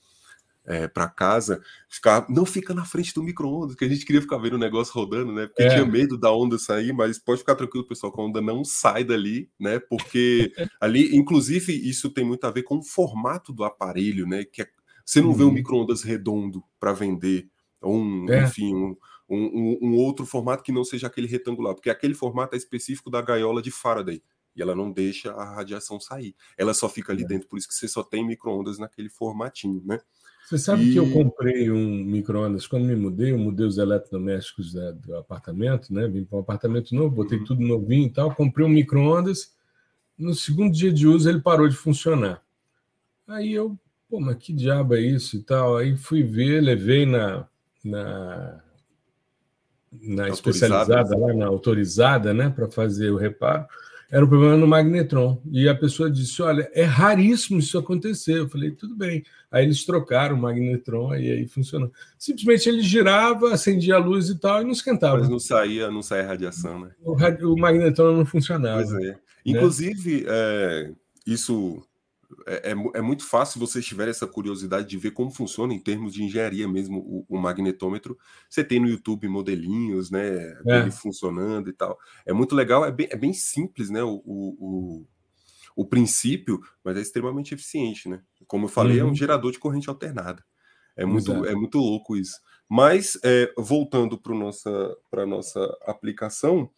é, 0.66 0.88
para 0.88 1.10
casa, 1.10 1.62
ficar, 1.90 2.26
não 2.30 2.46
fica 2.46 2.74
na 2.74 2.86
frente 2.86 3.14
do 3.14 3.24
micro-ondas, 3.24 3.76
que 3.76 3.86
a 3.86 3.90
gente 3.90 4.06
queria 4.06 4.22
ficar 4.22 4.38
vendo 4.38 4.54
o 4.54 4.60
negócio 4.60 4.94
rodando, 4.94 5.34
né? 5.34 5.48
Porque 5.48 5.64
é. 5.64 5.70
tinha 5.70 5.86
medo 5.86 6.18
da 6.18 6.32
onda 6.32 6.58
sair, 6.58 6.94
mas 6.94 7.18
pode 7.18 7.40
ficar 7.40 7.56
tranquilo, 7.56 7.88
pessoal, 7.88 8.12
que 8.14 8.22
a 8.22 8.24
onda 8.24 8.42
não 8.42 8.64
sai 8.64 9.04
dali, 9.04 9.50
né? 9.60 9.80
Porque 9.80 10.52
ali, 10.80 11.16
inclusive, 11.16 11.74
isso 11.74 12.10
tem 12.10 12.24
muito 12.24 12.46
a 12.46 12.52
ver 12.52 12.64
com 12.64 12.78
o 12.78 12.84
formato 12.84 13.52
do 13.52 13.64
aparelho, 13.64 14.28
né? 14.28 14.46
Que 14.46 14.62
é, 14.62 14.68
você 15.06 15.20
não 15.20 15.30
uhum. 15.30 15.36
vê 15.36 15.44
um 15.44 15.48
uhum. 15.48 15.54
micro-ondas 15.54 16.04
redondo 16.04 16.64
para 16.80 16.94
vender, 16.94 17.50
ou 17.82 17.96
um, 17.96 18.30
é. 18.30 18.44
enfim, 18.44 18.74
um, 18.74 18.96
um, 19.28 19.78
um, 19.82 19.96
outro 19.96 20.26
formato 20.26 20.64
que 20.64 20.72
não 20.72 20.84
seja 20.84 21.08
aquele 21.08 21.28
retangular, 21.28 21.74
porque 21.74 21.90
aquele 21.90 22.14
formato 22.14 22.54
é 22.54 22.58
específico 22.58 23.10
da 23.10 23.22
gaiola 23.22 23.62
de 23.62 23.72
Faraday. 23.72 24.22
E 24.54 24.62
ela 24.62 24.76
não 24.76 24.92
deixa 24.92 25.32
a 25.32 25.56
radiação 25.56 25.98
sair. 25.98 26.36
Ela 26.58 26.74
só 26.74 26.90
fica 26.90 27.14
ali 27.14 27.24
é. 27.24 27.28
dentro, 27.28 27.48
por 27.48 27.58
isso 27.58 27.70
que 27.70 27.74
você 27.74 27.88
só 27.88 28.04
tem 28.04 28.26
micro-ondas 28.26 28.78
naquele 28.78 29.10
formatinho, 29.10 29.82
né? 29.86 29.98
Você 30.46 30.58
sabe 30.58 30.84
e... 30.84 30.94
que 30.94 31.00
eu 31.00 31.10
comprei 31.12 31.72
um 31.72 32.04
micro-ondas 32.04 32.68
quando 32.68 32.86
me 32.86 32.96
mudei, 32.96 33.32
eu 33.32 33.38
mudei 33.38 33.66
os 33.66 33.78
eletrodomésticos 33.78 34.74
da, 34.74 34.92
do 34.92 35.16
apartamento, 35.18 35.94
né? 35.94 36.08
Vim 36.08 36.24
para 36.24 36.38
um 36.38 36.42
apartamento 36.42 36.94
novo, 36.94 37.16
botei 37.16 37.40
uhum. 37.40 37.46
tudo 37.46 37.62
novinho 37.62 38.08
e 38.08 38.10
tal, 38.10 38.36
comprei 38.36 38.66
um 38.66 38.70
micro-ondas. 38.70 39.54
No 40.18 40.34
segundo 40.34 40.74
dia 40.74 40.92
de 40.92 41.08
uso 41.08 41.30
ele 41.30 41.40
parou 41.40 41.68
de 41.68 41.76
funcionar. 41.76 42.42
Aí 43.28 43.54
eu, 43.54 43.78
pô, 44.10 44.20
mas 44.20 44.36
que 44.38 44.52
diabo 44.52 44.96
é 44.96 45.02
isso 45.02 45.38
e 45.38 45.44
tal? 45.44 45.78
Aí 45.78 45.96
fui 45.96 46.22
ver, 46.22 46.62
levei 46.62 47.06
na, 47.06 47.48
na, 47.84 48.62
na 49.92 50.30
especializada, 50.30 51.18
lá 51.18 51.34
na 51.34 51.48
autorizada, 51.48 52.34
né, 52.34 52.50
para 52.50 52.70
fazer 52.70 53.10
o 53.10 53.18
reparo 53.18 53.66
era 54.12 54.26
um 54.26 54.28
problema 54.28 54.58
no 54.58 54.68
magnetron. 54.68 55.42
E 55.50 55.70
a 55.70 55.74
pessoa 55.74 56.12
disse: 56.12 56.42
Olha, 56.42 56.70
é 56.74 56.84
raríssimo 56.84 57.60
isso 57.60 57.78
acontecer. 57.78 58.40
Eu 58.40 58.50
falei: 58.50 58.72
Tudo 58.72 58.94
bem. 58.94 59.24
Aí 59.50 59.64
eles 59.64 59.86
trocaram 59.86 60.36
o 60.36 60.42
magnetron 60.42 61.16
e 61.16 61.32
aí 61.32 61.48
funcionou. 61.48 61.92
Simplesmente 62.20 62.68
ele 62.68 62.82
girava, 62.82 63.54
acendia 63.54 63.96
a 63.96 64.00
luz 64.00 64.28
e 64.28 64.38
tal, 64.38 64.62
e 64.62 64.66
não 64.66 64.72
esquentava. 64.72 65.18
Mas 65.18 65.30
não 65.30 65.40
saía, 65.40 65.90
não 65.90 66.02
saía 66.02 66.28
radiação, 66.28 66.82
né? 66.82 66.92
O, 67.02 67.14
o 67.14 67.60
magnetron 67.60 68.18
não 68.18 68.26
funcionava. 68.26 68.84
Pois 68.84 68.94
é. 68.94 69.08
Né? 69.12 69.16
Inclusive, 69.46 70.26
é, 70.28 70.92
isso 71.26 71.82
é, 72.46 72.72
é, 72.72 72.72
é, 72.72 73.02
muito 73.02 73.26
fácil 73.26 73.54
se 73.54 73.60
vocês 73.60 73.86
tiverem 73.86 74.12
essa 74.12 74.28
curiosidade 74.28 74.88
de 74.88 74.98
ver 74.98 75.12
como 75.12 75.32
funciona 75.32 75.74
em 75.74 75.80
termos 75.80 76.14
de 76.14 76.24
engenharia 76.24 76.68
mesmo 76.68 77.00
o, 77.00 77.26
o 77.30 77.38
magnetômetro. 77.38 78.18
Você 78.50 78.64
tem 78.64 78.80
no 78.80 78.88
YouTube 78.88 79.28
modelinhos, 79.28 80.10
né? 80.10 80.56
É. 80.66 80.80
Ele 80.80 80.92
funcionando 80.92 81.70
e 81.70 81.74
tal. 81.74 81.98
É 82.26 82.34
muito 82.34 82.56
legal, 82.56 82.86
é 82.86 82.92
bem, 82.92 83.08
é 83.10 83.16
bem 83.16 83.34
simples, 83.34 83.90
né? 83.90 84.04
O, 84.04 84.22
o, 84.26 85.06
o, 85.76 85.86
princípio, 85.86 86.62
mas 86.84 86.98
é 86.98 87.02
extremamente 87.02 87.54
eficiente, 87.54 88.10
né? 88.10 88.22
Como 88.48 88.66
eu 88.66 88.70
falei, 88.70 88.98
uhum. 88.98 89.02
é 89.02 89.06
um 89.06 89.08
uhum. 89.10 89.16
gerador 89.16 89.52
de 89.52 89.60
corrente 89.60 89.90
alternada. 89.90 90.44
É 90.96 91.06
muito, 91.06 91.46
é 91.46 91.56
muito 91.56 91.78
louco 91.78 92.16
isso. 92.16 92.40
Mas, 92.68 93.18
é, 93.24 93.54
voltando 93.58 94.18
para 94.18 94.34
nossa, 94.34 94.98
a 95.12 95.26
nossa 95.26 95.78
aplicação, 95.86 96.70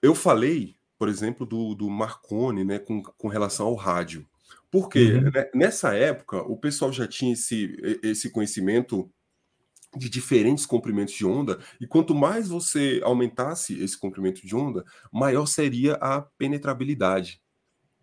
eu 0.00 0.14
falei 0.14 0.76
por 1.04 1.10
exemplo, 1.10 1.44
do, 1.44 1.74
do 1.74 1.90
Marconi, 1.90 2.64
né, 2.64 2.78
com, 2.78 3.02
com 3.02 3.28
relação 3.28 3.66
ao 3.66 3.74
rádio. 3.74 4.26
Porque 4.70 5.12
uhum. 5.12 5.30
né, 5.30 5.50
nessa 5.54 5.94
época 5.94 6.38
o 6.38 6.56
pessoal 6.56 6.90
já 6.90 7.06
tinha 7.06 7.34
esse, 7.34 7.76
esse 8.02 8.30
conhecimento 8.30 9.12
de 9.94 10.08
diferentes 10.08 10.64
comprimentos 10.64 11.12
de 11.12 11.26
onda, 11.26 11.58
e 11.78 11.86
quanto 11.86 12.14
mais 12.14 12.48
você 12.48 13.02
aumentasse 13.04 13.78
esse 13.82 13.98
comprimento 13.98 14.46
de 14.46 14.56
onda, 14.56 14.82
maior 15.12 15.44
seria 15.44 15.96
a 15.96 16.22
penetrabilidade. 16.22 17.38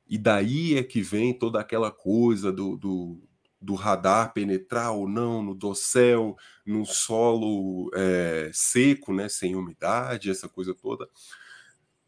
E 0.07 0.15
daí 0.15 0.77
é 0.77 0.83
que 0.83 1.01
vem 1.01 1.33
toda 1.33 1.59
aquela 1.59 1.89
coisa 1.89 2.51
do, 2.51 2.77
do, 2.77 3.19
do 3.59 3.73
radar 3.73 4.31
penetrar 4.31 4.91
ou 4.91 5.09
não 5.09 5.41
no 5.41 5.55
dossel, 5.55 6.35
no 6.63 6.85
solo 6.85 7.89
é, 7.95 8.51
seco, 8.53 9.11
né, 9.11 9.27
sem 9.27 9.55
umidade, 9.55 10.29
essa 10.29 10.47
coisa 10.47 10.75
toda. 10.75 11.09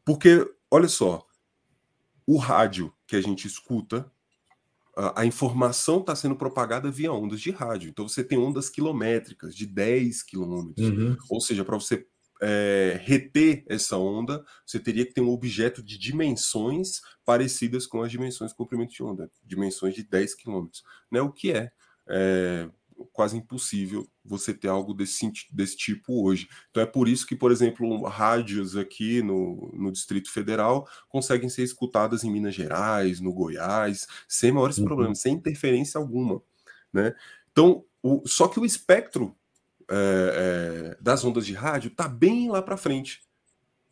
Porque 0.06 0.46
Olha 0.74 0.88
só, 0.88 1.24
o 2.26 2.36
rádio 2.36 2.92
que 3.06 3.16
a 3.16 3.22
gente 3.22 3.46
escuta, 3.46 4.12
a, 4.98 5.22
a 5.22 5.26
informação 5.26 6.00
está 6.00 6.16
sendo 6.16 6.36
propagada 6.36 6.90
via 6.90 7.14
ondas 7.14 7.42
de 7.42 7.52
rádio. 7.52 7.92
Então 7.92 8.10
você 8.10 8.24
tem 8.24 8.40
ondas 8.40 8.72
quilométricas 8.72 9.56
de 9.56 9.68
10 9.68 10.24
quilômetros. 10.24 10.90
Uhum. 10.90 11.16
Ou 11.30 11.40
seja, 11.40 11.64
para 11.64 11.76
você 11.78 12.08
é, 12.42 13.00
reter 13.04 13.64
essa 13.70 13.98
onda, 13.98 14.44
você 14.66 14.80
teria 14.80 15.06
que 15.06 15.14
ter 15.14 15.22
um 15.22 15.30
objeto 15.30 15.84
de 15.84 15.96
dimensões 15.96 17.02
parecidas 17.24 17.86
com 17.86 18.02
as 18.02 18.10
dimensões 18.10 18.52
do 18.52 18.58
comprimento 18.58 18.94
de 18.94 19.04
onda, 19.04 19.30
dimensões 19.44 19.94
de 19.94 20.02
10 20.02 20.34
quilômetros. 20.34 20.82
Né? 21.12 21.22
O 21.22 21.32
que 21.32 21.52
é, 21.52 21.72
é 22.10 22.68
quase 23.12 23.38
impossível 23.38 24.08
você 24.24 24.54
ter 24.54 24.68
algo 24.68 24.94
desse, 24.94 25.32
desse 25.52 25.76
tipo 25.76 26.24
hoje. 26.24 26.48
Então 26.70 26.82
é 26.82 26.86
por 26.86 27.08
isso 27.08 27.26
que, 27.28 27.36
por 27.36 27.52
exemplo, 27.52 28.04
rádios 28.04 28.78
aqui 28.78 29.22
no, 29.22 29.72
no 29.74 29.92
Distrito 29.92 30.32
Federal 30.32 30.88
conseguem 31.10 31.50
ser 31.50 31.64
escutadas 31.64 32.24
em 32.24 32.32
Minas 32.32 32.56
Gerais, 32.56 33.20
no 33.20 33.34
Goiás, 33.34 34.08
sem 34.28 34.52
maiores 34.52 34.78
uhum. 34.78 34.86
problemas, 34.86 35.20
sem 35.20 35.34
interferência 35.34 36.00
alguma. 36.00 36.42
Né? 36.92 37.14
Então, 37.52 37.84
o, 38.02 38.24
só 38.26 38.48
que 38.48 38.60
o 38.60 38.66
espectro 38.66 39.36
é, 39.90 40.96
é, 40.96 40.98
das 41.02 41.24
ondas 41.24 41.46
de 41.46 41.54
rádio 41.54 41.90
está 41.90 42.08
bem 42.08 42.50
lá 42.50 42.62
para 42.62 42.78
frente. 42.78 43.22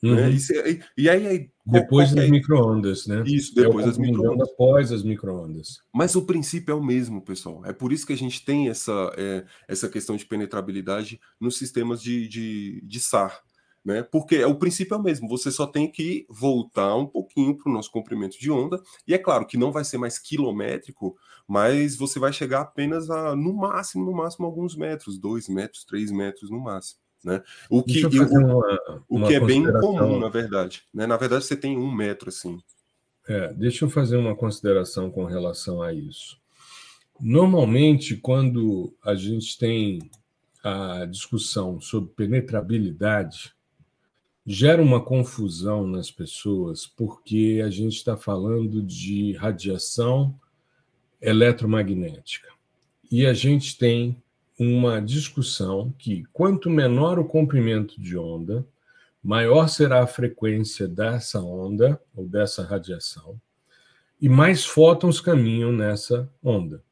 Né? 0.02 0.10
Uhum. 0.10 0.16
Né? 0.16 0.32
E, 0.32 1.04
e, 1.04 1.10
aí, 1.10 1.52
depois 1.66 2.14
das 2.14 2.30
microondas, 2.30 3.06
né? 3.06 3.24
Isso, 3.26 3.54
depois 3.54 3.86
é 3.86 3.90
das 3.90 3.98
microondas. 3.98 4.50
Após 4.50 4.92
as 4.92 5.04
microondas. 5.04 5.80
Mas 5.94 6.16
o 6.16 6.26
princípio 6.26 6.72
é 6.72 6.76
o 6.76 6.84
mesmo, 6.84 7.22
pessoal. 7.22 7.64
É 7.66 7.74
por 7.74 7.94
isso 7.94 8.06
que 8.06 8.14
a 8.14 8.18
gente 8.18 8.44
tem 8.44 8.70
essa, 8.70 9.12
é, 9.18 9.46
essa 9.68 9.88
questão 9.88 10.16
de 10.16 10.26
penetrabilidade 10.26 11.20
nos 11.40 11.58
sistemas 11.58 12.02
de, 12.02 12.28
de, 12.28 12.82
de 12.84 13.00
SAR. 13.00 13.42
né? 13.84 14.04
Porque 14.04 14.44
o 14.44 14.56
princípio 14.56 14.96
é 14.96 14.98
o 14.98 15.04
mesmo, 15.04 15.28
você 15.28 15.52
só 15.52 15.66
tem 15.66 15.92
que 15.92 16.26
voltar 16.30 16.96
um 16.96 17.06
pouquinho 17.06 17.58
para 17.58 17.70
o 17.70 17.74
nosso 17.74 17.92
comprimento 17.92 18.40
de 18.40 18.52
onda, 18.52 18.82
e 19.08 19.14
é 19.14 19.18
claro 19.18 19.46
que 19.46 19.58
não 19.58 19.72
vai 19.72 19.84
ser 19.84 19.98
mais 19.98 20.20
quilométrico, 20.20 21.16
mas 21.48 21.96
você 21.96 22.20
vai 22.20 22.32
chegar 22.32 22.62
apenas 22.62 23.10
a, 23.10 23.36
no 23.36 23.54
máximo, 23.54 24.06
no 24.06 24.14
máximo, 24.14 24.46
alguns 24.46 24.76
metros, 24.76 25.20
dois 25.20 25.50
metros, 25.50 25.84
três 25.84 26.12
metros 26.12 26.50
no 26.50 26.60
máximo. 26.60 27.00
Né? 27.24 27.42
O 27.70 27.84
que, 27.84 28.04
o, 28.06 28.10
uma, 28.10 29.04
o 29.08 29.28
que 29.28 29.36
é 29.36 29.40
bem 29.40 29.64
comum, 29.80 30.20
na 30.20 30.30
verdade. 30.30 30.84
Né? 30.94 31.06
Na 31.06 31.18
verdade, 31.18 31.46
você 31.46 31.56
tem 31.56 31.78
um 31.78 31.92
metro 31.92 32.30
assim. 32.30 32.60
É, 33.28 33.54
deixa 33.54 33.86
eu 33.86 33.90
fazer 33.90 34.18
uma 34.18 34.36
consideração 34.36 35.12
com 35.12 35.26
relação 35.26 35.82
a 35.82 35.94
isso. 35.94 36.40
Normalmente, 37.20 38.16
quando 38.16 38.96
a 39.04 39.14
gente 39.14 39.58
tem 39.58 40.10
a 40.64 41.06
discussão 41.06 41.80
sobre 41.80 42.12
penetrabilidade, 42.14 43.54
gera 44.46 44.82
uma 44.82 45.00
confusão 45.00 45.86
nas 45.86 46.10
pessoas, 46.10 46.88
porque 46.88 47.62
a 47.64 47.70
gente 47.70 47.96
está 47.96 48.18
falando 48.18 48.82
de 48.82 49.34
radiação 49.34 50.36
eletromagnética. 51.22 52.48
E 53.12 53.26
a 53.26 53.34
gente 53.34 53.78
tem 53.78 54.22
uma 54.64 55.02
discussão 55.02 55.92
que 55.98 56.24
quanto 56.32 56.70
menor 56.70 57.18
o 57.18 57.26
comprimento 57.26 58.00
de 58.00 58.16
onda, 58.16 58.64
maior 59.24 59.68
será 59.68 60.04
a 60.04 60.08
frequência 60.08 60.88
dessa 60.88 61.42
onda 61.42 62.00
ou 62.16 62.28
dessa 62.28 62.64
radiação, 62.64 63.42
e 64.22 64.30
mais 64.30 64.64
fótons 64.64 65.20
caminham 65.20 65.72
nessa 65.72 66.30
onda. 66.44 66.84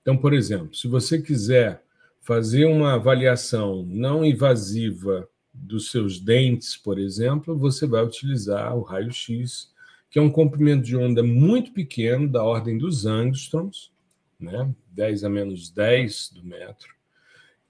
Então, 0.00 0.16
por 0.16 0.32
exemplo, 0.32 0.76
se 0.76 0.86
você 0.86 1.20
quiser 1.20 1.82
fazer 2.20 2.66
uma 2.66 2.94
avaliação 2.94 3.84
não 3.84 4.24
invasiva 4.24 5.28
dos 5.52 5.90
seus 5.90 6.20
dentes, 6.20 6.76
por 6.76 7.00
exemplo, 7.00 7.58
você 7.58 7.84
vai 7.84 8.04
utilizar 8.04 8.76
o 8.76 8.82
raio-x, 8.82 9.72
que 10.08 10.20
é 10.20 10.22
um 10.22 10.30
comprimento 10.30 10.84
de 10.84 10.96
onda 10.96 11.20
muito 11.20 11.72
pequeno, 11.72 12.28
da 12.28 12.44
ordem 12.44 12.78
dos 12.78 13.06
angstroms, 13.06 13.90
né? 14.38 14.72
10 14.92 15.24
a 15.24 15.28
menos 15.28 15.68
10 15.68 16.30
do 16.32 16.44
metro, 16.44 16.97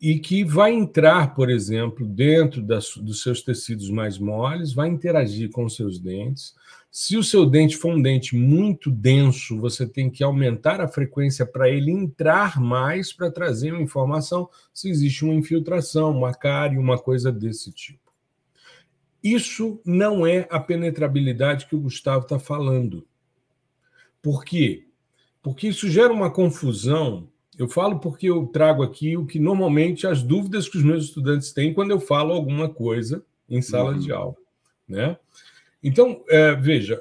e 0.00 0.20
que 0.20 0.44
vai 0.44 0.72
entrar, 0.72 1.34
por 1.34 1.50
exemplo, 1.50 2.06
dentro 2.06 2.62
das, 2.62 2.96
dos 2.96 3.20
seus 3.20 3.42
tecidos 3.42 3.90
mais 3.90 4.16
moles, 4.16 4.72
vai 4.72 4.88
interagir 4.88 5.50
com 5.50 5.64
os 5.64 5.74
seus 5.74 5.98
dentes. 5.98 6.54
Se 6.90 7.16
o 7.16 7.24
seu 7.24 7.44
dente 7.44 7.76
for 7.76 7.94
um 7.94 8.00
dente 8.00 8.36
muito 8.36 8.90
denso, 8.90 9.58
você 9.58 9.86
tem 9.86 10.08
que 10.08 10.22
aumentar 10.22 10.80
a 10.80 10.88
frequência 10.88 11.44
para 11.44 11.68
ele 11.68 11.90
entrar 11.90 12.60
mais 12.60 13.12
para 13.12 13.30
trazer 13.30 13.72
uma 13.72 13.82
informação 13.82 14.48
se 14.72 14.88
existe 14.88 15.24
uma 15.24 15.34
infiltração, 15.34 16.12
uma 16.12 16.32
cárie, 16.32 16.78
uma 16.78 16.98
coisa 16.98 17.32
desse 17.32 17.72
tipo. 17.72 18.12
Isso 19.22 19.80
não 19.84 20.24
é 20.24 20.46
a 20.48 20.60
penetrabilidade 20.60 21.66
que 21.66 21.74
o 21.74 21.80
Gustavo 21.80 22.22
está 22.22 22.38
falando. 22.38 23.04
Por 24.22 24.44
quê? 24.44 24.86
Porque 25.42 25.68
isso 25.68 25.90
gera 25.90 26.12
uma 26.12 26.30
confusão 26.30 27.28
eu 27.58 27.68
falo 27.68 27.98
porque 27.98 28.30
eu 28.30 28.46
trago 28.46 28.82
aqui 28.82 29.16
o 29.16 29.26
que 29.26 29.40
normalmente 29.40 30.06
as 30.06 30.22
dúvidas 30.22 30.68
que 30.68 30.78
os 30.78 30.84
meus 30.84 31.04
estudantes 31.04 31.52
têm 31.52 31.74
quando 31.74 31.90
eu 31.90 31.98
falo 31.98 32.32
alguma 32.32 32.68
coisa 32.68 33.24
em 33.50 33.60
sala 33.60 33.92
uhum. 33.92 33.98
de 33.98 34.12
aula, 34.12 34.36
né? 34.88 35.18
Então, 35.82 36.24
é, 36.28 36.54
veja, 36.54 37.00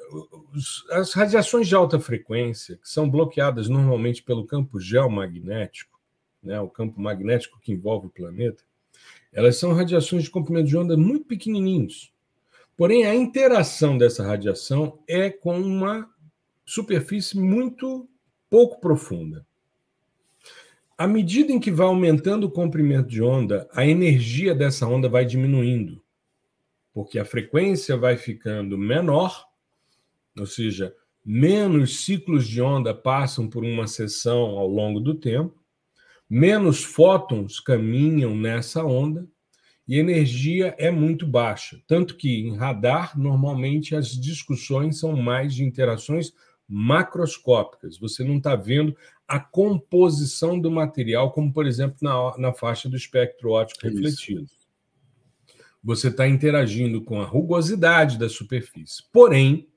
as 0.91 1.13
radiações 1.13 1.67
de 1.67 1.75
alta 1.75 1.99
frequência, 1.99 2.77
que 2.77 2.89
são 2.89 3.09
bloqueadas 3.09 3.69
normalmente 3.69 4.21
pelo 4.21 4.45
campo 4.45 4.79
geomagnético, 4.79 5.99
né, 6.43 6.59
o 6.59 6.69
campo 6.69 6.99
magnético 7.01 7.59
que 7.59 7.71
envolve 7.71 8.07
o 8.07 8.11
planeta, 8.11 8.63
elas 9.33 9.57
são 9.57 9.73
radiações 9.73 10.23
de 10.23 10.29
comprimento 10.29 10.67
de 10.67 10.77
onda 10.77 10.95
muito 10.95 11.25
pequenininhos. 11.25 12.13
Porém, 12.75 13.05
a 13.07 13.15
interação 13.15 13.97
dessa 13.97 14.23
radiação 14.23 14.99
é 15.07 15.31
com 15.31 15.59
uma 15.59 16.07
superfície 16.63 17.39
muito 17.39 18.07
pouco 18.47 18.79
profunda. 18.79 19.46
À 20.97 21.05
medida 21.05 21.51
em 21.51 21.59
que 21.59 21.69
vai 21.69 21.85
aumentando 21.85 22.45
o 22.45 22.51
comprimento 22.51 23.07
de 23.07 23.21
onda, 23.21 23.69
a 23.71 23.85
energia 23.85 24.55
dessa 24.55 24.87
onda 24.87 25.07
vai 25.07 25.25
diminuindo, 25.25 26.01
porque 26.91 27.19
a 27.19 27.25
frequência 27.25 27.95
vai 27.95 28.17
ficando 28.17 28.75
menor, 28.79 29.45
ou 30.35 30.47
seja, 30.47 30.91
menos 31.23 32.03
ciclos 32.03 32.47
de 32.47 32.63
onda 32.63 32.95
passam 32.95 33.47
por 33.47 33.63
uma 33.63 33.85
seção 33.85 34.39
ao 34.57 34.67
longo 34.67 34.99
do 34.99 35.13
tempo, 35.13 35.63
menos 36.27 36.83
fótons 36.83 37.59
caminham 37.59 38.35
nessa 38.35 38.83
onda 38.83 39.27
e 39.87 39.97
a 39.97 39.99
energia 39.99 40.73
é 40.79 40.89
muito 40.89 41.27
baixa. 41.27 41.79
Tanto 41.85 42.17
que 42.17 42.39
em 42.39 42.55
radar, 42.55 43.15
normalmente 43.19 43.95
as 43.95 44.09
discussões 44.09 44.99
são 44.99 45.15
mais 45.15 45.53
de 45.53 45.63
interações 45.63 46.33
macroscópicas. 46.67 47.97
Você 47.97 48.23
não 48.23 48.37
está 48.37 48.55
vendo 48.55 48.95
a 49.27 49.39
composição 49.39 50.57
do 50.57 50.71
material, 50.71 51.31
como, 51.31 51.51
por 51.51 51.67
exemplo, 51.67 51.97
na, 52.01 52.37
na 52.37 52.53
faixa 52.53 52.87
do 52.87 52.95
espectro 52.95 53.51
óptico 53.51 53.85
refletido. 53.85 54.47
Você 55.83 56.07
está 56.07 56.27
interagindo 56.27 57.03
com 57.03 57.21
a 57.21 57.25
rugosidade 57.25 58.17
da 58.17 58.29
superfície. 58.29 59.03
Porém, 59.11 59.67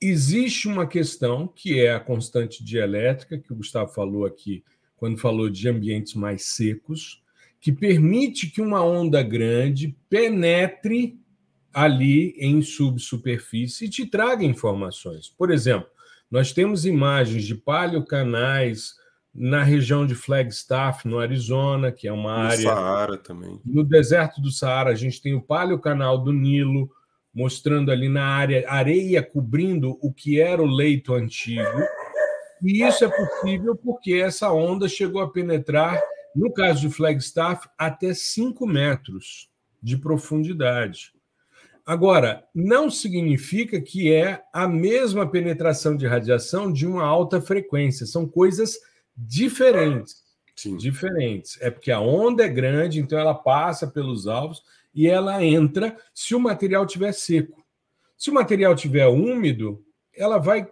existe 0.00 0.66
uma 0.66 0.86
questão 0.86 1.46
que 1.46 1.80
é 1.80 1.94
a 1.94 2.00
constante 2.00 2.64
dielétrica, 2.64 3.38
que 3.38 3.52
o 3.52 3.56
Gustavo 3.56 3.92
falou 3.92 4.26
aqui, 4.26 4.64
quando 4.96 5.18
falou 5.18 5.48
de 5.48 5.68
ambientes 5.68 6.14
mais 6.14 6.46
secos, 6.46 7.22
que 7.60 7.72
permite 7.72 8.50
que 8.50 8.60
uma 8.60 8.84
onda 8.84 9.22
grande 9.22 9.96
penetre 10.10 11.20
ali 11.72 12.34
em 12.36 12.60
subsuperfície 12.60 13.86
e 13.86 13.90
te 13.90 14.06
traga 14.06 14.44
informações. 14.44 15.28
Por 15.28 15.50
exemplo, 15.50 15.88
nós 16.32 16.50
temos 16.50 16.86
imagens 16.86 17.44
de 17.44 17.54
paleocanais 17.54 18.94
na 19.34 19.62
região 19.62 20.06
de 20.06 20.14
Flagstaff, 20.14 21.06
no 21.06 21.18
Arizona, 21.18 21.92
que 21.92 22.08
é 22.08 22.12
uma 22.12 22.32
no 22.32 22.44
área. 22.44 22.56
No 22.56 22.62
Saara 22.62 23.18
também. 23.18 23.60
No 23.62 23.84
deserto 23.84 24.40
do 24.40 24.50
Saara, 24.50 24.90
a 24.90 24.94
gente 24.94 25.20
tem 25.20 25.34
o 25.34 25.42
paleocanal 25.42 26.16
do 26.16 26.32
Nilo, 26.32 26.90
mostrando 27.34 27.92
ali 27.92 28.08
na 28.08 28.24
área 28.24 28.64
areia 28.66 29.22
cobrindo 29.22 29.98
o 30.00 30.10
que 30.10 30.40
era 30.40 30.62
o 30.62 30.66
leito 30.66 31.12
antigo. 31.12 31.82
E 32.62 32.82
isso 32.82 33.04
é 33.04 33.08
possível 33.08 33.76
porque 33.76 34.14
essa 34.14 34.50
onda 34.50 34.88
chegou 34.88 35.20
a 35.20 35.30
penetrar, 35.30 36.00
no 36.34 36.50
caso 36.50 36.80
de 36.80 36.88
Flagstaff, 36.88 37.68
até 37.76 38.14
5 38.14 38.66
metros 38.66 39.50
de 39.82 39.98
profundidade. 39.98 41.12
Agora, 41.84 42.44
não 42.54 42.88
significa 42.88 43.80
que 43.80 44.12
é 44.12 44.42
a 44.52 44.68
mesma 44.68 45.28
penetração 45.28 45.96
de 45.96 46.06
radiação 46.06 46.72
de 46.72 46.86
uma 46.86 47.04
alta 47.04 47.40
frequência. 47.40 48.06
São 48.06 48.26
coisas 48.26 48.78
diferentes. 49.16 50.22
Sim. 50.54 50.76
Diferentes. 50.76 51.60
É 51.60 51.70
porque 51.70 51.90
a 51.90 52.00
onda 52.00 52.44
é 52.44 52.48
grande, 52.48 53.00
então 53.00 53.18
ela 53.18 53.34
passa 53.34 53.86
pelos 53.86 54.28
alvos 54.28 54.62
e 54.94 55.08
ela 55.08 55.44
entra 55.44 55.96
se 56.14 56.34
o 56.34 56.40
material 56.40 56.84
estiver 56.84 57.12
seco. 57.12 57.64
Se 58.16 58.30
o 58.30 58.34
material 58.34 58.74
estiver 58.74 59.08
úmido, 59.08 59.84
ela 60.14 60.38
vai 60.38 60.68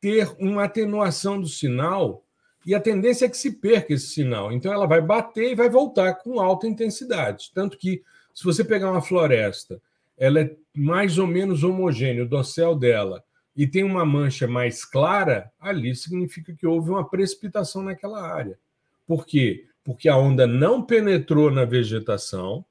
ter 0.00 0.28
uma 0.40 0.64
atenuação 0.64 1.40
do 1.40 1.46
sinal 1.46 2.24
e 2.66 2.74
a 2.74 2.80
tendência 2.80 3.26
é 3.26 3.28
que 3.28 3.36
se 3.36 3.52
perca 3.52 3.94
esse 3.94 4.08
sinal. 4.08 4.50
Então 4.50 4.72
ela 4.72 4.86
vai 4.86 5.00
bater 5.00 5.52
e 5.52 5.54
vai 5.54 5.70
voltar 5.70 6.14
com 6.14 6.40
alta 6.40 6.66
intensidade. 6.66 7.52
Tanto 7.54 7.78
que, 7.78 8.02
se 8.34 8.42
você 8.42 8.64
pegar 8.64 8.90
uma 8.90 9.02
floresta 9.02 9.80
ela 10.18 10.40
é 10.40 10.56
mais 10.74 11.18
ou 11.18 11.26
menos 11.26 11.62
homogênea, 11.64 12.24
o 12.24 12.28
dossel 12.28 12.74
dela, 12.74 13.22
e 13.56 13.66
tem 13.66 13.82
uma 13.82 14.04
mancha 14.04 14.46
mais 14.46 14.84
clara, 14.84 15.50
ali 15.58 15.94
significa 15.94 16.54
que 16.54 16.66
houve 16.66 16.90
uma 16.90 17.08
precipitação 17.08 17.82
naquela 17.82 18.22
área. 18.22 18.58
Por 19.06 19.26
quê? 19.26 19.66
Porque 19.82 20.08
a 20.08 20.16
onda 20.16 20.46
não 20.46 20.82
penetrou 20.82 21.50
na 21.50 21.64
vegetação, 21.64 22.64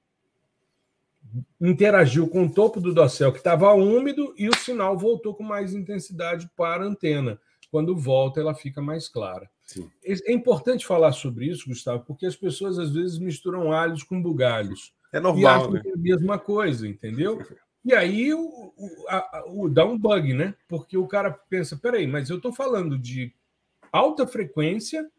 interagiu 1.59 2.27
com 2.27 2.45
o 2.45 2.53
topo 2.53 2.79
do 2.79 2.93
dossel 2.93 3.31
que 3.31 3.39
estava 3.39 3.73
úmido 3.73 4.33
e 4.37 4.47
o 4.47 4.55
sinal 4.55 4.97
voltou 4.97 5.35
com 5.35 5.43
mais 5.43 5.73
intensidade 5.73 6.49
para 6.55 6.83
a 6.83 6.87
antena. 6.87 7.39
Quando 7.69 7.97
volta, 7.97 8.39
ela 8.39 8.55
fica 8.55 8.81
mais 8.81 9.09
clara. 9.09 9.49
Sim. 9.65 9.89
É 10.05 10.31
importante 10.31 10.85
falar 10.85 11.11
sobre 11.11 11.47
isso, 11.47 11.67
Gustavo, 11.67 12.05
porque 12.05 12.25
as 12.25 12.35
pessoas 12.35 12.79
às 12.79 12.93
vezes 12.93 13.19
misturam 13.19 13.73
alhos 13.73 14.03
com 14.03 14.21
bugalhos. 14.21 14.93
É 15.11 15.19
normal, 15.19 15.69
e 15.69 15.73
né? 15.73 15.81
é 15.85 15.93
a 15.93 15.97
mesma 15.97 16.37
coisa, 16.37 16.87
entendeu? 16.87 17.45
E 17.83 17.93
aí 17.93 18.33
o, 18.33 18.73
o, 18.75 19.05
a, 19.07 19.43
o, 19.47 19.69
dá 19.69 19.85
um 19.85 19.97
bug, 19.97 20.33
né? 20.33 20.53
Porque 20.67 20.97
o 20.97 21.07
cara 21.07 21.31
pensa, 21.31 21.77
peraí, 21.77 22.05
mas 22.05 22.29
eu 22.29 22.37
estou 22.37 22.51
falando 22.51 22.97
de 22.97 23.33
alta 23.91 24.27
frequência 24.27 25.09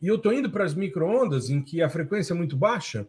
e 0.00 0.06
eu 0.06 0.16
estou 0.16 0.32
indo 0.32 0.50
para 0.50 0.64
as 0.64 0.74
microondas 0.74 1.50
em 1.50 1.60
que 1.60 1.82
a 1.82 1.88
frequência 1.88 2.32
é 2.32 2.36
muito 2.36 2.56
baixa, 2.56 3.08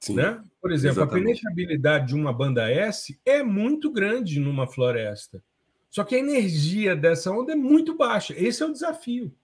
Sim, 0.00 0.14
né? 0.14 0.42
Por 0.60 0.72
exemplo, 0.72 1.02
exatamente. 1.02 1.24
a 1.24 1.26
penetrabilidade 1.26 2.08
de 2.08 2.14
uma 2.14 2.32
banda 2.32 2.70
S 2.70 3.18
é 3.24 3.42
muito 3.42 3.92
grande 3.92 4.40
numa 4.40 4.66
floresta. 4.66 5.42
Só 5.90 6.04
que 6.04 6.14
a 6.14 6.18
energia 6.18 6.94
dessa 6.94 7.30
onda 7.30 7.52
é 7.52 7.56
muito 7.56 7.96
baixa. 7.96 8.34
Esse 8.36 8.62
é 8.62 8.66
o 8.66 8.72
desafio. 8.72 9.34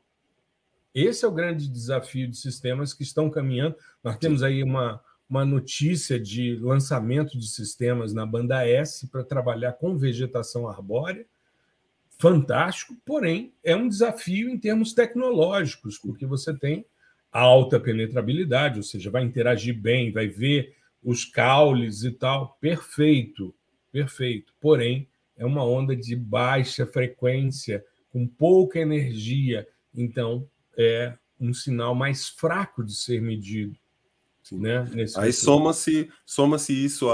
Esse 0.95 1.25
é 1.25 1.29
o 1.29 1.33
grande 1.33 1.69
desafio 1.69 2.29
de 2.29 2.37
sistemas 2.37 2.93
que 2.93 3.03
estão 3.03 3.31
caminhando. 3.31 3.77
Nós 4.05 4.19
temos 4.19 4.43
aí 4.43 4.63
uma, 4.63 5.03
uma 5.33 5.47
notícia 5.47 6.21
de 6.21 6.57
lançamento 6.57 7.39
de 7.39 7.49
sistemas 7.49 8.13
na 8.13 8.27
banda 8.27 8.69
S 8.69 9.09
para 9.09 9.25
trabalhar 9.25 9.73
com 9.73 9.97
vegetação 9.97 10.69
arbórea. 10.69 11.25
Fantástico, 12.19 12.95
porém 13.03 13.55
é 13.65 13.75
um 13.75 13.89
desafio 13.89 14.51
em 14.51 14.59
termos 14.59 14.93
tecnológicos, 14.93 15.97
porque 15.97 16.27
você 16.27 16.53
tem 16.53 16.85
alta 17.33 17.81
penetrabilidade, 17.81 18.77
ou 18.77 18.83
seja, 18.83 19.11
vai 19.11 19.25
interagir 19.25 19.75
bem, 19.75 20.13
vai 20.13 20.29
ver 20.29 20.77
os 21.03 21.25
caules 21.25 22.03
e 22.03 22.11
tal. 22.11 22.59
Perfeito, 22.61 23.55
perfeito. 23.91 24.53
Porém, 24.61 25.09
é 25.35 25.47
uma 25.47 25.65
onda 25.65 25.97
de 25.97 26.15
baixa 26.15 26.85
frequência, 26.85 27.83
com 28.11 28.29
pouca 28.29 28.79
energia. 28.79 29.67
Então, 29.95 30.47
é 30.77 31.17
um 31.41 31.55
sinal 31.55 31.95
mais 31.95 32.29
fraco 32.29 32.85
de 32.85 32.95
ser 32.95 33.23
medido. 33.23 33.81
Né, 34.59 34.85
Aí 35.17 35.33
soma-se 35.33 36.11
soma-se 36.27 36.73
isso 36.73 37.09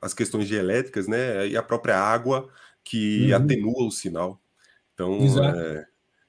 às 0.00 0.14
questões 0.14 0.50
elétricas, 0.50 1.08
né? 1.08 1.46
E 1.48 1.56
a 1.56 1.62
própria 1.62 1.98
água 1.98 2.48
que 2.84 3.30
uhum. 3.30 3.36
atenua 3.36 3.86
o 3.86 3.90
sinal. 3.90 4.40
Então 4.94 5.18
é, 5.44 5.86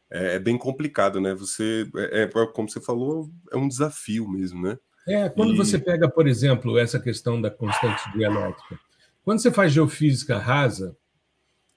é, 0.10 0.36
é, 0.36 0.40
bem 0.40 0.58
complicado, 0.58 1.22
né? 1.22 1.34
Você 1.36 1.88
é, 1.96 2.24
é, 2.24 2.28
como 2.28 2.70
você 2.70 2.82
falou, 2.82 3.30
é 3.52 3.58
um 3.58 3.68
desafio 3.68 4.28
mesmo, 4.28 4.62
né? 4.62 4.78
É, 5.08 5.30
quando 5.30 5.54
e... 5.54 5.58
você 5.58 5.78
pega, 5.78 6.10
por 6.10 6.28
exemplo, 6.28 6.78
essa 6.78 7.00
questão 7.00 7.40
da 7.42 7.50
constante 7.50 8.12
dielétrica, 8.12 8.80
quando 9.24 9.40
você 9.40 9.52
faz 9.52 9.72
geofísica 9.72 10.38
rasa, 10.38 10.98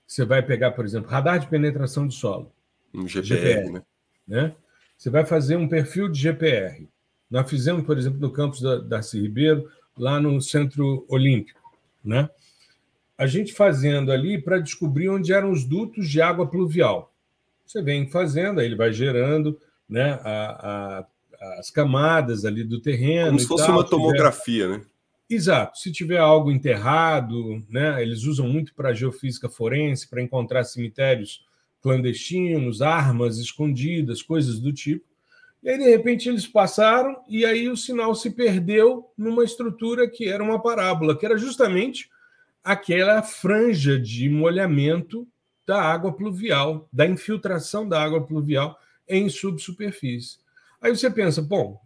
você 0.07 0.25
vai 0.25 0.43
pegar, 0.43 0.73
por 0.73 0.85
exemplo, 0.85 1.11
radar 1.11 1.39
de 1.39 1.47
penetração 1.47 2.09
de 2.09 2.15
solo. 2.15 2.53
Um 2.93 3.07
GPR, 3.07 3.27
GPR 3.27 3.73
né? 3.73 3.83
né? 4.27 4.55
Você 4.97 5.09
vai 5.11 5.25
fazer 5.25 5.57
um 5.57 5.69
perfil 5.69 6.09
de 6.09 6.21
GPR. 6.21 6.89
Nós 7.31 7.49
fizemos, 7.49 7.85
por 7.85 7.97
exemplo, 7.97 8.19
no 8.19 8.31
campus 8.31 8.61
da 8.61 8.77
Darcy 8.77 9.21
Ribeiro, 9.21 9.71
lá 9.97 10.21
no 10.21 10.41
Centro 10.41 11.05
Olímpico. 11.09 11.61
Né? 12.05 12.29
A 13.17 13.27
gente 13.27 13.53
fazendo 13.53 14.11
ali 14.11 14.41
para 14.41 14.59
descobrir 14.59 15.09
onde 15.09 15.33
eram 15.33 15.53
os 15.53 15.65
dutos 15.65 16.09
de 16.09 16.21
água 16.21 16.47
pluvial. 16.49 17.13
Você 17.67 17.83
vem 17.83 18.11
fazendo, 18.11 18.59
aí 18.59 18.67
ele 18.67 18.75
vai 18.75 18.93
gerando 18.93 19.59
né, 19.89 20.19
a, 20.25 21.07
a, 21.41 21.59
as 21.59 21.71
camadas 21.71 22.45
ali 22.45 22.65
do 22.65 22.81
terreno. 22.81 23.29
Como 23.29 23.39
se 23.39 23.47
fosse 23.47 23.67
tal, 23.67 23.77
uma 23.77 23.85
tomografia, 23.85 24.65
tiver... 24.65 24.79
né? 24.79 24.85
Exato. 25.29 25.79
Se 25.79 25.93
tiver 25.93 26.19
algo 26.19 26.51
enterrado, 26.51 27.65
né, 27.69 28.03
eles 28.03 28.25
usam 28.25 28.49
muito 28.49 28.75
para 28.75 28.93
geofísica 28.93 29.49
forense, 29.49 30.09
para 30.09 30.21
encontrar 30.21 30.65
cemitérios 30.65 31.45
clandestinos, 31.81 32.83
armas 32.83 33.39
escondidas, 33.39 34.23
coisas 34.23 34.59
do 34.59 34.73
tipo. 34.73 35.05
E 35.63 35.69
aí, 35.69 35.79
de 35.79 35.85
repente, 35.85 36.29
eles 36.29 36.47
passaram 36.47 37.23
e 37.29 37.45
aí 37.45 37.69
o 37.69 37.77
sinal 37.77 38.15
se 38.15 38.31
perdeu 38.31 39.11
numa 39.17 39.45
estrutura 39.45 40.09
que 40.09 40.29
era 40.29 40.43
uma 40.43 40.61
parábola, 40.61 41.17
que 41.17 41.27
era 41.27 41.37
justamente 41.37 42.09
aquela 42.65 43.23
franja 43.23 43.99
de 43.99 44.29
molhamento 44.29 45.29
da 45.67 45.81
água 45.81 46.13
pluvial, 46.13 46.89
da 46.93 47.07
infiltração 47.07 47.89
da 47.89 48.03
água 48.03 48.27
pluvial 48.27 48.79
em 49.09 49.29
subsuperfície. 49.29 50.39
Aí 50.81 50.95
você 50.95 51.11
pensa, 51.11 51.43
bom, 51.43 51.81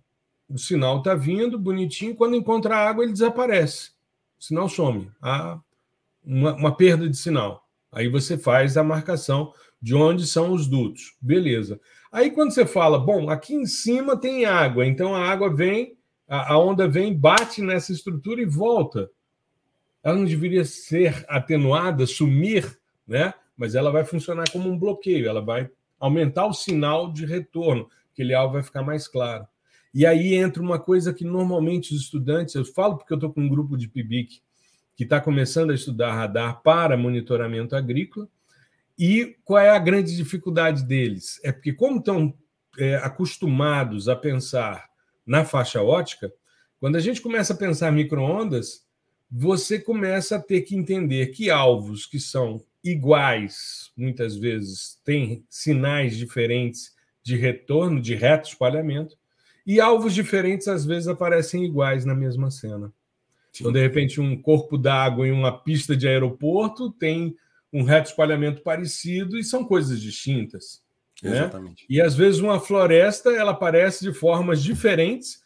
o 0.48 0.58
sinal 0.58 0.98
está 0.98 1.14
vindo 1.14 1.58
bonitinho, 1.58 2.14
quando 2.14 2.36
encontra 2.36 2.76
a 2.76 2.88
água 2.88 3.02
ele 3.02 3.12
desaparece, 3.12 3.90
o 4.38 4.42
sinal 4.42 4.68
some, 4.68 5.10
há 5.20 5.58
uma, 6.24 6.54
uma 6.54 6.76
perda 6.76 7.08
de 7.08 7.16
sinal. 7.16 7.66
Aí 7.90 8.08
você 8.08 8.36
faz 8.38 8.76
a 8.76 8.84
marcação 8.84 9.52
de 9.84 9.94
onde 9.94 10.26
são 10.26 10.50
os 10.50 10.66
dutos, 10.66 11.14
beleza. 11.20 11.78
Aí 12.10 12.30
quando 12.30 12.52
você 12.52 12.64
fala, 12.64 12.98
bom, 12.98 13.28
aqui 13.28 13.52
em 13.52 13.66
cima 13.66 14.16
tem 14.16 14.46
água, 14.46 14.86
então 14.86 15.14
a 15.14 15.28
água 15.28 15.54
vem, 15.54 15.94
a, 16.26 16.58
onda 16.58 16.88
vem, 16.88 17.14
bate 17.14 17.60
nessa 17.60 17.92
estrutura 17.92 18.40
e 18.40 18.46
volta. 18.46 19.10
Ela 20.02 20.16
não 20.16 20.24
deveria 20.24 20.64
ser 20.64 21.22
atenuada, 21.28 22.06
sumir, 22.06 22.78
né? 23.06 23.34
Mas 23.54 23.74
ela 23.74 23.90
vai 23.90 24.06
funcionar 24.06 24.44
como 24.50 24.70
um 24.70 24.78
bloqueio, 24.78 25.28
ela 25.28 25.42
vai 25.42 25.68
aumentar 26.00 26.46
o 26.46 26.54
sinal 26.54 27.12
de 27.12 27.26
retorno, 27.26 27.86
aquele 28.10 28.32
alvo 28.32 28.54
vai 28.54 28.62
ficar 28.62 28.82
mais 28.82 29.06
claro. 29.06 29.46
E 29.92 30.06
aí 30.06 30.34
entra 30.34 30.62
uma 30.62 30.78
coisa 30.78 31.12
que 31.12 31.26
normalmente 31.26 31.94
os 31.94 32.00
estudantes, 32.00 32.54
eu 32.54 32.64
falo 32.64 32.96
porque 32.96 33.12
eu 33.12 33.18
estou 33.18 33.30
com 33.30 33.42
um 33.42 33.50
grupo 33.50 33.76
de 33.76 33.86
PIBIC 33.86 34.40
que 34.96 35.04
está 35.04 35.20
começando 35.20 35.72
a 35.72 35.74
estudar 35.74 36.14
radar 36.14 36.62
para 36.62 36.96
monitoramento 36.96 37.76
agrícola, 37.76 38.26
e 38.98 39.36
qual 39.44 39.60
é 39.60 39.70
a 39.70 39.78
grande 39.78 40.14
dificuldade 40.16 40.84
deles? 40.84 41.40
É 41.42 41.52
porque, 41.52 41.72
como 41.72 41.98
estão 41.98 42.34
é, 42.78 42.96
acostumados 42.96 44.08
a 44.08 44.16
pensar 44.16 44.88
na 45.26 45.44
faixa 45.44 45.82
ótica, 45.82 46.32
quando 46.78 46.96
a 46.96 47.00
gente 47.00 47.20
começa 47.20 47.54
a 47.54 47.56
pensar 47.56 47.90
microondas, 47.90 48.84
você 49.30 49.78
começa 49.78 50.36
a 50.36 50.40
ter 50.40 50.62
que 50.62 50.76
entender 50.76 51.28
que 51.28 51.50
alvos 51.50 52.06
que 52.06 52.20
são 52.20 52.62
iguais, 52.84 53.90
muitas 53.96 54.36
vezes 54.36 55.00
têm 55.04 55.44
sinais 55.48 56.16
diferentes 56.16 56.92
de 57.22 57.36
retorno, 57.36 58.00
de 58.00 58.14
reto 58.14 58.48
espalhamento, 58.48 59.16
e 59.66 59.80
alvos 59.80 60.14
diferentes 60.14 60.68
às 60.68 60.84
vezes 60.84 61.08
aparecem 61.08 61.64
iguais 61.64 62.04
na 62.04 62.14
mesma 62.14 62.50
cena. 62.50 62.92
Então, 63.58 63.72
de 63.72 63.80
repente, 63.80 64.20
um 64.20 64.40
corpo 64.40 64.76
d'água 64.76 65.26
em 65.26 65.32
uma 65.32 65.56
pista 65.56 65.96
de 65.96 66.06
aeroporto 66.06 66.90
tem 66.90 67.36
um 67.74 67.82
reto 67.82 68.08
espalhamento 68.08 68.62
parecido 68.62 69.36
e 69.36 69.42
são 69.42 69.64
coisas 69.64 70.00
distintas. 70.00 70.80
Né? 71.20 71.32
Exatamente. 71.32 71.82
Né? 71.82 71.86
E 71.90 72.00
às 72.00 72.14
vezes 72.14 72.40
uma 72.40 72.60
floresta 72.60 73.30
ela 73.30 73.50
aparece 73.50 74.04
de 74.04 74.12
formas 74.12 74.62
diferentes 74.62 75.42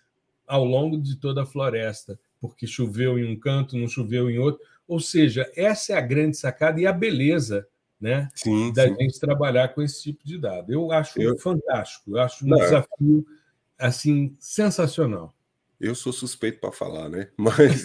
ao 0.46 0.62
longo 0.62 0.98
de 1.00 1.16
toda 1.16 1.42
a 1.42 1.46
floresta, 1.46 2.20
porque 2.38 2.66
choveu 2.66 3.18
em 3.18 3.24
um 3.24 3.38
canto, 3.38 3.78
não 3.78 3.88
choveu 3.88 4.30
em 4.30 4.38
outro. 4.38 4.60
Ou 4.86 5.00
seja, 5.00 5.50
essa 5.56 5.94
é 5.94 5.96
a 5.96 6.02
grande 6.02 6.36
sacada 6.36 6.78
e 6.78 6.86
a 6.86 6.92
beleza 6.92 7.66
né, 7.98 8.28
sim, 8.34 8.72
da 8.72 8.86
sim. 8.86 8.94
gente 8.94 9.18
trabalhar 9.18 9.68
com 9.68 9.82
esse 9.82 10.02
tipo 10.02 10.24
de 10.24 10.38
dado. 10.38 10.70
Eu 10.70 10.92
acho 10.92 11.20
eu... 11.20 11.36
fantástico, 11.38 12.16
eu 12.16 12.20
acho 12.20 12.44
um 12.44 12.48
não, 12.48 12.58
desafio 12.58 13.26
assim 13.78 14.36
sensacional. 14.38 15.34
Eu 15.80 15.94
sou 15.94 16.12
suspeito 16.12 16.60
para 16.60 16.72
falar, 16.72 17.08
né? 17.08 17.28
Mas, 17.36 17.84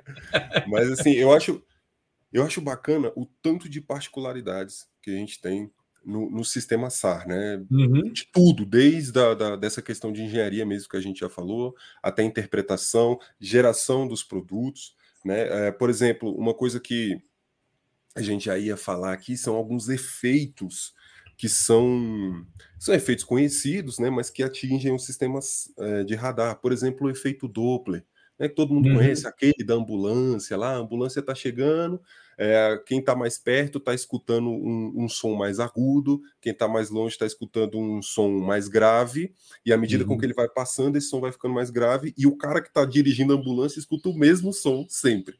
mas 0.68 0.92
assim, 0.92 1.12
eu 1.12 1.32
acho 1.32 1.62
eu 2.36 2.44
acho 2.44 2.60
bacana 2.60 3.10
o 3.16 3.24
tanto 3.24 3.66
de 3.66 3.80
particularidades 3.80 4.86
que 5.00 5.10
a 5.10 5.14
gente 5.14 5.40
tem 5.40 5.70
no, 6.04 6.30
no 6.30 6.44
sistema 6.44 6.90
SAR, 6.90 7.26
né? 7.26 7.64
Uhum. 7.70 8.12
De 8.12 8.26
tudo, 8.30 8.66
desde 8.66 9.18
a, 9.18 9.32
da, 9.32 9.56
dessa 9.56 9.80
questão 9.80 10.12
de 10.12 10.22
engenharia 10.22 10.66
mesmo 10.66 10.88
que 10.88 10.98
a 10.98 11.00
gente 11.00 11.20
já 11.20 11.30
falou, 11.30 11.74
até 12.02 12.22
interpretação, 12.22 13.18
geração 13.40 14.06
dos 14.06 14.22
produtos, 14.22 14.94
né? 15.24 15.68
É, 15.68 15.72
por 15.72 15.88
exemplo, 15.88 16.30
uma 16.36 16.52
coisa 16.52 16.78
que 16.78 17.18
a 18.14 18.20
gente 18.20 18.44
já 18.44 18.58
ia 18.58 18.76
falar 18.76 19.14
aqui 19.14 19.34
são 19.34 19.56
alguns 19.56 19.88
efeitos 19.88 20.94
que 21.38 21.48
são, 21.48 22.46
são 22.78 22.94
efeitos 22.94 23.24
conhecidos, 23.24 23.98
né? 23.98 24.10
Mas 24.10 24.28
que 24.28 24.42
atingem 24.42 24.94
os 24.94 25.06
sistemas 25.06 25.72
é, 25.78 26.04
de 26.04 26.14
radar. 26.14 26.56
Por 26.60 26.70
exemplo, 26.70 27.06
o 27.06 27.10
efeito 27.10 27.48
Doppler, 27.48 28.04
né? 28.38 28.46
Que 28.46 28.54
todo 28.54 28.74
mundo 28.74 28.90
uhum. 28.90 28.96
conhece, 28.96 29.26
aquele 29.26 29.64
da 29.64 29.74
ambulância 29.74 30.54
lá, 30.56 30.74
a 30.74 30.78
ambulância 30.78 31.20
está 31.20 31.34
chegando 31.34 31.98
é, 32.38 32.78
quem 32.86 32.98
está 33.00 33.14
mais 33.14 33.38
perto 33.38 33.78
está 33.78 33.94
escutando 33.94 34.50
um, 34.50 34.92
um, 35.04 35.08
som 35.08 35.34
mais 35.34 35.58
agudo, 35.58 36.20
quem 36.40 36.52
está 36.52 36.68
mais 36.68 36.90
longe 36.90 37.14
está 37.14 37.24
escutando 37.24 37.78
um 37.78 38.02
som 38.02 38.28
mais 38.28 38.68
grave, 38.68 39.32
e 39.64 39.72
à 39.72 39.76
medida 39.76 40.04
uhum. 40.04 40.10
com 40.10 40.18
que 40.18 40.26
ele 40.26 40.34
vai 40.34 40.48
passando, 40.48 40.96
esse 40.96 41.08
som 41.08 41.20
vai 41.20 41.32
ficando 41.32 41.54
mais 41.54 41.70
grave, 41.70 42.12
e 42.16 42.26
o 42.26 42.36
cara 42.36 42.60
que 42.60 42.68
está 42.68 42.84
dirigindo 42.84 43.32
a 43.32 43.36
ambulância 43.36 43.78
escuta 43.78 44.08
o 44.08 44.14
mesmo 44.14 44.52
som 44.52 44.84
sempre. 44.88 45.36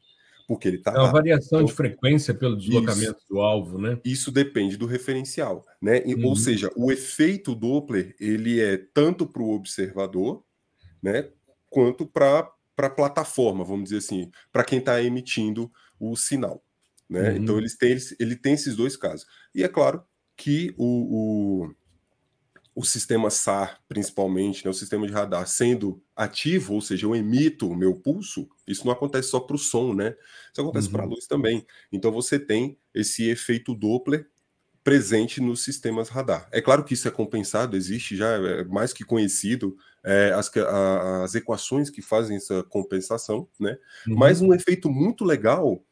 Porque 0.47 0.67
ele 0.67 0.77
está. 0.77 0.91
É 0.91 0.99
uma 0.99 1.11
variação 1.11 1.59
então, 1.59 1.65
de 1.65 1.73
frequência 1.73 2.33
pelo 2.33 2.55
deslocamento 2.55 3.17
isso, 3.19 3.27
do 3.29 3.41
alvo, 3.41 3.77
né? 3.77 3.99
Isso 4.03 4.31
depende 4.31 4.77
do 4.77 4.85
referencial, 4.85 5.65
né? 5.81 6.01
Uhum. 6.05 6.27
Ou 6.27 6.35
seja, 6.37 6.71
o 6.75 6.89
efeito 6.89 7.53
Doppler 7.53 8.15
ele 8.17 8.61
é 8.61 8.77
tanto 8.77 9.27
para 9.27 9.43
o 9.43 9.53
observador, 9.53 10.41
né? 11.03 11.27
Quanto 11.69 12.07
para 12.07 12.49
a 12.77 12.89
plataforma, 12.89 13.65
vamos 13.65 13.89
dizer 13.89 13.97
assim, 13.97 14.31
para 14.49 14.63
quem 14.63 14.79
está 14.79 15.03
emitindo 15.03 15.69
o 15.99 16.15
sinal. 16.15 16.63
Né? 17.09 17.31
Uhum. 17.31 17.37
Então 17.37 17.57
eles 17.57 17.75
têm, 17.75 17.91
eles, 17.91 18.15
ele 18.19 18.35
tem 18.35 18.53
esses 18.53 18.75
dois 18.75 18.97
casos. 18.97 19.25
E 19.53 19.63
é 19.63 19.67
claro 19.67 20.03
que 20.35 20.73
o, 20.77 21.65
o, 21.65 21.75
o 22.75 22.83
sistema 22.83 23.29
SAR, 23.29 23.81
principalmente, 23.87 24.63
né, 24.63 24.69
o 24.69 24.73
sistema 24.73 25.07
de 25.07 25.13
radar, 25.13 25.47
sendo 25.47 26.01
ativo, 26.15 26.75
ou 26.75 26.81
seja, 26.81 27.05
eu 27.07 27.15
emito 27.15 27.67
o 27.67 27.75
meu 27.75 27.95
pulso, 27.95 28.47
isso 28.67 28.85
não 28.85 28.93
acontece 28.93 29.29
só 29.29 29.39
para 29.39 29.55
o 29.55 29.59
som, 29.59 29.93
né? 29.93 30.15
Isso 30.51 30.61
acontece 30.61 30.87
uhum. 30.87 30.93
para 30.93 31.03
a 31.03 31.07
luz 31.07 31.25
também. 31.25 31.65
Então 31.91 32.11
você 32.11 32.37
tem 32.37 32.77
esse 32.93 33.29
efeito 33.29 33.73
Doppler 33.73 34.29
presente 34.83 35.41
nos 35.41 35.63
sistemas 35.63 36.07
radar. 36.07 36.47
É 36.51 36.61
claro 36.61 36.83
que 36.83 36.93
isso 36.93 37.07
é 37.07 37.11
compensado, 37.11 37.75
existe 37.75 38.15
já, 38.15 38.37
é 38.37 38.63
mais 38.63 38.93
que 38.93 39.03
conhecido 39.03 39.75
é, 40.03 40.31
as, 40.31 40.55
a, 40.55 41.23
as 41.23 41.35
equações 41.35 41.89
que 41.89 42.01
fazem 42.01 42.37
essa 42.37 42.63
compensação, 42.63 43.49
né? 43.59 43.77
Uhum. 44.07 44.15
Mas 44.15 44.39
um 44.39 44.53
efeito 44.53 44.89
muito 44.89 45.25
legal 45.25 45.83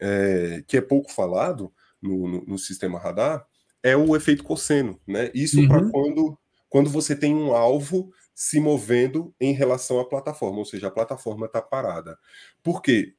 é, 0.00 0.64
que 0.66 0.76
é 0.76 0.80
pouco 0.80 1.12
falado 1.12 1.72
no, 2.00 2.26
no, 2.26 2.44
no, 2.46 2.58
sistema 2.58 2.98
radar, 2.98 3.46
é 3.82 3.96
o 3.96 4.16
efeito 4.16 4.42
cosseno, 4.42 4.98
né? 5.06 5.30
Isso 5.34 5.60
uhum. 5.60 5.68
para 5.68 5.90
quando, 5.90 6.38
quando 6.68 6.90
você 6.90 7.14
tem 7.14 7.34
um 7.34 7.54
alvo 7.54 8.12
se 8.34 8.58
movendo 8.58 9.34
em 9.40 9.52
relação 9.52 10.00
à 10.00 10.08
plataforma, 10.08 10.58
ou 10.58 10.64
seja, 10.64 10.88
a 10.88 10.90
plataforma 10.90 11.46
está 11.46 11.60
parada. 11.60 12.18
Porque 12.62 13.14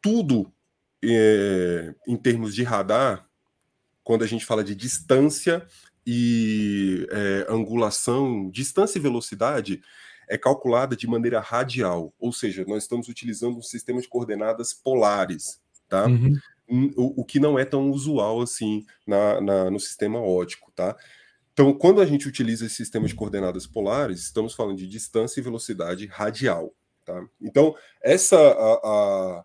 tudo 0.00 0.52
é, 1.04 1.94
em 2.06 2.16
termos 2.16 2.54
de 2.54 2.62
radar, 2.62 3.28
quando 4.02 4.24
a 4.24 4.26
gente 4.26 4.44
fala 4.44 4.64
de 4.64 4.74
distância 4.74 5.66
e 6.06 7.06
é, 7.10 7.46
angulação, 7.48 8.50
distância 8.50 8.98
e 8.98 9.02
velocidade, 9.02 9.82
é 10.28 10.38
calculada 10.38 10.96
de 10.96 11.06
maneira 11.06 11.40
radial, 11.40 12.14
ou 12.18 12.32
seja, 12.32 12.64
nós 12.66 12.84
estamos 12.84 13.08
utilizando 13.08 13.58
um 13.58 13.62
sistema 13.62 14.00
de 14.00 14.08
coordenadas 14.08 14.72
polares, 14.72 15.60
tá? 15.92 16.06
Uhum. 16.06 16.38
O, 16.96 17.20
o, 17.20 17.24
que 17.24 17.38
não 17.38 17.58
é 17.58 17.66
tão 17.66 17.90
usual 17.90 18.40
assim 18.40 18.86
na, 19.06 19.42
na, 19.42 19.70
no 19.70 19.78
sistema 19.78 20.18
ótico, 20.18 20.72
tá? 20.74 20.96
Então, 21.52 21.74
quando 21.74 22.00
a 22.00 22.06
gente 22.06 22.26
utiliza 22.26 22.64
esse 22.64 22.76
sistema 22.76 23.06
de 23.06 23.14
coordenadas 23.14 23.66
polares, 23.66 24.22
estamos 24.22 24.54
falando 24.54 24.78
de 24.78 24.88
distância 24.88 25.38
e 25.38 25.42
velocidade 25.42 26.06
radial. 26.06 26.74
Tá? 27.04 27.22
Então, 27.42 27.76
essa, 28.00 28.38
a, 28.38 28.72
a, 28.82 29.44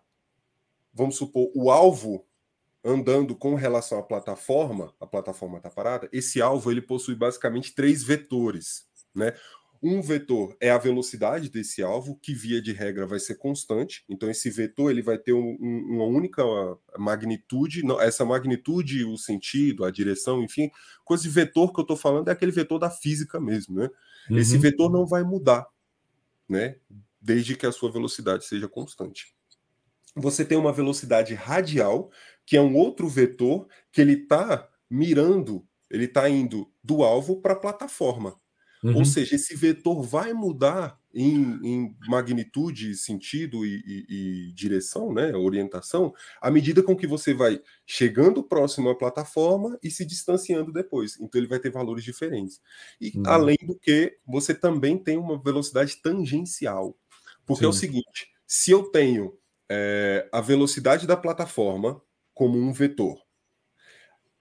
vamos 0.94 1.16
supor, 1.16 1.50
o 1.54 1.70
alvo 1.70 2.24
andando 2.82 3.36
com 3.36 3.54
relação 3.54 3.98
à 3.98 4.02
plataforma, 4.02 4.94
a 4.98 5.06
plataforma 5.06 5.58
está 5.58 5.68
parada, 5.68 6.08
esse 6.10 6.40
alvo 6.40 6.70
ele 6.70 6.80
possui 6.80 7.14
basicamente 7.14 7.74
três 7.74 8.02
vetores. 8.02 8.88
Né? 9.14 9.34
Um 9.80 10.02
vetor 10.02 10.56
é 10.60 10.70
a 10.70 10.78
velocidade 10.78 11.48
desse 11.48 11.82
alvo, 11.82 12.18
que 12.20 12.34
via 12.34 12.60
de 12.60 12.72
regra 12.72 13.06
vai 13.06 13.20
ser 13.20 13.36
constante. 13.36 14.04
Então, 14.08 14.28
esse 14.28 14.50
vetor 14.50 14.90
ele 14.90 15.02
vai 15.02 15.16
ter 15.16 15.32
um, 15.32 15.56
um, 15.60 15.94
uma 15.94 16.04
única 16.04 16.42
magnitude. 16.98 17.84
Não, 17.84 18.00
essa 18.00 18.24
magnitude, 18.24 19.04
o 19.04 19.16
sentido, 19.16 19.84
a 19.84 19.90
direção, 19.90 20.42
enfim, 20.42 20.70
coisa 21.04 21.22
de 21.22 21.28
vetor 21.28 21.72
que 21.72 21.78
eu 21.78 21.82
estou 21.82 21.96
falando 21.96 22.28
é 22.28 22.32
aquele 22.32 22.50
vetor 22.50 22.78
da 22.78 22.90
física 22.90 23.38
mesmo. 23.38 23.76
Né? 23.76 23.88
Uhum. 24.30 24.38
Esse 24.38 24.58
vetor 24.58 24.90
não 24.90 25.06
vai 25.06 25.22
mudar, 25.22 25.66
né? 26.48 26.76
desde 27.20 27.56
que 27.56 27.66
a 27.66 27.72
sua 27.72 27.90
velocidade 27.90 28.44
seja 28.44 28.68
constante. 28.68 29.34
Você 30.16 30.44
tem 30.44 30.58
uma 30.58 30.72
velocidade 30.72 31.34
radial, 31.34 32.10
que 32.44 32.56
é 32.56 32.60
um 32.60 32.74
outro 32.74 33.08
vetor 33.08 33.68
que 33.92 34.00
ele 34.00 34.14
está 34.14 34.68
mirando, 34.90 35.66
ele 35.90 36.06
está 36.06 36.28
indo 36.28 36.72
do 36.82 37.04
alvo 37.04 37.40
para 37.40 37.52
a 37.52 37.58
plataforma. 37.58 38.36
Uhum. 38.82 38.96
Ou 38.98 39.04
seja, 39.04 39.34
esse 39.34 39.56
vetor 39.56 40.02
vai 40.02 40.32
mudar 40.32 40.98
em, 41.12 41.58
em 41.64 41.96
magnitude, 42.08 42.94
sentido 42.94 43.66
e, 43.66 43.82
e, 43.84 44.06
e, 44.48 44.52
direção, 44.52 45.12
né, 45.12 45.34
orientação, 45.34 46.14
à 46.40 46.50
medida 46.50 46.82
com 46.82 46.96
que 46.96 47.06
você 47.06 47.34
vai 47.34 47.60
chegando 47.86 48.42
próximo 48.42 48.88
à 48.88 48.96
plataforma 48.96 49.78
e 49.82 49.90
se 49.90 50.04
distanciando 50.04 50.72
depois. 50.72 51.18
Então 51.20 51.40
ele 51.40 51.48
vai 51.48 51.58
ter 51.58 51.70
valores 51.70 52.04
diferentes. 52.04 52.60
E 53.00 53.12
uhum. 53.16 53.22
além 53.26 53.58
do 53.62 53.76
que, 53.76 54.16
você 54.26 54.54
também 54.54 54.96
tem 54.96 55.18
uma 55.18 55.42
velocidade 55.42 55.96
tangencial. 55.96 56.96
Porque 57.44 57.60
Sim. 57.60 57.66
é 57.66 57.68
o 57.68 57.72
seguinte: 57.72 58.30
se 58.46 58.70
eu 58.70 58.84
tenho 58.84 59.36
é, 59.68 60.28
a 60.32 60.40
velocidade 60.40 61.06
da 61.06 61.16
plataforma 61.16 62.00
como 62.32 62.58
um 62.58 62.72
vetor 62.72 63.18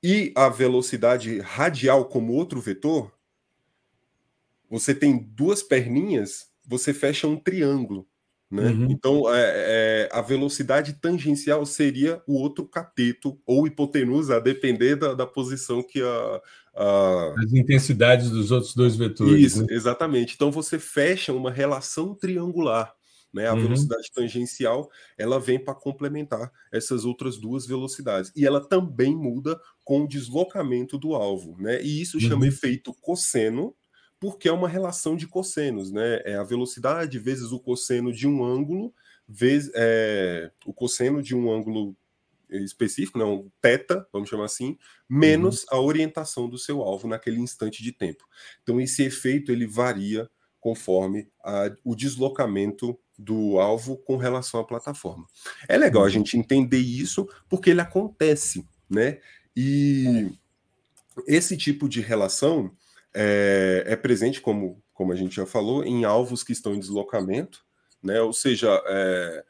e 0.04 0.32
a 0.36 0.48
velocidade 0.48 1.40
radial 1.40 2.06
como 2.06 2.34
outro 2.34 2.62
vetor, 2.62 3.12
você 4.70 4.94
tem 4.94 5.18
duas 5.18 5.64
perninhas, 5.64 6.48
você 6.66 6.94
fecha 6.94 7.28
um 7.28 7.38
triângulo. 7.38 8.08
Né? 8.50 8.70
Uhum. 8.70 8.88
Então, 8.90 9.34
é, 9.34 9.44
é, 9.46 10.10
a 10.12 10.22
velocidade 10.22 10.94
tangencial 10.94 11.66
seria 11.66 12.22
o 12.26 12.36
outro 12.36 12.66
cateto 12.66 13.38
ou 13.46 13.68
hipotenusa, 13.68 14.38
a 14.38 14.40
depender 14.40 14.96
da, 14.96 15.14
da 15.14 15.28
posição 15.28 15.84
que 15.84 16.02
a, 16.02 16.42
a, 16.74 17.34
As 17.38 17.52
intensidades 17.54 18.30
dos 18.30 18.52
outros 18.52 18.74
dois 18.74 18.96
vetores. 18.96 19.54
Isso, 19.54 19.66
né? 19.66 19.68
exatamente. 19.72 20.36
Então, 20.36 20.50
você 20.50 20.80
fecha 20.80 21.34
uma 21.34 21.52
relação 21.52 22.16
triangular. 22.16 22.94
Né? 23.34 23.48
A 23.48 23.54
uhum. 23.54 23.64
velocidade 23.64 24.10
tangencial 24.14 24.90
ela 25.18 25.40
vem 25.40 25.60
para 25.60 25.76
complementar 25.76 26.50
essas 26.72 27.04
outras 27.04 27.38
duas 27.38 27.68
velocidades. 27.68 28.32
E 28.34 28.46
ela 28.46 28.62
também 28.62 29.14
muda 29.14 29.60
com 29.84 30.04
o 30.04 30.08
deslocamento 30.08 30.98
do 30.98 31.14
alvo. 31.14 31.58
Né? 31.60 31.82
E 31.84 32.02
isso 32.02 32.20
chama 32.20 32.44
uhum. 32.44 32.48
efeito 32.48 32.94
cosseno, 33.02 33.76
porque 34.20 34.48
é 34.48 34.52
uma 34.52 34.68
relação 34.68 35.16
de 35.16 35.28
cossenos, 35.28 35.92
né? 35.92 36.22
É 36.26 36.36
a 36.36 36.44
velocidade 36.44 37.20
vezes 37.20 37.52
o 37.52 37.60
cosseno 37.60 38.12
de 38.12 38.28
um 38.28 38.44
ângulo, 38.44 38.94
vezes 39.28 39.72
é, 39.76 40.52
o 40.66 40.74
cosseno 40.74 41.22
de 41.22 41.36
um 41.36 41.52
ângulo 41.52 41.96
específico, 42.50 43.18
não, 43.18 43.44
né? 43.44 43.50
teta, 43.62 44.08
vamos 44.12 44.30
chamar 44.30 44.46
assim, 44.46 44.78
menos 45.10 45.64
uhum. 45.64 45.68
a 45.72 45.82
orientação 45.82 46.50
do 46.50 46.58
seu 46.58 46.82
alvo 46.82 47.08
naquele 47.08 47.40
instante 47.40 47.84
de 47.84 47.92
tempo. 47.92 48.26
Então 48.64 48.80
esse 48.80 49.04
efeito 49.04 49.52
ele 49.52 49.68
varia 49.68 50.30
conforme 50.60 51.30
a, 51.44 51.72
o 51.84 51.96
deslocamento 51.96 52.98
do 53.18 53.60
alvo 53.60 53.98
com 53.98 54.16
relação 54.16 54.60
à 54.60 54.64
plataforma. 54.64 55.26
É 55.68 55.78
legal 55.78 56.04
a 56.04 56.06
uhum. 56.06 56.12
gente 56.12 56.38
entender 56.38 56.80
isso 56.80 57.28
porque 57.50 57.70
ele 57.70 57.82
acontece, 57.82 58.66
né? 58.90 59.20
E 59.56 60.32
esse 61.28 61.58
tipo 61.58 61.90
de 61.90 62.00
relação 62.00 62.72
é, 63.20 63.84
é, 63.88 63.96
presente, 63.96 64.40
como, 64.40 64.80
como 64.94 65.12
a 65.12 65.16
gente 65.16 65.36
já 65.36 65.46
falou, 65.46 65.84
em 65.84 66.06
alvos 66.06 66.44
que 66.44 66.52
estão 66.52 66.76
em 66.76 66.80
deslocamento, 66.80 67.66
né? 68.02 68.22
ou 68.22 68.32
seja, 68.32 68.80
é, 68.86 69.44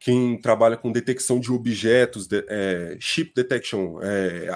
quem 0.00 0.40
trabalha 0.40 0.76
com 0.76 0.90
detecção 0.90 1.38
de 1.38 1.52
objetos, 1.52 2.26
de, 2.26 2.42
é, 2.48 2.96
ship 2.98 3.34
detection, 3.34 4.00
é, 4.02 4.48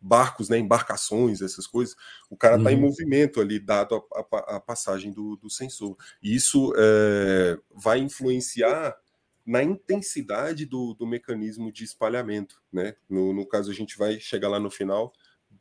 barcos, 0.00 0.48
né, 0.48 0.56
embarcações, 0.56 1.42
essas 1.42 1.66
coisas, 1.66 1.96
o 2.30 2.36
cara 2.36 2.56
está 2.56 2.70
uhum. 2.70 2.76
em 2.76 2.80
movimento 2.80 3.40
ali, 3.40 3.58
dado 3.58 3.96
a, 3.96 4.20
a, 4.20 4.56
a 4.56 4.60
passagem 4.60 5.10
do, 5.10 5.34
do, 5.36 5.50
sensor. 5.50 5.96
E 6.22 6.32
isso 6.32 6.72
é, 6.76 7.58
vai 7.74 7.98
influenciar 7.98 8.96
na 9.44 9.64
intensidade 9.64 10.64
do, 10.64 10.94
do, 10.94 11.06
mecanismo 11.06 11.72
de 11.72 11.82
espalhamento. 11.82 12.62
Né? 12.72 12.94
No, 13.08 13.32
no 13.32 13.44
caso, 13.44 13.70
a 13.70 13.74
gente 13.74 13.98
vai 13.98 14.20
chegar 14.20 14.48
lá 14.48 14.60
no 14.60 14.70
final, 14.70 15.12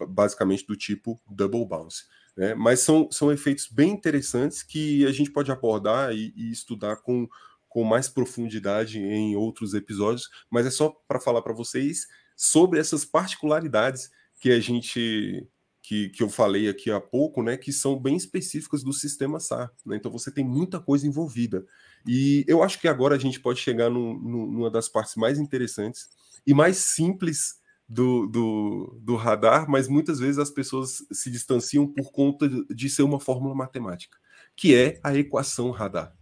basicamente 0.07 0.65
do 0.67 0.75
tipo 0.75 1.19
double 1.27 1.65
bounce. 1.65 2.03
Né? 2.36 2.53
Mas 2.53 2.81
são, 2.81 3.09
são 3.11 3.31
efeitos 3.31 3.67
bem 3.67 3.91
interessantes 3.91 4.61
que 4.61 5.05
a 5.05 5.11
gente 5.11 5.31
pode 5.31 5.51
abordar 5.51 6.13
e, 6.13 6.33
e 6.36 6.51
estudar 6.51 6.97
com, 6.97 7.27
com 7.69 7.83
mais 7.83 8.09
profundidade 8.09 8.99
em 8.99 9.36
outros 9.36 9.73
episódios, 9.73 10.29
mas 10.49 10.65
é 10.65 10.71
só 10.71 10.89
para 11.07 11.19
falar 11.19 11.41
para 11.41 11.53
vocês 11.53 12.07
sobre 12.36 12.79
essas 12.79 13.05
particularidades 13.05 14.09
que 14.39 14.51
a 14.51 14.59
gente 14.59 15.47
que, 15.81 16.09
que 16.09 16.23
eu 16.23 16.29
falei 16.29 16.67
aqui 16.67 16.89
há 16.89 16.99
pouco, 16.99 17.43
né, 17.43 17.55
que 17.55 17.71
são 17.71 17.99
bem 17.99 18.15
específicas 18.15 18.83
do 18.83 18.91
sistema 18.91 19.39
SAR. 19.39 19.71
Né? 19.86 19.95
Então 19.95 20.11
você 20.11 20.31
tem 20.31 20.43
muita 20.43 20.79
coisa 20.79 21.05
envolvida. 21.05 21.63
E 22.07 22.43
eu 22.47 22.63
acho 22.63 22.79
que 22.79 22.88
agora 22.88 23.15
a 23.15 23.19
gente 23.19 23.39
pode 23.39 23.59
chegar 23.59 23.89
numa 23.89 24.71
das 24.71 24.89
partes 24.89 25.15
mais 25.15 25.38
interessantes 25.38 26.09
e 26.45 26.55
mais 26.55 26.77
simples 26.77 27.59
do, 27.88 28.27
do, 28.27 28.99
do 29.01 29.15
radar, 29.15 29.69
mas 29.69 29.88
muitas 29.88 30.19
vezes 30.19 30.39
as 30.39 30.49
pessoas 30.49 31.05
se 31.11 31.29
distanciam 31.29 31.88
por 31.88 32.11
conta 32.11 32.49
de 32.69 32.89
ser 32.89 33.03
uma 33.03 33.19
fórmula 33.19 33.53
matemática, 33.53 34.17
que 34.55 34.75
é 34.75 34.99
a 35.03 35.15
equação 35.15 35.69
radar. 35.71 36.15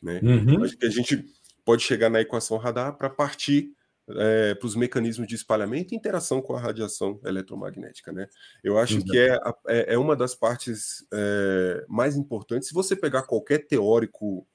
Né? 0.00 0.20
Uhum. 0.22 0.64
Acho 0.64 0.76
que 0.76 0.86
a 0.86 0.90
gente 0.90 1.24
pode 1.64 1.82
chegar 1.82 2.08
na 2.08 2.20
equação 2.20 2.56
radar 2.56 2.96
para 2.96 3.10
partir 3.10 3.72
é, 4.16 4.54
para 4.54 4.66
os 4.66 4.74
mecanismos 4.74 5.26
de 5.28 5.34
espalhamento 5.34 5.94
e 5.94 5.96
interação 5.96 6.40
com 6.40 6.54
a 6.54 6.60
radiação 6.60 7.20
eletromagnética. 7.24 8.12
Né? 8.12 8.26
Eu 8.62 8.78
acho 8.78 8.94
Exato. 8.94 9.10
que 9.10 9.18
é, 9.18 9.38
é, 9.68 9.94
é, 9.94 9.98
uma 9.98 10.16
das 10.16 10.34
partes 10.34 11.06
é, 11.12 11.84
mais 11.88 12.16
importantes. 12.16 12.68
Se 12.68 12.74
você 12.74 12.96
pegar 12.96 13.22
qualquer 13.22 13.66
teórico 13.66 14.46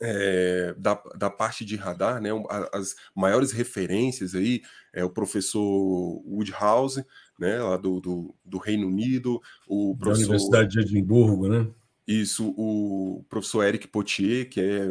é, 0.00 0.74
da, 0.78 1.00
da 1.16 1.30
parte 1.30 1.64
de 1.64 1.76
radar, 1.76 2.20
né, 2.20 2.30
as 2.72 2.94
maiores 3.14 3.52
referências 3.52 4.34
aí 4.34 4.62
é 4.92 5.04
o 5.04 5.10
professor 5.10 6.22
Woodhouse, 6.26 7.04
né, 7.38 7.58
lá 7.58 7.76
do, 7.76 8.00
do, 8.00 8.34
do 8.44 8.58
Reino 8.58 8.86
Unido, 8.86 9.40
o 9.66 9.96
professor... 9.96 10.22
Da 10.22 10.28
Universidade 10.28 10.68
de 10.72 10.80
Edimburgo, 10.80 11.48
né? 11.48 11.68
Isso, 12.06 12.54
o 12.56 13.24
professor 13.28 13.64
Eric 13.64 13.88
Potier, 13.88 14.48
que 14.48 14.60
é 14.60 14.86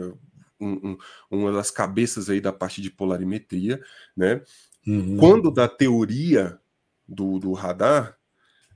um, 0.60 0.90
um, 0.90 0.98
uma 1.32 1.52
das 1.52 1.72
cabeças 1.72 2.30
aí 2.30 2.42
da 2.42 2.52
parte 2.52 2.82
de 2.82 2.92
polarimetria, 2.92 3.82
né? 4.16 4.42
Uhum. 4.86 5.18
Quando 5.18 5.52
da 5.52 5.68
teoria 5.68 6.60
do, 7.08 7.40
do 7.40 7.54
radar, 7.54 8.18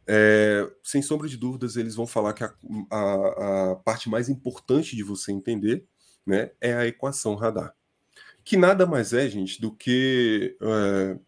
é, 0.08 0.68
sem 0.84 1.02
sombra 1.02 1.28
de 1.28 1.38
dúvidas, 1.38 1.76
eles 1.76 1.96
vão 1.96 2.08
falar 2.08 2.34
que 2.34 2.44
a, 2.44 2.52
a, 2.90 3.72
a 3.72 3.76
parte 3.76 4.10
mais 4.10 4.28
importante 4.28 4.96
de 4.96 5.04
você 5.04 5.32
entender 5.32 5.86
né, 6.26 6.52
é 6.60 6.74
a 6.74 6.88
equação 6.88 7.36
radar. 7.36 7.76
Que 8.44 8.58
nada 8.58 8.86
mais 8.86 9.14
é, 9.14 9.28
gente, 9.30 9.62
do 9.62 9.72
que 9.72 10.58
é, 10.62 11.20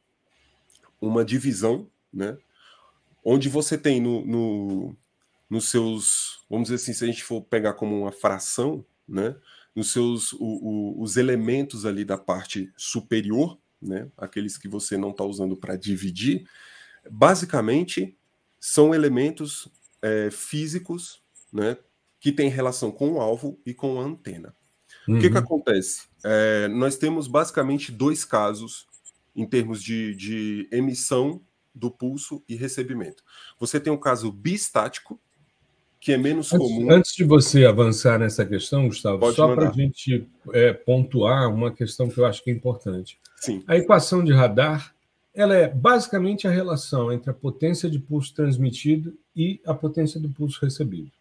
uma 1.00 1.24
divisão, 1.26 1.90
né, 2.14 2.38
onde 3.24 3.50
você 3.50 3.78
tem 3.78 4.02
no, 4.02 4.26
no, 4.26 4.96
nos 5.50 5.70
seus, 5.70 6.44
vamos 6.50 6.70
dizer 6.70 6.76
assim, 6.76 6.94
se 6.94 7.04
a 7.04 7.08
gente 7.08 7.24
for 7.24 7.42
pegar 7.42 7.74
como 7.74 8.00
uma 8.00 8.12
fração, 8.12 8.86
né, 9.08 9.36
nos 9.76 9.92
seus 9.92 10.34
o, 10.34 10.40
o, 10.40 11.02
os 11.02 11.18
elementos 11.18 11.86
ali 11.86 12.04
da 12.04 12.18
parte 12.18 12.72
superior, 12.76 13.58
né, 13.82 14.10
aqueles 14.18 14.58
que 14.58 14.68
você 14.68 14.98
não 14.98 15.12
está 15.12 15.24
usando 15.24 15.58
para 15.58 15.76
dividir, 15.76 16.48
basicamente 17.10 18.18
são 18.60 18.94
elementos 18.94 19.68
é, 20.02 20.30
físicos, 20.30 21.22
né, 21.52 21.78
que 22.20 22.32
tem 22.32 22.50
relação 22.50 22.92
com 22.92 23.14
o 23.14 23.22
alvo 23.22 23.60
e 23.66 23.74
com 23.74 24.00
a 24.00 24.04
antena. 24.04 24.56
Uhum. 25.12 25.18
O 25.18 25.22
que, 25.22 25.30
que 25.30 25.38
uhum. 25.38 25.44
acontece? 25.44 26.04
É, 26.24 26.68
nós 26.70 26.98
temos 26.98 27.28
basicamente 27.28 27.92
dois 27.92 28.24
casos 28.24 28.88
em 29.36 29.46
termos 29.46 29.84
de, 29.84 30.16
de 30.16 30.68
emissão 30.72 31.42
do 31.74 31.92
pulso 31.92 32.44
e 32.48 32.56
recebimento. 32.56 33.24
Você 33.60 33.80
tem 33.80 33.92
um 33.92 33.98
caso 33.98 34.32
bistático, 34.32 35.20
que 36.00 36.14
é 36.14 36.18
menos 36.18 36.52
antes, 36.54 36.68
comum. 36.68 36.92
Antes 36.92 37.16
de 37.16 37.24
você 37.24 37.66
avançar 37.66 38.20
nessa 38.20 38.46
questão, 38.46 38.88
Gustavo, 38.88 39.20
Pode 39.20 39.36
só 39.36 39.54
para 39.54 39.70
a 39.70 39.72
gente 39.72 40.28
é, 40.54 40.74
pontuar 40.74 41.54
uma 41.54 41.72
questão 41.72 42.10
que 42.10 42.18
eu 42.18 42.26
acho 42.26 42.44
que 42.44 42.50
é 42.50 42.54
importante. 42.54 43.20
Sim. 43.38 43.64
A 43.68 43.78
equação 43.78 44.24
de 44.24 44.34
radar 44.34 44.94
ela 45.34 45.56
é 45.56 45.68
basicamente 45.68 46.48
a 46.48 46.52
relação 46.52 47.12
entre 47.12 47.30
a 47.30 47.34
potência 47.34 47.90
de 47.90 48.00
pulso 48.00 48.34
transmitido 48.34 49.18
e 49.36 49.62
a 49.66 49.74
potência 49.74 50.20
do 50.20 50.30
pulso 50.30 50.60
recebido. 50.62 51.12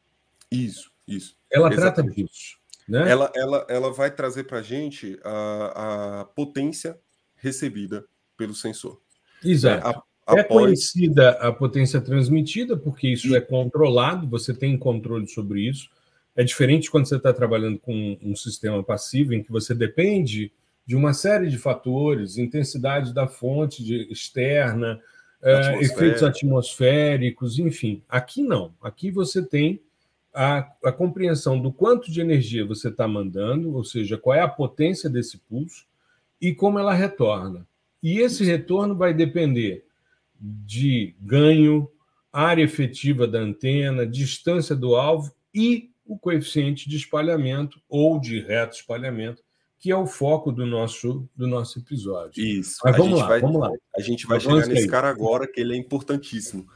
Isso, 0.51 0.91
isso. 1.07 1.37
Ela 1.51 1.73
Exatamente. 1.73 1.95
trata 1.95 2.29
disso. 2.29 2.60
Né? 2.91 3.09
Ela, 3.09 3.31
ela, 3.37 3.67
ela 3.69 3.93
vai 3.93 4.11
trazer 4.11 4.45
para 4.45 4.59
a 4.59 4.63
gente 4.63 5.17
a 5.23 6.27
potência 6.35 6.99
recebida 7.37 8.05
pelo 8.37 8.53
sensor. 8.53 9.01
Exato. 9.45 10.05
É, 10.29 10.35
a, 10.35 10.41
é 10.41 10.43
conhecida 10.43 11.31
a 11.31 11.53
potência 11.53 12.01
transmitida, 12.01 12.77
porque 12.77 13.07
isso 13.07 13.33
é 13.37 13.41
controlado, 13.41 14.29
você 14.29 14.53
tem 14.53 14.77
controle 14.77 15.29
sobre 15.29 15.69
isso. 15.69 15.89
É 16.35 16.43
diferente 16.43 16.91
quando 16.91 17.07
você 17.07 17.15
está 17.15 17.33
trabalhando 17.33 17.79
com 17.79 18.19
um 18.21 18.35
sistema 18.35 18.83
passivo, 18.83 19.35
em 19.35 19.43
que 19.43 19.53
você 19.53 19.73
depende 19.73 20.53
de 20.85 20.97
uma 20.97 21.15
série 21.15 21.49
de 21.49 21.59
fatores, 21.59 22.39
intensidade 22.39 23.15
da 23.15 23.29
fonte 23.29 23.85
de, 23.85 24.11
externa, 24.11 25.01
é, 25.41 25.79
efeitos 25.81 26.25
atmosféricos, 26.25 27.61
enfim. 27.61 28.03
Aqui 28.09 28.43
não. 28.43 28.75
Aqui 28.83 29.13
você 29.13 29.41
tem 29.43 29.81
a, 30.35 30.71
a 30.85 30.93
compreensão 30.93 31.61
do 31.61 31.73
quanto 31.73 32.11
de 32.11 32.21
energia 32.21 32.65
você 32.65 32.89
está 32.89 33.07
mandando, 33.07 33.75
ou 33.75 33.85
seja, 33.85 34.17
qual 34.17 34.37
é 34.37 34.41
a 34.41 34.49
potência 34.49 35.11
desse 35.11 35.39
pulso 35.39 35.87
e 36.41 36.55
como 36.55 36.79
ela 36.79 36.95
retorna. 36.95 37.67
E 38.03 38.19
esse 38.21 38.45
retorno 38.45 38.97
vai 38.97 39.13
depender 39.13 39.85
de 40.41 41.15
ganho, 41.21 41.91
área 42.33 42.63
efetiva 42.63 43.27
da 43.27 43.39
antena, 43.39 44.07
distância 44.07 44.75
do 44.75 44.95
alvo 44.95 45.33
e 45.55 45.91
o 46.07 46.19
coeficiente 46.19 46.89
de 46.89 46.97
espalhamento 46.97 47.81
ou 47.89 48.19
de 48.19 48.41
reto 48.41 48.77
espalhamento, 48.77 49.43
que 49.79 49.91
é 49.91 49.97
o 49.97 50.07
foco 50.07 50.51
do 50.51 50.67
nosso, 50.67 51.29
do 51.37 51.47
nosso 51.47 51.79
episódio. 51.79 52.43
Isso. 52.43 52.79
Mas 52.85 52.97
vamos 52.97 53.19
lá, 53.19 53.27
vai, 53.27 53.41
vamos 53.41 53.61
lá. 53.61 53.71
A 53.97 54.01
gente 54.01 54.27
vai 54.27 54.41
chegar 54.41 54.67
nesse 54.67 54.89
cara 54.89 55.09
agora, 55.09 55.47
que 55.47 55.61
ele 55.61 55.75
é 55.75 55.77
importantíssimo. 55.77 56.67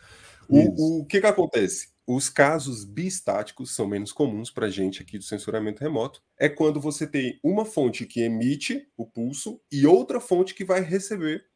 O, 0.49 1.01
o 1.01 1.07
que, 1.07 1.21
que 1.21 1.27
acontece? 1.27 1.94
Os 2.07 2.29
casos 2.29 2.85
biestáticos 2.85 3.75
são 3.75 3.87
menos 3.87 4.13
comuns 4.13 4.51
para 4.51 4.67
a 4.67 4.71
gente 4.71 5.03
aqui 5.03 5.17
do 5.17 5.25
censuramento 5.25 5.83
remoto. 5.83 6.23
É 6.39 6.49
quando 6.49 6.81
você 6.81 7.07
tem 7.07 7.39
uma 7.43 7.65
fonte 7.65 8.05
que 8.05 8.21
emite 8.21 8.87
o 8.97 9.07
pulso 9.07 9.61
e 9.73 9.87
outra 9.87 10.21
fonte 10.21 10.55
que 10.55 10.65
vai 10.65 10.83
receber 10.83 11.47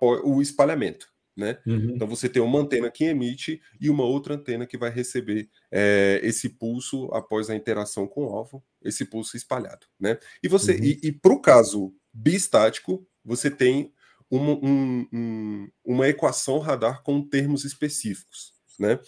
o 0.00 0.42
espalhamento. 0.42 1.08
Né? 1.36 1.58
Uhum. 1.66 1.92
Então 1.94 2.06
você 2.06 2.28
tem 2.28 2.42
uma 2.42 2.58
antena 2.58 2.90
que 2.90 3.04
emite 3.04 3.62
e 3.80 3.88
uma 3.88 4.04
outra 4.04 4.34
antena 4.34 4.66
que 4.66 4.76
vai 4.76 4.90
receber 4.90 5.48
é, 5.70 6.20
esse 6.22 6.50
pulso 6.50 7.06
após 7.14 7.48
a 7.48 7.56
interação 7.56 8.06
com 8.06 8.26
o 8.26 8.28
alvo, 8.28 8.62
esse 8.82 9.06
pulso 9.06 9.36
espalhado. 9.36 9.86
Né? 9.98 10.18
E 10.42 10.48
você 10.48 10.72
uhum. 10.72 10.84
e, 10.84 11.00
e 11.04 11.12
para 11.12 11.32
o 11.32 11.40
caso 11.40 11.94
biestático, 12.12 13.06
você 13.24 13.50
tem 13.50 13.94
uma, 14.30 14.52
um, 14.52 15.08
um, 15.12 15.68
uma 15.84 16.08
equação 16.08 16.58
radar 16.58 17.02
com 17.02 17.26
termos 17.26 17.64
específicos. 17.64 18.52
Né? 18.78 18.98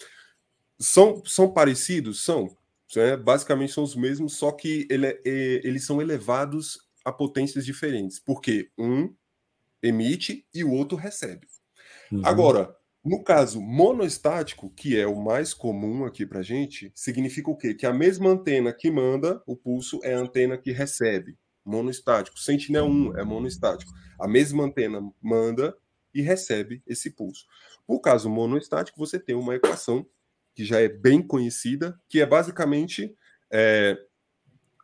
São, 0.83 1.23
são 1.25 1.53
parecidos? 1.53 2.25
São. 2.25 2.55
Né? 2.95 3.17
Basicamente 3.17 3.73
são 3.73 3.85
os 3.85 3.95
mesmos, 3.95 4.35
só 4.35 4.53
que 4.53 4.87
ele, 4.91 5.07
é, 5.07 5.21
eles 5.25 5.85
são 5.85 6.03
elevados 6.03 6.79
a 7.05 7.13
potências 7.13 7.65
diferentes, 7.65 8.19
porque 8.19 8.71
um 8.77 9.15
emite 9.83 10.47
e 10.53 10.63
o 10.63 10.71
outro 10.71 10.97
recebe. 10.97 11.47
Uhum. 12.11 12.23
Agora, 12.25 12.77
no 13.05 13.23
caso 13.23 13.61
monoestático, 13.61 14.71
que 14.71 14.99
é 14.99 15.07
o 15.07 15.21
mais 15.21 15.53
comum 15.53 16.05
aqui 16.05 16.25
para 16.25 16.43
gente, 16.43 16.93
significa 16.95 17.51
o 17.51 17.57
quê? 17.57 17.75
Que 17.75 17.87
a 17.87 17.93
mesma 17.93 18.31
antena 18.31 18.73
que 18.73 18.91
manda 18.91 19.43
o 19.47 19.57
pulso 19.57 19.99
é 20.05 20.15
a 20.15 20.19
antena 20.19 20.57
que 20.57 20.71
recebe. 20.71 21.37
Monoestático. 21.65 22.39
Sentinel-1 22.39 23.19
é 23.19 23.25
monoestático. 23.25 23.93
A 24.21 24.29
mesma 24.29 24.65
antena 24.65 25.01
manda 25.21 25.77
e 26.15 26.21
recebe 26.21 26.83
esse 26.87 27.11
pulso. 27.11 27.47
No 27.89 28.01
caso 28.01 28.29
monoestático, 28.29 28.99
você 28.99 29.19
tem 29.19 29.35
uma 29.35 29.57
equação 29.57 30.07
que 30.55 30.65
já 30.65 30.81
é 30.81 30.89
bem 30.89 31.23
conhecida, 31.23 31.99
que 32.09 32.21
é 32.21 32.27
basicamente 32.27 33.15
é, 33.51 33.99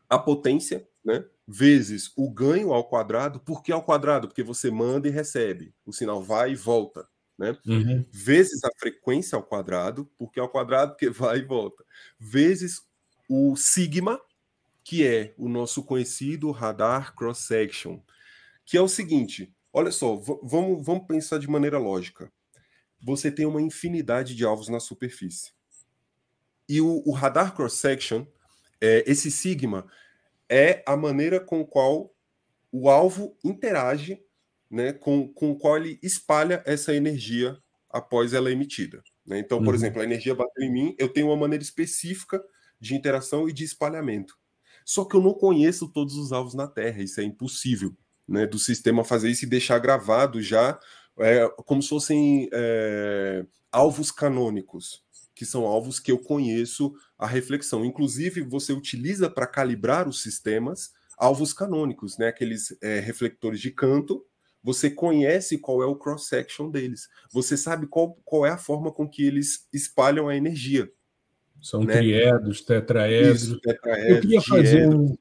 a 0.08 0.18
potência, 0.18 0.86
né? 1.04 1.24
Vezes 1.46 2.12
o 2.14 2.30
ganho 2.30 2.72
ao 2.74 2.86
quadrado. 2.86 3.40
Por 3.40 3.62
que 3.62 3.72
ao 3.72 3.82
quadrado? 3.82 4.28
Porque 4.28 4.42
você 4.42 4.70
manda 4.70 5.08
e 5.08 5.10
recebe. 5.10 5.74
O 5.86 5.92
sinal 5.92 6.22
vai 6.22 6.52
e 6.52 6.54
volta. 6.54 7.08
Né? 7.38 7.56
Uhum. 7.66 8.04
Vezes 8.10 8.64
a 8.64 8.70
frequência 8.78 9.36
ao 9.36 9.42
quadrado, 9.42 10.10
porque 10.18 10.40
ao 10.40 10.48
quadrado 10.48 10.96
que 10.96 11.08
vai 11.08 11.38
e 11.38 11.44
volta. 11.44 11.84
Vezes 12.18 12.82
o 13.28 13.56
sigma, 13.56 14.20
que 14.82 15.06
é 15.06 15.34
o 15.38 15.48
nosso 15.48 15.84
conhecido 15.84 16.50
radar 16.50 17.14
cross-section, 17.14 18.00
que 18.66 18.76
é 18.76 18.82
o 18.82 18.88
seguinte: 18.88 19.54
olha 19.72 19.90
só, 19.90 20.16
vamos, 20.42 20.84
vamos 20.84 21.06
pensar 21.06 21.38
de 21.38 21.48
maneira 21.48 21.78
lógica. 21.78 22.30
Você 23.00 23.30
tem 23.30 23.46
uma 23.46 23.62
infinidade 23.62 24.34
de 24.34 24.44
alvos 24.44 24.68
na 24.68 24.80
superfície. 24.80 25.52
E 26.68 26.80
o, 26.80 27.02
o 27.06 27.12
radar 27.12 27.54
cross-section, 27.54 28.26
é, 28.80 29.04
esse 29.06 29.30
sigma, 29.30 29.86
é 30.48 30.82
a 30.86 30.96
maneira 30.96 31.40
com 31.40 31.64
qual 31.64 32.14
o 32.70 32.88
alvo 32.88 33.36
interage 33.42 34.22
né, 34.70 34.92
com, 34.92 35.28
com 35.32 35.54
qual 35.54 35.76
ele 35.76 35.98
espalha 36.02 36.62
essa 36.66 36.94
energia 36.94 37.56
após 37.88 38.34
ela 38.34 38.50
é 38.50 38.52
emitida. 38.52 39.02
Né? 39.26 39.38
Então, 39.38 39.58
por 39.58 39.68
uhum. 39.68 39.74
exemplo, 39.74 40.00
a 40.00 40.04
energia 40.04 40.34
bateu 40.34 40.64
em 40.64 40.72
mim, 40.72 40.94
eu 40.98 41.08
tenho 41.08 41.28
uma 41.28 41.36
maneira 41.36 41.62
específica 41.62 42.42
de 42.78 42.94
interação 42.94 43.48
e 43.48 43.52
de 43.52 43.64
espalhamento. 43.64 44.36
Só 44.84 45.04
que 45.04 45.16
eu 45.16 45.22
não 45.22 45.34
conheço 45.34 45.88
todos 45.88 46.16
os 46.16 46.32
alvos 46.32 46.54
na 46.54 46.66
Terra, 46.66 47.02
isso 47.02 47.20
é 47.20 47.24
impossível 47.24 47.94
né, 48.26 48.46
do 48.46 48.58
sistema 48.58 49.04
fazer 49.04 49.30
isso 49.30 49.44
e 49.44 49.48
deixar 49.48 49.78
gravado 49.78 50.40
já 50.40 50.78
é, 51.18 51.48
como 51.64 51.82
se 51.82 51.88
fossem 51.88 52.48
é, 52.52 53.44
alvos 53.72 54.10
canônicos 54.10 55.02
que 55.38 55.46
são 55.46 55.64
alvos 55.64 56.00
que 56.00 56.10
eu 56.10 56.18
conheço 56.18 56.92
a 57.16 57.24
reflexão. 57.24 57.84
Inclusive, 57.84 58.42
você 58.42 58.72
utiliza 58.72 59.30
para 59.30 59.46
calibrar 59.46 60.08
os 60.08 60.20
sistemas 60.20 60.90
alvos 61.16 61.52
canônicos, 61.52 62.18
né? 62.18 62.26
aqueles 62.26 62.76
é, 62.82 62.98
refletores 62.98 63.60
de 63.60 63.70
canto. 63.70 64.26
Você 64.64 64.90
conhece 64.90 65.56
qual 65.56 65.80
é 65.80 65.86
o 65.86 65.94
cross-section 65.94 66.68
deles. 66.68 67.08
Você 67.32 67.56
sabe 67.56 67.86
qual, 67.86 68.18
qual 68.24 68.44
é 68.44 68.50
a 68.50 68.58
forma 68.58 68.90
com 68.90 69.08
que 69.08 69.24
eles 69.24 69.68
espalham 69.72 70.28
a 70.28 70.34
energia. 70.34 70.90
São 71.62 71.84
né? 71.84 71.98
triedos, 71.98 72.60
tetraedros. 72.62 73.42
Isso, 73.42 73.60
eu, 73.64 74.20
queria 74.20 74.42
fazer 74.42 74.88
um, 74.88 75.16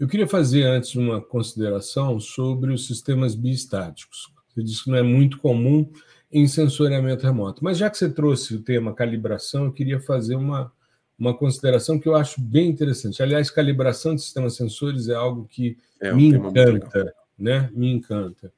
eu 0.00 0.08
queria 0.08 0.26
fazer 0.26 0.64
antes 0.64 0.96
uma 0.96 1.20
consideração 1.20 2.18
sobre 2.18 2.72
os 2.72 2.88
sistemas 2.88 3.36
biestáticos. 3.36 4.32
Você 4.48 4.64
disse 4.64 4.82
que 4.82 4.90
não 4.90 4.98
é 4.98 5.04
muito 5.04 5.38
comum 5.38 5.88
em 6.32 6.46
sensoriamento 6.46 7.24
remoto. 7.24 7.62
Mas 7.62 7.76
já 7.76 7.90
que 7.90 7.98
você 7.98 8.08
trouxe 8.08 8.54
o 8.54 8.62
tema 8.62 8.94
calibração, 8.94 9.66
eu 9.66 9.72
queria 9.72 10.00
fazer 10.00 10.34
uma, 10.34 10.72
uma 11.18 11.34
consideração 11.36 11.98
que 11.98 12.08
eu 12.08 12.14
acho 12.14 12.40
bem 12.40 12.68
interessante. 12.68 13.22
Aliás, 13.22 13.50
calibração 13.50 14.14
de 14.14 14.22
sistemas 14.22 14.56
sensores 14.56 15.08
é 15.08 15.14
algo 15.14 15.46
que 15.48 15.76
é 16.00 16.12
me 16.12 16.28
encanta, 16.28 17.14
né? 17.38 17.70
Me 17.74 17.92
encanta. 17.92 18.52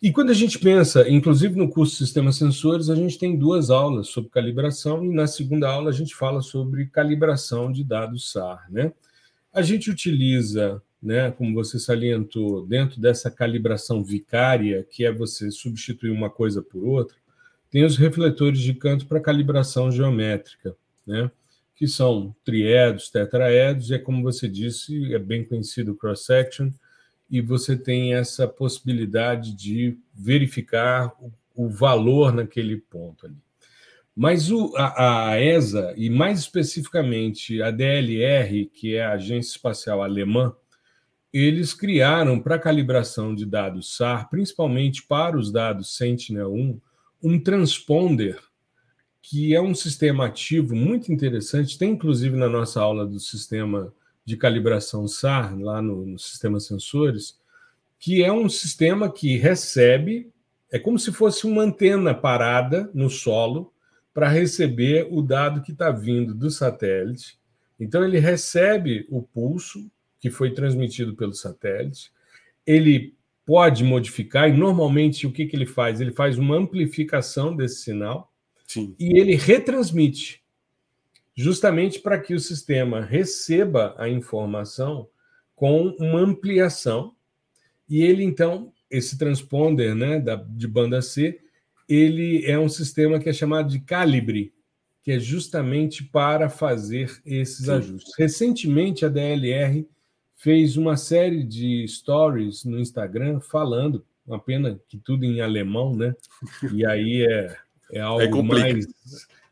E 0.00 0.12
quando 0.12 0.30
a 0.30 0.34
gente 0.34 0.60
pensa, 0.60 1.08
inclusive 1.08 1.56
no 1.56 1.68
curso 1.68 1.92
de 1.92 1.98
Sistemas 1.98 2.36
Sensores, 2.36 2.88
a 2.88 2.94
gente 2.94 3.18
tem 3.18 3.36
duas 3.36 3.68
aulas 3.68 4.06
sobre 4.08 4.30
calibração 4.30 5.04
e 5.04 5.12
na 5.12 5.26
segunda 5.26 5.68
aula 5.68 5.90
a 5.90 5.92
gente 5.92 6.14
fala 6.14 6.40
sobre 6.40 6.86
calibração 6.86 7.72
de 7.72 7.82
dados 7.82 8.30
SAR, 8.30 8.64
né? 8.70 8.92
A 9.52 9.60
gente 9.60 9.90
utiliza 9.90 10.80
né, 11.02 11.30
como 11.30 11.54
você 11.54 11.78
salientou, 11.78 12.66
dentro 12.66 13.00
dessa 13.00 13.30
calibração 13.30 14.02
vicária, 14.02 14.86
que 14.90 15.04
é 15.04 15.12
você 15.12 15.50
substituir 15.50 16.10
uma 16.10 16.28
coisa 16.28 16.60
por 16.62 16.84
outra, 16.84 17.16
tem 17.70 17.84
os 17.84 17.96
refletores 17.96 18.60
de 18.60 18.74
canto 18.74 19.06
para 19.06 19.20
calibração 19.20 19.90
geométrica, 19.90 20.74
né, 21.06 21.30
que 21.76 21.86
são 21.86 22.34
triedos, 22.44 23.08
tetraedos, 23.08 23.90
e 23.90 23.94
é 23.94 23.98
como 23.98 24.22
você 24.22 24.48
disse, 24.48 25.14
é 25.14 25.18
bem 25.18 25.44
conhecido 25.44 25.92
o 25.92 25.96
cross-section, 25.96 26.70
e 27.30 27.40
você 27.40 27.76
tem 27.76 28.14
essa 28.14 28.48
possibilidade 28.48 29.54
de 29.54 29.96
verificar 30.12 31.12
o, 31.20 31.30
o 31.54 31.68
valor 31.68 32.32
naquele 32.32 32.76
ponto 32.76 33.26
ali. 33.26 33.36
Mas 34.16 34.50
o, 34.50 34.74
a, 34.76 35.30
a, 35.30 35.40
ESA, 35.40 35.94
e 35.96 36.10
mais 36.10 36.40
especificamente 36.40 37.62
a 37.62 37.70
DLR, 37.70 38.66
que 38.66 38.96
é 38.96 39.04
a 39.04 39.12
Agência 39.12 39.52
Espacial 39.52 40.02
Alemã, 40.02 40.52
eles 41.32 41.74
criaram 41.74 42.40
para 42.40 42.58
calibração 42.58 43.34
de 43.34 43.44
dados 43.44 43.96
SAR, 43.96 44.28
principalmente 44.30 45.02
para 45.02 45.36
os 45.36 45.52
dados 45.52 45.96
Sentinel-1, 45.96 46.80
um 47.22 47.38
transponder 47.38 48.38
que 49.20 49.54
é 49.54 49.60
um 49.60 49.74
sistema 49.74 50.26
ativo 50.26 50.74
muito 50.74 51.12
interessante. 51.12 51.76
Tem 51.76 51.90
inclusive 51.90 52.36
na 52.36 52.48
nossa 52.48 52.80
aula 52.80 53.06
do 53.06 53.20
sistema 53.20 53.92
de 54.24 54.36
calibração 54.36 55.06
SAR, 55.06 55.58
lá 55.58 55.82
no, 55.82 56.06
no 56.06 56.18
sistema 56.18 56.58
sensores, 56.60 57.38
que 57.98 58.22
é 58.22 58.32
um 58.32 58.48
sistema 58.48 59.12
que 59.12 59.36
recebe, 59.36 60.30
é 60.70 60.78
como 60.78 60.98
se 60.98 61.12
fosse 61.12 61.46
uma 61.46 61.62
antena 61.62 62.14
parada 62.14 62.90
no 62.94 63.10
solo 63.10 63.72
para 64.14 64.28
receber 64.28 65.06
o 65.10 65.20
dado 65.20 65.62
que 65.62 65.72
está 65.72 65.90
vindo 65.90 66.34
do 66.34 66.50
satélite. 66.50 67.38
Então, 67.78 68.04
ele 68.04 68.18
recebe 68.18 69.06
o 69.10 69.22
pulso 69.22 69.90
que 70.20 70.30
foi 70.30 70.52
transmitido 70.52 71.14
pelo 71.14 71.32
satélite, 71.32 72.12
ele 72.66 73.16
pode 73.46 73.82
modificar, 73.82 74.48
e 74.50 74.52
normalmente 74.52 75.26
o 75.26 75.32
que, 75.32 75.46
que 75.46 75.56
ele 75.56 75.64
faz? 75.64 76.00
Ele 76.00 76.12
faz 76.12 76.36
uma 76.36 76.54
amplificação 76.56 77.56
desse 77.56 77.82
sinal 77.82 78.30
Sim. 78.66 78.94
e 78.98 79.18
ele 79.18 79.36
retransmite, 79.36 80.42
justamente 81.34 81.98
para 81.98 82.18
que 82.18 82.34
o 82.34 82.40
sistema 82.40 83.00
receba 83.00 83.94
a 83.96 84.08
informação 84.08 85.08
com 85.56 85.88
uma 85.98 86.20
ampliação, 86.20 87.14
e 87.88 88.02
ele 88.02 88.22
então, 88.22 88.70
esse 88.90 89.16
transponder 89.16 89.94
né, 89.94 90.20
da, 90.20 90.36
de 90.36 90.68
banda 90.68 91.00
C, 91.00 91.40
ele 91.88 92.44
é 92.44 92.58
um 92.58 92.68
sistema 92.68 93.18
que 93.18 93.30
é 93.30 93.32
chamado 93.32 93.70
de 93.70 93.80
calibre, 93.80 94.52
que 95.02 95.10
é 95.10 95.18
justamente 95.18 96.04
para 96.04 96.50
fazer 96.50 97.18
esses 97.24 97.64
Sim. 97.64 97.72
ajustes. 97.72 98.12
Recentemente, 98.18 99.06
a 99.06 99.08
DLR 99.08 99.88
fez 100.38 100.76
uma 100.76 100.96
série 100.96 101.42
de 101.42 101.86
stories 101.86 102.64
no 102.64 102.78
Instagram 102.78 103.40
falando, 103.40 104.06
uma 104.24 104.38
pena 104.38 104.80
que 104.88 104.96
tudo 104.96 105.24
em 105.24 105.40
alemão, 105.40 105.94
né? 105.94 106.14
E 106.72 106.86
aí 106.86 107.26
é, 107.28 107.56
é 107.92 108.00
algo 108.00 108.38
é 108.38 108.42
mais, 108.42 108.86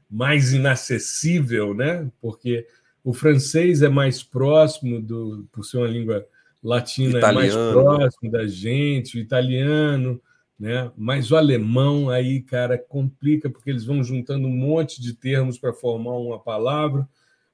mais 0.08 0.52
inacessível, 0.52 1.74
né? 1.74 2.10
Porque 2.20 2.66
o 3.02 3.12
francês 3.12 3.82
é 3.82 3.88
mais 3.88 4.22
próximo 4.22 5.02
do, 5.02 5.46
por 5.50 5.64
ser 5.64 5.78
uma 5.78 5.88
língua 5.88 6.24
latina, 6.62 7.18
italiano. 7.18 7.40
é 7.40 7.42
mais 7.42 7.72
próximo 7.72 8.30
da 8.30 8.46
gente, 8.46 9.18
o 9.18 9.20
italiano, 9.20 10.20
né? 10.58 10.90
Mas 10.96 11.32
o 11.32 11.36
alemão 11.36 12.10
aí, 12.10 12.40
cara, 12.40 12.78
complica 12.78 13.50
porque 13.50 13.70
eles 13.70 13.84
vão 13.84 14.04
juntando 14.04 14.46
um 14.46 14.56
monte 14.56 15.02
de 15.02 15.14
termos 15.14 15.58
para 15.58 15.72
formar 15.72 16.16
uma 16.16 16.38
palavra. 16.38 17.08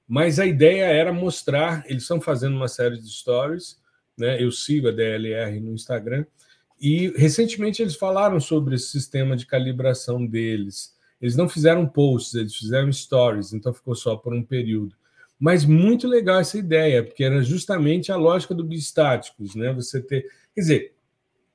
Mas 0.07 0.39
a 0.39 0.47
ideia 0.47 0.85
era 0.85 1.13
mostrar, 1.13 1.85
eles 1.87 2.03
estão 2.03 2.21
fazendo 2.21 2.57
uma 2.57 2.69
série 2.69 2.99
de 2.99 3.09
stories, 3.09 3.81
né? 4.17 4.43
Eu 4.43 4.51
sigo 4.51 4.89
a 4.89 4.93
DLR 4.93 5.59
no 5.61 5.73
Instagram, 5.73 6.25
e 6.81 7.13
recentemente 7.17 7.81
eles 7.81 7.95
falaram 7.95 8.41
sobre 8.41 8.75
esse 8.75 8.89
sistema 8.89 9.37
de 9.37 9.47
calibração 9.47 10.27
deles. 10.27 10.95
Eles 11.21 11.37
não 11.37 11.49
fizeram 11.49 11.87
posts, 11.87 12.35
eles 12.35 12.57
fizeram 12.57 12.93
stories, 12.93 13.53
então 13.53 13.73
ficou 13.73 13.95
só 13.95 14.17
por 14.17 14.35
um 14.35 14.43
período. 14.43 14.97
Mas 15.39 15.65
muito 15.65 16.09
legal 16.09 16.41
essa 16.41 16.59
ideia, 16.59 17.05
porque 17.05 17.23
era 17.23 17.43
justamente 17.43 18.11
a 18.11 18.17
lógica 18.17 18.55
do 18.55 18.65
biestáticos, 18.65 19.55
né? 19.55 19.73
Você 19.73 20.01
ter. 20.01 20.27
Quer 20.55 20.61
dizer, 20.61 20.95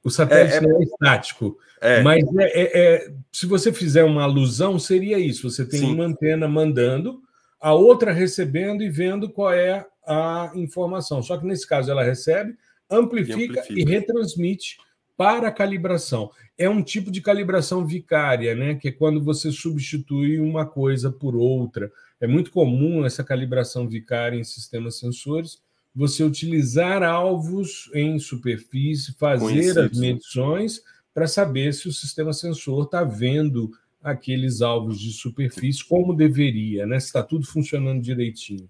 o 0.04 0.10
satélite 0.10 0.56
é, 0.56 0.58
é... 0.58 0.62
não 0.62 0.80
é 0.80 0.84
estático, 0.84 1.58
é. 1.82 2.02
mas 2.02 2.24
é, 2.38 2.44
é, 2.46 2.80
é, 2.80 3.14
se 3.32 3.46
você 3.46 3.74
fizer 3.74 4.06
uma 4.06 4.24
alusão, 4.24 4.80
seria 4.80 5.20
isso: 5.20 5.50
você 5.50 5.66
tem 5.66 5.82
Sim. 5.82 5.94
uma 5.94 6.06
antena 6.06 6.48
mandando, 6.48 7.22
a 7.60 7.74
outra 7.74 8.12
recebendo 8.12 8.84
e 8.84 8.90
vendo 8.90 9.30
qual 9.30 9.54
é 9.54 9.86
a 10.06 10.52
informação. 10.56 11.22
Só 11.22 11.38
que 11.38 11.46
nesse 11.46 11.68
caso 11.68 11.92
ela 11.92 12.04
recebe, 12.04 12.56
amplifica 12.90 13.42
e, 13.42 13.46
amplifica. 13.46 13.80
e 13.80 13.84
retransmite 13.84 14.78
para 15.18 15.48
a 15.48 15.52
calibração. 15.52 16.30
É 16.58 16.70
um 16.70 16.82
tipo 16.82 17.12
de 17.12 17.22
calibração 17.22 17.86
vicária, 17.86 18.56
né? 18.56 18.76
Que 18.76 18.90
é 18.90 18.92
quando 18.92 19.24
você 19.24 19.52
substitui 19.52 20.40
uma 20.40 20.66
coisa 20.66 21.12
por 21.12 21.36
outra. 21.36 21.92
É 22.22 22.28
muito 22.28 22.52
comum 22.52 23.06
essa 23.06 23.24
calibração 23.24 23.88
vicária 23.88 24.38
em 24.38 24.44
sistemas 24.44 24.98
sensores, 24.98 25.60
você 25.94 26.24
utilizar 26.24 27.02
alvos 27.02 27.90
em 27.94 28.20
superfície, 28.20 29.14
fazer 29.14 29.78
as 29.80 29.98
medições 29.98 30.82
para 31.14 31.28
saber 31.28 31.74
se 31.74 31.88
o 31.88 31.94
sistema 31.94 32.32
sensor 32.32 32.86
está 32.86 33.04
vendo 33.04 33.72
aqueles 34.12 34.62
alvos 34.62 35.00
de 35.00 35.12
superfície 35.12 35.84
como 35.84 36.14
deveria, 36.16 36.86
né? 36.86 37.00
Se 37.00 37.08
está 37.08 37.24
tudo 37.24 37.46
funcionando 37.46 38.02
direitinho. 38.02 38.70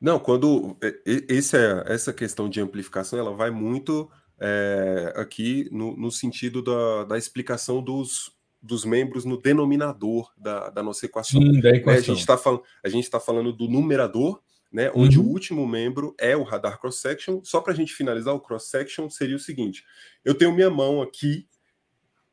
Não, 0.00 0.18
quando 0.18 0.76
esse 1.04 1.56
é, 1.56 1.84
essa 1.86 2.12
questão 2.12 2.48
de 2.48 2.60
amplificação, 2.60 3.18
ela 3.18 3.34
vai 3.34 3.50
muito 3.50 4.10
é, 4.40 5.12
aqui 5.16 5.68
no, 5.70 5.94
no 5.94 6.10
sentido 6.10 6.62
da, 6.62 7.04
da, 7.04 7.18
explicação 7.18 7.82
dos, 7.82 8.32
dos 8.62 8.86
membros 8.86 9.26
no 9.26 9.36
denominador 9.36 10.32
da, 10.38 10.70
da 10.70 10.82
nossa 10.82 11.04
equação. 11.04 11.42
Sim, 11.42 11.60
da 11.60 11.70
equação. 11.70 11.92
Né? 11.92 11.98
A 11.98 12.02
gente 12.02 12.20
está 12.20 12.38
falando, 12.38 12.62
a 12.82 12.88
gente 12.88 13.04
está 13.04 13.20
falando 13.20 13.52
do 13.52 13.68
numerador, 13.68 14.40
né? 14.72 14.90
Onde 14.94 15.18
uhum. 15.18 15.26
o 15.26 15.28
último 15.28 15.66
membro 15.66 16.14
é 16.18 16.34
o 16.34 16.44
radar 16.44 16.80
cross 16.80 16.96
section. 16.96 17.40
Só 17.44 17.60
para 17.60 17.74
a 17.74 17.76
gente 17.76 17.92
finalizar, 17.92 18.34
o 18.34 18.40
cross 18.40 18.70
section 18.70 19.10
seria 19.10 19.36
o 19.36 19.40
seguinte: 19.40 19.84
eu 20.24 20.34
tenho 20.34 20.54
minha 20.54 20.70
mão 20.70 21.02
aqui 21.02 21.46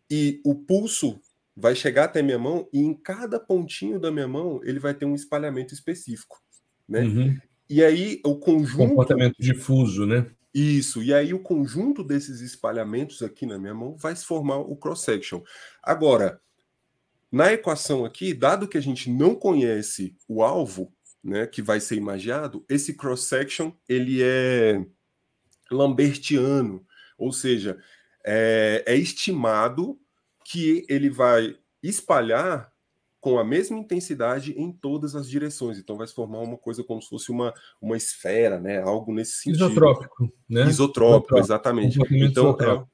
e 0.10 0.40
o 0.46 0.56
pulso 0.56 1.20
vai 1.60 1.76
chegar 1.76 2.04
até 2.04 2.22
minha 2.22 2.38
mão 2.38 2.70
e 2.72 2.80
em 2.80 2.94
cada 2.94 3.40
pontinho 3.40 4.00
da 4.00 4.12
minha 4.12 4.28
mão 4.28 4.62
ele 4.64 4.80
vai 4.80 4.94
ter 4.94 5.06
um 5.06 5.16
espalhamento 5.16 5.74
específico, 5.74 6.40
né? 6.88 7.02
Uhum. 7.02 7.38
E 7.68 7.84
aí 7.84 8.22
o 8.24 8.36
conjunto 8.36 8.90
comportamento 8.90 9.36
difuso, 9.40 10.06
né? 10.06 10.28
Isso. 10.54 11.02
E 11.02 11.14
aí 11.14 11.34
o 11.34 11.40
conjunto 11.40 12.04
desses 12.04 12.42
espalhamentos 12.42 13.24
aqui 13.24 13.46
na 13.48 13.58
minha 13.58 13.74
mão 13.74 13.98
vai 13.98 14.16
se 14.16 14.24
formar 14.24 14.58
o 14.58 14.76
cross 14.76 15.02
section. 15.02 15.42
Agora, 15.82 16.40
na 17.32 17.52
equação 17.52 18.06
aqui, 18.06 18.34
dado 18.34 18.68
que 18.68 18.78
a 18.78 18.82
gente 18.82 19.10
não 19.10 19.36
conhece 19.36 20.16
o 20.28 20.44
alvo, 20.44 20.94
né, 21.24 21.48
que 21.48 21.62
vai 21.62 21.80
ser 21.80 21.96
imagiado, 21.96 22.64
esse 22.70 22.94
cross 22.94 23.24
section 23.24 23.72
ele 23.90 24.22
é 24.22 24.86
lambertiano, 25.72 26.86
ou 27.18 27.34
seja, 27.34 27.78
é, 28.24 28.84
é 28.86 28.96
estimado 28.96 30.00
que 30.50 30.86
ele 30.88 31.10
vai 31.10 31.58
espalhar 31.84 32.72
com 33.20 33.38
a 33.38 33.44
mesma 33.44 33.78
intensidade 33.78 34.54
em 34.58 34.72
todas 34.72 35.14
as 35.14 35.30
direções. 35.30 35.78
Então 35.78 35.98
vai 35.98 36.08
se 36.08 36.14
formar 36.14 36.40
uma 36.40 36.58
coisa 36.58 36.84
como 36.86 37.02
se 37.02 37.10
fosse 37.10 37.30
uma, 37.30 37.54
uma 37.82 37.98
esfera, 37.98 38.58
né? 38.58 38.82
Algo 38.82 39.14
nesse 39.14 39.40
sentido. 39.40 39.66
Isotrópico, 39.66 40.34
né? 40.48 40.62
Isotrópico, 40.62 40.70
Isotrópico. 40.70 41.38
exatamente. 41.40 42.00
então 42.00 42.52
isotrópico. 42.52 42.90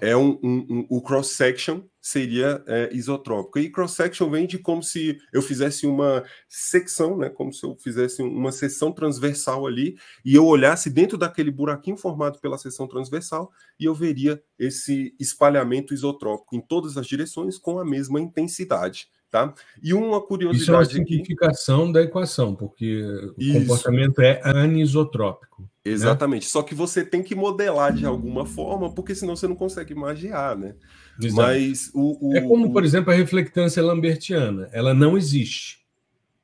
é, 0.00 0.10
é 0.10 0.16
um, 0.16 0.38
um, 0.42 0.66
um, 0.68 0.86
o 0.90 1.00
cross 1.00 1.28
section 1.28 1.80
seria 2.08 2.62
é, 2.66 2.88
isotrópico. 2.92 3.58
E 3.58 3.70
cross 3.70 3.92
section 3.92 4.30
vem 4.30 4.46
de 4.46 4.58
como 4.58 4.82
se 4.82 5.18
eu 5.32 5.42
fizesse 5.42 5.86
uma 5.86 6.24
secção, 6.48 7.16
né? 7.18 7.28
Como 7.28 7.52
se 7.52 7.64
eu 7.64 7.76
fizesse 7.76 8.22
uma 8.22 8.50
seção 8.50 8.90
transversal 8.90 9.66
ali 9.66 9.96
e 10.24 10.34
eu 10.34 10.46
olhasse 10.46 10.88
dentro 10.88 11.18
daquele 11.18 11.50
buraquinho 11.50 11.96
formado 11.96 12.38
pela 12.40 12.56
seção 12.56 12.86
transversal 12.86 13.50
e 13.78 13.84
eu 13.84 13.94
veria 13.94 14.42
esse 14.58 15.14
espalhamento 15.20 15.92
isotrópico 15.92 16.56
em 16.56 16.60
todas 16.60 16.96
as 16.96 17.06
direções 17.06 17.58
com 17.58 17.78
a 17.78 17.84
mesma 17.84 18.20
intensidade. 18.20 19.08
Tá? 19.30 19.52
E 19.82 19.92
uma 19.92 20.22
curiosidade. 20.22 20.62
Isso 20.62 20.72
é 20.72 20.76
uma 20.76 20.84
simplificação 20.86 21.82
aqui... 21.84 21.92
da 21.92 22.02
equação, 22.02 22.54
porque 22.54 23.04
Isso. 23.36 23.58
o 23.58 23.60
comportamento 23.60 24.22
é 24.22 24.40
anisotrópico. 24.42 25.60
Né? 25.60 25.68
Exatamente. 25.92 26.44
Né? 26.44 26.48
Só 26.48 26.62
que 26.62 26.74
você 26.74 27.04
tem 27.04 27.22
que 27.22 27.34
modelar 27.34 27.92
de 27.92 28.06
alguma 28.06 28.46
forma, 28.46 28.90
porque 28.94 29.14
senão 29.14 29.36
você 29.36 29.46
não 29.46 29.54
consegue 29.54 29.94
magiar, 29.94 30.56
né? 30.56 30.74
Exato. 31.20 31.48
Mas 31.48 31.90
o, 31.94 32.28
o, 32.28 32.36
É 32.36 32.40
como, 32.40 32.72
por 32.72 32.84
exemplo, 32.84 33.12
a 33.12 33.16
reflectância 33.16 33.82
lambertiana. 33.82 34.68
Ela 34.72 34.94
não 34.94 35.16
existe. 35.16 35.78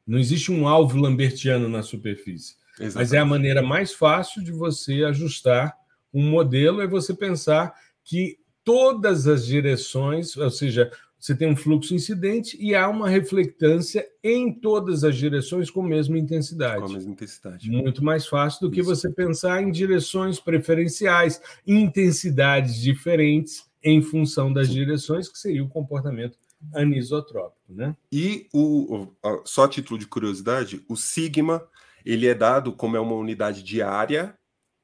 Não 0.07 0.19
existe 0.19 0.51
um 0.53 0.67
alvo 0.67 0.99
lambertiano 0.99 1.69
na 1.69 1.83
superfície. 1.83 2.57
Exatamente. 2.79 2.95
Mas 2.95 3.13
é 3.13 3.19
a 3.19 3.25
maneira 3.25 3.63
mais 3.63 3.93
fácil 3.93 4.43
de 4.43 4.53
você 4.53 5.05
ajustar 5.05 5.75
um 6.13 6.29
modelo, 6.29 6.81
é 6.81 6.87
você 6.87 7.15
pensar 7.15 7.75
que 8.05 8.39
todas 8.63 9.27
as 9.27 9.47
direções, 9.47 10.37
ou 10.37 10.51
seja, 10.51 10.91
você 11.19 11.35
tem 11.35 11.49
um 11.49 11.57
fluxo 11.57 11.95
incidente 11.95 12.57
e 12.61 12.75
há 12.75 12.89
uma 12.89 13.09
reflectância 13.09 14.07
em 14.23 14.53
todas 14.53 15.05
as 15.05 15.17
direções 15.17 15.71
com 15.71 15.83
a 15.83 15.89
mesma 15.89 16.19
intensidade. 16.19 16.83
Com 16.83 16.91
a 16.91 16.93
mesma 16.93 17.13
intensidade. 17.13 17.71
Muito 17.71 18.05
mais 18.05 18.27
fácil 18.27 18.61
do 18.61 18.71
que 18.71 18.81
Isso. 18.81 18.91
você 18.95 19.11
pensar 19.11 19.63
em 19.63 19.71
direções 19.71 20.39
preferenciais, 20.39 21.41
intensidades 21.67 22.77
diferentes 22.77 23.65
em 23.85 24.01
função 24.01 24.53
das 24.53 24.71
direções, 24.71 25.29
que 25.29 25.39
seria 25.39 25.63
o 25.63 25.69
comportamento 25.69 26.39
anisotrópico, 26.75 27.73
né? 27.73 27.95
E 28.11 28.49
o 28.53 29.09
só 29.45 29.65
a 29.65 29.69
título 29.69 29.99
de 29.99 30.07
curiosidade, 30.07 30.83
o 30.89 30.97
sigma 30.97 31.69
ele 32.05 32.27
é 32.27 32.35
dado 32.35 32.73
como 32.73 32.97
é 32.97 33.01
uma 33.01 33.15
unidade 33.15 33.63
de 33.63 33.83
área, 33.83 34.37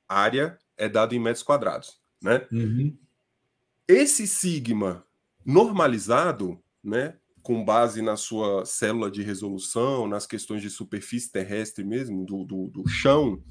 área 0.07 0.59
é 0.77 0.89
dado 0.89 1.15
em 1.15 1.19
metros 1.19 1.43
quadrados, 1.43 1.99
né? 2.23 2.47
Uhum. 2.53 2.97
Esse 3.89 4.27
sigma 4.27 5.05
normalizado, 5.45 6.63
né, 6.85 7.17
com 7.43 7.65
base 7.65 8.03
na 8.03 8.17
sua 8.17 8.65
célula 8.67 9.11
de 9.11 9.23
resolução, 9.23 10.07
nas 10.07 10.27
questões 10.27 10.63
de 10.63 10.71
superfície 10.71 11.33
terrestre 11.33 11.83
mesmo, 11.83 12.25
do, 12.25 12.45
do, 12.45 12.69
do 12.69 12.89
chão, 12.89 13.43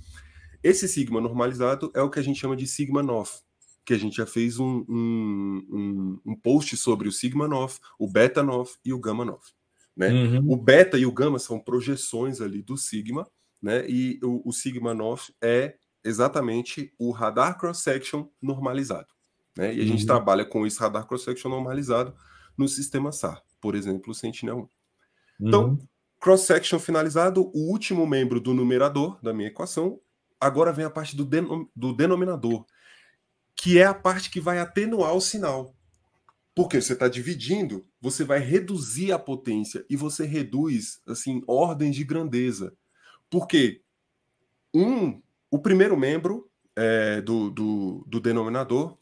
esse 0.63 0.87
sigma 0.87 1.19
normalizado 1.19 1.91
é 1.95 2.01
o 2.01 2.09
que 2.09 2.19
a 2.19 2.23
gente 2.23 2.39
chama 2.39 2.55
de 2.55 2.67
sigma 2.67 3.01
NOF, 3.01 3.41
que 3.85 3.93
a 3.93 3.97
gente 3.97 4.17
já 4.17 4.25
fez 4.25 4.59
um, 4.59 4.85
um, 4.87 5.67
um, 5.69 6.21
um 6.25 6.35
post 6.35 6.77
sobre 6.77 7.07
o 7.07 7.11
sigma 7.11 7.47
NOF, 7.47 7.79
o 7.97 8.07
beta 8.07 8.43
NOF 8.43 8.77
e 8.85 8.93
o 8.93 8.99
gama 8.99 9.25
NOF. 9.25 9.51
Né? 9.95 10.11
Uhum. 10.11 10.53
O 10.53 10.55
beta 10.55 10.97
e 10.97 11.05
o 11.05 11.11
gama 11.11 11.39
são 11.39 11.59
projeções 11.59 12.39
ali 12.39 12.61
do 12.61 12.77
sigma, 12.77 13.27
né? 13.61 13.85
E 13.89 14.19
o, 14.23 14.47
o 14.47 14.53
sigma 14.53 14.93
north 14.93 15.29
é 15.41 15.75
exatamente 16.03 16.93
o 16.97 17.11
radar 17.11 17.57
cross-section 17.57 18.27
normalizado. 18.41 19.07
Né? 19.57 19.75
E 19.75 19.79
a 19.79 19.81
uhum. 19.81 19.87
gente 19.87 20.05
trabalha 20.05 20.45
com 20.45 20.65
esse 20.65 20.79
radar 20.79 21.05
cross-section 21.05 21.49
normalizado 21.49 22.15
no 22.57 22.67
sistema 22.67 23.11
SAR, 23.11 23.43
por 23.59 23.75
exemplo, 23.75 24.11
o 24.11 24.15
Sentinel-1. 24.15 24.67
Então, 25.41 25.69
uhum. 25.69 25.79
cross-section 26.19 26.79
finalizado, 26.79 27.51
o 27.53 27.69
último 27.69 28.05
membro 28.07 28.39
do 28.39 28.53
numerador 28.53 29.19
da 29.21 29.33
minha 29.33 29.49
equação, 29.49 29.99
agora 30.39 30.71
vem 30.71 30.85
a 30.85 30.89
parte 30.89 31.15
do, 31.15 31.25
denom 31.25 31.65
do 31.75 31.93
denominador, 31.93 32.65
que 33.59 33.77
é 33.77 33.83
a 33.83 33.93
parte 33.93 34.29
que 34.29 34.39
vai 34.39 34.57
atenuar 34.57 35.13
o 35.13 35.19
sinal. 35.19 35.75
Porque 36.55 36.81
você 36.81 36.93
está 36.93 37.09
dividindo, 37.09 37.85
você 37.99 38.23
vai 38.23 38.39
reduzir 38.39 39.11
a 39.11 39.19
potência 39.19 39.85
e 39.89 39.97
você 39.97 40.25
reduz 40.25 41.01
assim 41.05 41.43
ordens 41.45 41.95
de 41.95 42.05
grandeza. 42.05 42.73
Porque 43.29 43.81
um, 44.73 45.21
o 45.51 45.59
primeiro 45.59 45.97
membro 45.97 46.49
é, 46.73 47.19
do, 47.21 47.49
do, 47.49 48.05
do 48.07 48.19
denominador 48.21 48.97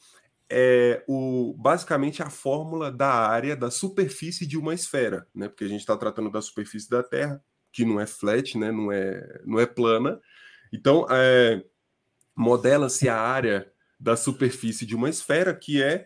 é 0.50 1.04
o, 1.08 1.54
basicamente 1.58 2.24
a 2.24 2.30
fórmula 2.30 2.92
da 2.92 3.12
área 3.12 3.56
da 3.56 3.70
superfície 3.70 4.48
de 4.48 4.58
uma 4.58 4.74
esfera, 4.74 5.28
né? 5.36 5.48
Porque 5.48 5.66
a 5.66 5.70
gente 5.70 5.82
está 5.82 5.96
tratando 5.96 6.32
da 6.32 6.42
superfície 6.42 6.90
da 6.90 7.04
Terra, 7.04 7.44
que 7.72 7.86
não 7.86 8.00
é 8.00 8.08
flat, 8.08 8.58
né? 8.58 8.72
Não 8.72 8.92
é, 8.92 9.42
não 9.46 9.60
é 9.60 9.68
plana. 9.68 10.20
Então, 10.74 11.06
é, 11.12 11.64
modela-se 12.36 13.08
a 13.08 13.20
área 13.20 13.72
da 14.00 14.16
superfície 14.16 14.86
de 14.86 14.96
uma 14.96 15.10
esfera, 15.10 15.54
que 15.54 15.82
é 15.82 16.06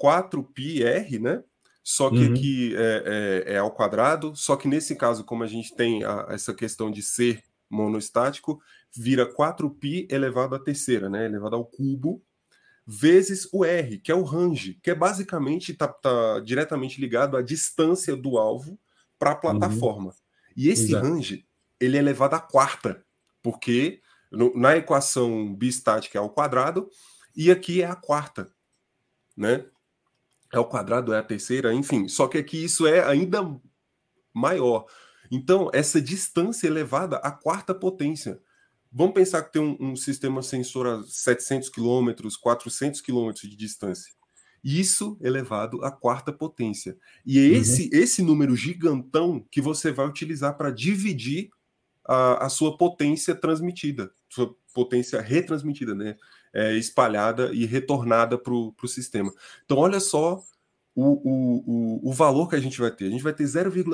4πr, 0.00 1.20
né? 1.20 1.42
Só 1.82 2.10
que 2.10 2.18
uhum. 2.18 2.32
aqui 2.32 2.74
é, 2.76 3.44
é, 3.46 3.54
é, 3.54 3.58
ao 3.58 3.70
quadrado, 3.70 4.34
só 4.34 4.56
que 4.56 4.66
nesse 4.66 4.96
caso, 4.96 5.22
como 5.24 5.44
a 5.44 5.46
gente 5.46 5.74
tem 5.74 6.02
a, 6.02 6.26
essa 6.30 6.52
questão 6.52 6.90
de 6.90 7.00
ser 7.00 7.44
monostático, 7.70 8.60
vira 8.94 9.32
4π 9.32 10.06
elevado 10.10 10.54
à 10.54 10.58
terceira, 10.58 11.08
né? 11.08 11.26
Elevado 11.26 11.54
ao 11.54 11.64
cubo, 11.64 12.22
vezes 12.86 13.48
o 13.52 13.64
R, 13.64 13.98
que 13.98 14.10
é 14.10 14.14
o 14.14 14.22
range, 14.22 14.78
que 14.82 14.90
é 14.90 14.94
basicamente 14.94 15.72
está 15.72 15.88
tá 15.88 16.40
diretamente 16.40 17.00
ligado 17.00 17.36
à 17.36 17.42
distância 17.42 18.16
do 18.16 18.38
alvo 18.38 18.78
para 19.18 19.30
a 19.30 19.34
uhum. 19.34 19.40
plataforma. 19.40 20.06
Uhum. 20.06 20.16
E 20.56 20.68
esse 20.68 20.92
Exato. 20.92 21.06
range 21.06 21.46
ele 21.78 21.96
é 21.96 22.00
elevado 22.00 22.34
à 22.34 22.40
quarta, 22.40 23.04
porque 23.42 24.00
no, 24.30 24.56
na 24.56 24.76
equação 24.76 25.54
bistática 25.54 26.18
é 26.18 26.20
ao 26.20 26.30
quadrado 26.30 26.88
e 27.36 27.50
aqui 27.50 27.82
é 27.82 27.86
a 27.86 27.94
quarta, 27.94 28.50
né? 29.36 29.66
É 30.52 30.58
o 30.58 30.64
quadrado, 30.64 31.12
é 31.12 31.18
a 31.18 31.22
terceira, 31.22 31.74
enfim. 31.74 32.08
Só 32.08 32.28
que 32.28 32.38
aqui 32.38 32.64
isso 32.64 32.86
é 32.86 33.04
ainda 33.04 33.40
maior. 34.32 34.86
Então, 35.30 35.70
essa 35.72 36.00
distância 36.00 36.66
elevada 36.66 37.16
à 37.16 37.30
quarta 37.30 37.74
potência. 37.74 38.40
Vamos 38.90 39.14
pensar 39.14 39.42
que 39.42 39.52
tem 39.52 39.60
um, 39.60 39.76
um 39.78 39.96
sistema 39.96 40.42
sensor 40.42 40.86
a 40.86 41.02
700 41.02 41.68
km, 41.68 42.12
400 42.40 43.00
km 43.00 43.32
de 43.32 43.56
distância. 43.56 44.14
Isso 44.64 45.18
elevado 45.20 45.84
à 45.84 45.90
quarta 45.90 46.32
potência. 46.32 46.96
E 47.24 47.38
é 47.38 47.42
uhum. 47.42 47.60
esse, 47.60 47.90
esse 47.92 48.22
número 48.22 48.56
gigantão 48.56 49.44
que 49.50 49.60
você 49.60 49.92
vai 49.92 50.06
utilizar 50.06 50.56
para 50.56 50.70
dividir 50.70 51.50
a, 52.04 52.46
a, 52.46 52.48
sua 52.48 52.76
potência 52.76 53.34
transmitida, 53.34 54.10
sua 54.28 54.54
potência 54.72 55.20
retransmitida, 55.20 55.94
né? 55.94 56.16
É, 56.58 56.74
espalhada 56.74 57.50
e 57.52 57.66
retornada 57.66 58.38
para 58.38 58.52
o 58.54 58.88
sistema. 58.88 59.30
Então, 59.64 59.76
olha 59.76 60.00
só 60.00 60.42
o, 60.94 61.04
o, 61.04 62.08
o, 62.08 62.12
valor 62.12 62.48
que 62.48 62.56
a 62.56 62.60
gente 62.60 62.80
vai 62.80 62.90
ter. 62.90 63.06
A 63.06 63.10
gente 63.10 63.22
vai 63.22 63.34
ter 63.34 63.46
0,000 63.46 63.84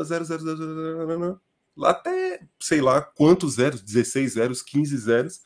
até 1.82 2.40
sei 2.60 2.80
lá 2.80 3.00
quantos 3.00 3.54
zeros, 3.54 3.82
16 3.82 4.32
zeros, 4.34 4.62
15 4.62 4.96
zeros, 4.96 5.40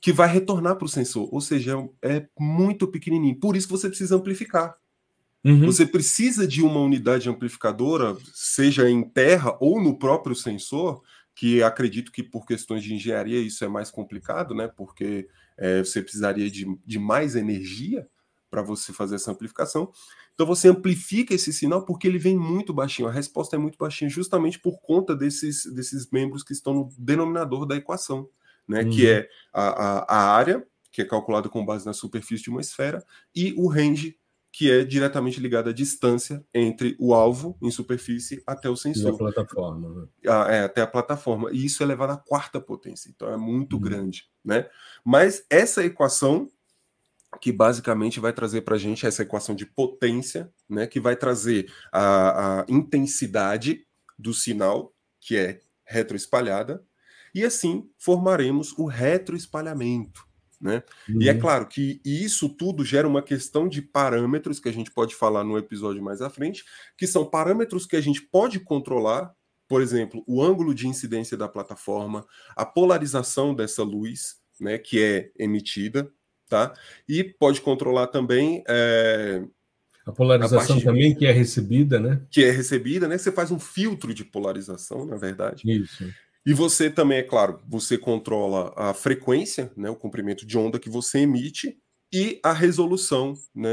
que 0.00 0.12
vai 0.12 0.28
retornar 0.28 0.76
para 0.76 0.86
o 0.86 0.88
sensor. 0.88 1.28
Ou 1.32 1.40
seja, 1.40 1.76
é 2.00 2.26
muito 2.38 2.88
pequenininho. 2.88 3.38
Por 3.38 3.56
isso 3.56 3.66
que 3.66 3.72
você 3.72 3.88
precisa 3.88 4.16
amplificar. 4.16 4.76
Uhum. 5.44 5.66
Você 5.66 5.86
precisa 5.86 6.46
de 6.46 6.62
uma 6.62 6.80
unidade 6.80 7.28
amplificadora, 7.28 8.16
seja 8.32 8.88
em 8.88 9.02
terra 9.02 9.56
ou 9.60 9.82
no 9.82 9.98
próprio 9.98 10.34
sensor, 10.34 11.02
que 11.34 11.62
acredito 11.62 12.12
que 12.12 12.22
por 12.22 12.46
questões 12.46 12.82
de 12.82 12.94
engenharia 12.94 13.40
isso 13.40 13.64
é 13.64 13.68
mais 13.68 13.90
complicado, 13.90 14.54
né? 14.54 14.68
Porque 14.68 15.28
é, 15.60 15.84
você 15.84 16.00
precisaria 16.00 16.50
de, 16.50 16.66
de 16.84 16.98
mais 16.98 17.36
energia 17.36 18.08
para 18.50 18.62
você 18.62 18.92
fazer 18.92 19.14
essa 19.16 19.30
amplificação. 19.30 19.92
Então 20.34 20.46
você 20.46 20.68
amplifica 20.68 21.34
esse 21.34 21.52
sinal 21.52 21.84
porque 21.84 22.08
ele 22.08 22.18
vem 22.18 22.36
muito 22.36 22.72
baixinho. 22.72 23.06
A 23.06 23.12
resposta 23.12 23.54
é 23.54 23.58
muito 23.58 23.78
baixinha 23.78 24.08
justamente 24.08 24.58
por 24.58 24.80
conta 24.80 25.14
desses, 25.14 25.66
desses 25.72 26.10
membros 26.10 26.42
que 26.42 26.54
estão 26.54 26.72
no 26.72 26.88
denominador 26.98 27.66
da 27.66 27.76
equação, 27.76 28.28
né? 28.66 28.82
Uhum. 28.82 28.90
Que 28.90 29.08
é 29.08 29.28
a, 29.52 29.68
a, 29.68 30.16
a 30.16 30.34
área, 30.34 30.66
que 30.90 31.02
é 31.02 31.04
calculada 31.04 31.48
com 31.48 31.64
base 31.64 31.84
na 31.84 31.92
superfície 31.92 32.44
de 32.44 32.50
uma 32.50 32.62
esfera, 32.62 33.04
e 33.34 33.54
o 33.56 33.68
range, 33.68 34.18
que 34.52 34.70
é 34.70 34.84
diretamente 34.84 35.38
ligado 35.38 35.70
à 35.70 35.72
distância 35.72 36.44
entre 36.52 36.96
o 36.98 37.14
alvo 37.14 37.56
em 37.62 37.70
superfície 37.70 38.42
até 38.46 38.68
o 38.68 38.76
sensor. 38.76 39.12
E 39.12 39.14
a 39.14 39.18
plataforma. 39.18 39.88
Né? 39.88 40.08
Ah, 40.26 40.46
é, 40.50 40.64
até 40.64 40.82
a 40.82 40.86
plataforma. 40.86 41.50
E 41.52 41.64
isso 41.64 41.82
é 41.82 41.86
levado 41.86 42.10
à 42.10 42.16
quarta 42.16 42.60
potência, 42.60 43.08
então 43.08 43.32
é 43.32 43.36
muito 43.36 43.76
uhum. 43.76 43.82
grande. 43.82 44.28
Né? 44.44 44.68
Mas 45.04 45.44
essa 45.48 45.84
equação 45.84 46.50
que 47.40 47.52
basicamente 47.52 48.18
vai 48.18 48.32
trazer 48.32 48.62
para 48.62 48.74
a 48.74 48.78
gente 48.78 49.06
essa 49.06 49.22
equação 49.22 49.54
de 49.54 49.64
potência, 49.64 50.52
né, 50.68 50.86
que 50.86 50.98
vai 50.98 51.14
trazer 51.14 51.72
a, 51.92 52.60
a 52.60 52.66
intensidade 52.68 53.86
do 54.18 54.34
sinal, 54.34 54.92
que 55.20 55.36
é 55.36 55.60
retroespalhada, 55.84 56.84
e 57.34 57.44
assim 57.44 57.88
formaremos 57.96 58.76
o 58.76 58.86
retroespalhamento. 58.86 60.26
Né? 60.60 60.82
Uhum. 61.08 61.22
E 61.22 61.28
é 61.28 61.32
uhum. 61.32 61.40
claro 61.40 61.66
que 61.66 62.00
isso 62.04 62.48
tudo 62.48 62.84
gera 62.84 63.08
uma 63.08 63.22
questão 63.22 63.66
de 63.66 63.80
parâmetros 63.80 64.60
que 64.60 64.68
a 64.68 64.72
gente 64.72 64.90
pode 64.90 65.14
falar 65.14 65.42
no 65.42 65.56
episódio 65.56 66.02
mais 66.02 66.20
à 66.20 66.28
frente, 66.28 66.64
que 66.98 67.06
são 67.06 67.24
parâmetros 67.24 67.86
que 67.86 67.96
a 67.96 68.00
gente 68.00 68.20
pode 68.20 68.60
controlar, 68.60 69.32
por 69.66 69.80
exemplo, 69.80 70.22
o 70.26 70.42
ângulo 70.42 70.74
de 70.74 70.86
incidência 70.86 71.36
da 71.36 71.48
plataforma, 71.48 72.26
a 72.54 72.66
polarização 72.66 73.54
dessa 73.54 73.82
luz, 73.82 74.36
né, 74.60 74.76
que 74.76 75.02
é 75.02 75.30
emitida, 75.38 76.12
tá? 76.46 76.74
E 77.08 77.24
pode 77.24 77.62
controlar 77.62 78.08
também 78.08 78.62
é, 78.68 79.42
a 80.04 80.12
polarização 80.12 80.78
a 80.78 80.80
também 80.80 81.12
de... 81.12 81.18
que 81.18 81.26
é 81.26 81.32
recebida, 81.32 82.00
né? 82.00 82.20
Que 82.30 82.44
é 82.44 82.50
recebida, 82.50 83.06
né? 83.06 83.16
Você 83.16 83.30
faz 83.30 83.50
um 83.50 83.58
filtro 83.58 84.12
de 84.12 84.24
polarização, 84.24 85.06
na 85.06 85.16
verdade. 85.16 85.62
Isso. 85.64 86.04
E 86.44 86.54
você 86.54 86.90
também, 86.90 87.18
é 87.18 87.22
claro, 87.22 87.60
você 87.68 87.98
controla 87.98 88.72
a 88.76 88.94
frequência, 88.94 89.70
né, 89.76 89.90
o 89.90 89.96
comprimento 89.96 90.46
de 90.46 90.56
onda 90.56 90.78
que 90.78 90.88
você 90.88 91.18
emite 91.18 91.78
e 92.12 92.40
a 92.42 92.52
resolução, 92.52 93.34
né? 93.54 93.70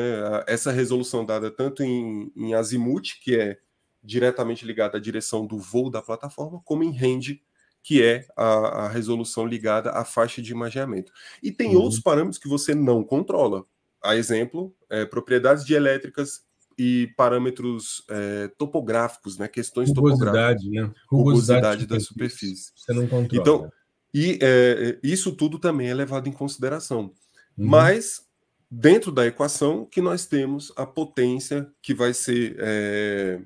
Essa 0.47 0.71
resolução 0.71 1.25
dada 1.25 1.49
tanto 1.49 1.83
em, 1.83 2.31
em 2.35 2.53
azimuth, 2.53 3.19
que 3.23 3.35
é 3.35 3.57
diretamente 4.03 4.65
ligada 4.65 4.97
à 4.97 5.01
direção 5.01 5.45
do 5.45 5.57
voo 5.57 5.89
da 5.89 6.01
plataforma, 6.01 6.61
como 6.63 6.83
em 6.83 6.95
range, 6.95 7.41
que 7.81 8.03
é 8.03 8.27
a, 8.37 8.85
a 8.85 8.89
resolução 8.89 9.45
ligada 9.45 9.91
à 9.91 10.05
faixa 10.05 10.41
de 10.41 10.51
imageamento. 10.51 11.11
E 11.41 11.51
tem 11.51 11.75
uhum. 11.75 11.81
outros 11.81 11.99
parâmetros 11.99 12.37
que 12.37 12.47
você 12.47 12.75
não 12.75 13.03
controla. 13.03 13.65
A 14.03 14.15
exemplo, 14.15 14.75
é, 14.89 15.05
propriedades 15.05 15.65
dielétricas 15.65 16.46
e 16.77 17.07
parâmetros 17.17 18.03
é, 18.09 18.49
topográficos, 18.57 19.37
né? 19.37 19.47
Questões 19.47 19.89
rugosidade, 19.89 20.63
topográficas. 20.63 20.89
Né? 20.89 21.01
Rugosidade, 21.09 21.85
da 21.87 21.99
superfície. 21.99 22.71
Você 22.75 22.93
não 22.93 23.07
controla. 23.07 23.41
Então, 23.41 23.71
e 24.13 24.37
é, 24.41 24.99
isso 25.01 25.31
tudo 25.31 25.57
também 25.57 25.89
é 25.89 25.93
levado 25.93 26.29
em 26.29 26.31
consideração. 26.31 27.13
Uhum. 27.57 27.67
Mas 27.67 28.27
dentro 28.69 29.11
da 29.11 29.25
equação 29.25 29.85
que 29.85 30.01
nós 30.01 30.25
temos 30.25 30.71
a 30.75 30.85
potência 30.85 31.71
que 31.81 31.93
vai 31.93 32.13
ser 32.13 32.55
é, 32.59 33.41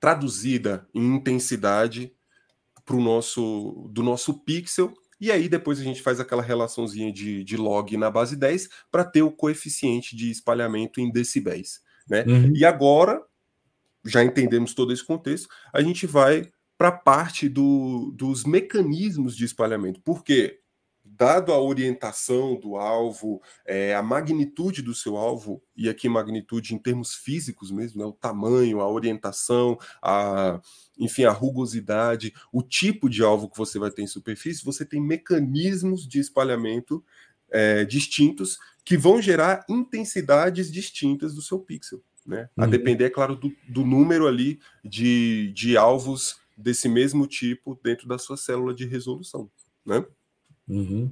traduzida 0.00 0.86
em 0.94 1.16
intensidade 1.16 2.12
pro 2.84 3.00
nosso 3.00 3.90
do 3.90 4.02
nosso 4.02 4.34
pixel 4.34 4.94
e 5.20 5.32
aí 5.32 5.48
depois 5.48 5.80
a 5.80 5.82
gente 5.82 6.02
faz 6.02 6.20
aquela 6.20 6.42
relaçãozinha 6.42 7.12
de, 7.12 7.42
de 7.42 7.56
log 7.56 7.96
na 7.96 8.10
base 8.10 8.36
10 8.36 8.68
para 8.90 9.04
ter 9.04 9.22
o 9.22 9.30
coeficiente 9.30 10.14
de 10.14 10.30
espalhamento 10.30 11.00
em 11.00 11.10
decibéis, 11.10 11.80
né? 12.08 12.24
Uhum. 12.26 12.52
E 12.54 12.64
agora 12.64 13.22
já 14.04 14.22
entendemos 14.22 14.74
todo 14.74 14.92
esse 14.92 15.04
contexto, 15.04 15.48
a 15.72 15.82
gente 15.82 16.06
vai 16.06 16.50
para 16.78 16.88
a 16.88 16.92
parte 16.92 17.48
do, 17.48 18.12
dos 18.14 18.44
mecanismos 18.44 19.36
de 19.36 19.44
espalhamento. 19.44 20.00
Porque 20.04 20.60
dado 21.16 21.52
a 21.52 21.60
orientação 21.60 22.58
do 22.58 22.76
alvo, 22.76 23.40
é, 23.64 23.94
a 23.94 24.02
magnitude 24.02 24.82
do 24.82 24.94
seu 24.94 25.16
alvo, 25.16 25.62
e 25.76 25.88
aqui 25.88 26.08
magnitude 26.08 26.74
em 26.74 26.78
termos 26.78 27.14
físicos 27.14 27.70
mesmo, 27.70 28.00
né, 28.00 28.06
o 28.06 28.12
tamanho, 28.12 28.80
a 28.80 28.90
orientação, 28.90 29.78
a, 30.02 30.60
enfim, 30.98 31.24
a 31.24 31.30
rugosidade, 31.30 32.34
o 32.52 32.62
tipo 32.62 33.08
de 33.08 33.22
alvo 33.22 33.48
que 33.48 33.56
você 33.56 33.78
vai 33.78 33.90
ter 33.90 34.02
em 34.02 34.06
superfície, 34.06 34.64
você 34.64 34.84
tem 34.84 35.00
mecanismos 35.00 36.06
de 36.06 36.18
espalhamento 36.18 37.02
é, 37.50 37.84
distintos 37.84 38.58
que 38.84 38.96
vão 38.96 39.20
gerar 39.20 39.64
intensidades 39.68 40.70
distintas 40.70 41.34
do 41.34 41.42
seu 41.42 41.58
pixel. 41.58 42.02
Né? 42.24 42.48
A 42.56 42.64
uhum. 42.64 42.70
depender, 42.70 43.04
é 43.04 43.10
claro, 43.10 43.36
do, 43.36 43.52
do 43.68 43.84
número 43.84 44.26
ali 44.26 44.58
de, 44.84 45.52
de 45.52 45.76
alvos 45.76 46.36
desse 46.56 46.88
mesmo 46.88 47.26
tipo 47.26 47.78
dentro 47.82 48.08
da 48.08 48.18
sua 48.18 48.36
célula 48.36 48.74
de 48.74 48.84
resolução. 48.84 49.48
Né? 49.84 50.04
Uhum. 50.68 51.10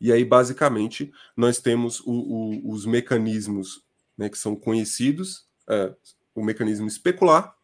E 0.00 0.12
aí, 0.12 0.24
basicamente, 0.24 1.12
nós 1.36 1.58
temos 1.58 2.00
o, 2.00 2.12
o, 2.12 2.70
os 2.70 2.84
mecanismos 2.84 3.82
né, 4.16 4.28
que 4.28 4.38
são 4.38 4.54
conhecidos, 4.54 5.46
uh, 5.68 5.94
o 6.34 6.44
mecanismo 6.44 6.86
especular, 6.86 7.54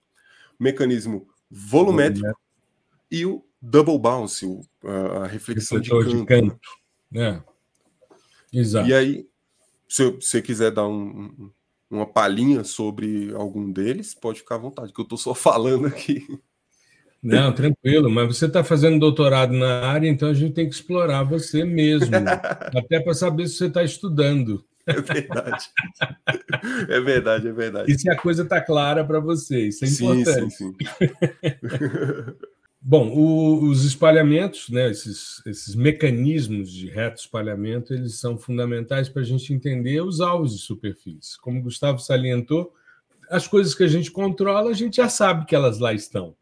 o 0.58 0.62
mecanismo 0.62 1.28
volumétrico 1.50 2.38
e 3.10 3.26
o 3.26 3.44
double 3.60 3.98
bounce, 3.98 4.46
o, 4.46 4.62
a 5.22 5.26
reflexão 5.26 5.80
de 5.80 5.90
canto. 6.24 6.58
De. 7.10 7.20
É. 7.20 7.42
Exato. 8.52 8.88
E 8.88 8.94
aí, 8.94 9.28
se 9.88 10.10
você 10.10 10.40
quiser 10.40 10.70
dar 10.70 10.86
um, 10.88 11.50
uma 11.90 12.06
palhinha 12.06 12.64
sobre 12.64 13.32
algum 13.34 13.70
deles, 13.70 14.14
pode 14.14 14.40
ficar 14.40 14.54
à 14.54 14.58
vontade, 14.58 14.92
que 14.92 15.00
eu 15.00 15.04
estou 15.04 15.18
só 15.18 15.32
falando 15.34 15.86
aqui. 15.86 16.26
Não, 17.22 17.52
tranquilo, 17.52 18.10
mas 18.10 18.26
você 18.36 18.46
está 18.46 18.64
fazendo 18.64 18.98
doutorado 18.98 19.52
na 19.52 19.86
área, 19.86 20.08
então 20.08 20.28
a 20.28 20.34
gente 20.34 20.54
tem 20.54 20.68
que 20.68 20.74
explorar 20.74 21.22
você 21.22 21.64
mesmo, 21.64 22.14
até 22.76 22.98
para 22.98 23.14
saber 23.14 23.46
se 23.46 23.56
você 23.56 23.66
está 23.66 23.82
estudando. 23.82 24.64
É 24.84 25.00
verdade. 25.00 25.64
É 26.88 27.00
verdade, 27.00 27.46
é 27.46 27.52
verdade. 27.52 27.92
E 27.92 27.96
se 27.96 28.10
a 28.10 28.16
coisa 28.16 28.42
está 28.42 28.60
clara 28.60 29.04
para 29.04 29.20
você, 29.20 29.68
isso 29.68 29.84
é 29.84 29.86
sim, 29.86 30.04
importante. 30.04 30.54
Sim, 30.54 30.74
sim. 30.74 30.86
Bom, 32.84 33.10
o, 33.10 33.62
os 33.62 33.84
espalhamentos, 33.84 34.68
né, 34.68 34.90
esses, 34.90 35.40
esses 35.46 35.76
mecanismos 35.76 36.68
de 36.68 36.88
reto 36.90 37.20
espalhamento, 37.20 37.94
eles 37.94 38.18
são 38.18 38.36
fundamentais 38.36 39.08
para 39.08 39.22
a 39.22 39.24
gente 39.24 39.54
entender 39.54 40.02
os 40.02 40.20
alvos 40.20 40.52
de 40.56 40.58
superfície. 40.60 41.40
Como 41.40 41.60
o 41.60 41.62
Gustavo 41.62 42.00
salientou, 42.00 42.74
as 43.30 43.46
coisas 43.46 43.76
que 43.76 43.84
a 43.84 43.88
gente 43.88 44.10
controla, 44.10 44.68
a 44.68 44.74
gente 44.74 44.96
já 44.96 45.08
sabe 45.08 45.46
que 45.46 45.54
elas 45.54 45.78
lá 45.78 45.94
estão. 45.94 46.34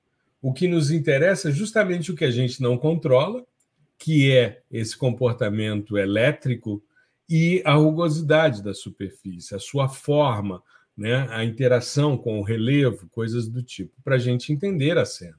O 0.43 0.53
que 0.53 0.67
nos 0.67 0.91
interessa 0.91 1.51
é 1.51 1.53
justamente 1.53 2.11
o 2.11 2.17
que 2.17 2.25
a 2.25 2.31
gente 2.31 2.63
não 2.63 2.79
controla, 2.79 3.45
que 3.99 4.33
é 4.33 4.63
esse 4.71 4.97
comportamento 4.97 5.99
elétrico 5.99 6.83
e 7.29 7.63
a 7.65 7.75
rugosidade 7.75 8.63
da 8.63 8.73
superfície, 8.73 9.55
a 9.55 9.59
sua 9.59 9.89
forma, 9.89 10.63
né, 10.97 11.27
a 11.31 11.45
interação 11.45 12.17
com 12.17 12.41
o 12.41 12.43
relevo, 12.43 13.09
coisas 13.11 13.49
do 13.49 13.63
tipo, 13.63 13.93
para 14.03 14.17
a 14.17 14.19
gente 14.19 14.53
entender 14.53 14.97
a 14.97 15.05
cena. 15.05 15.39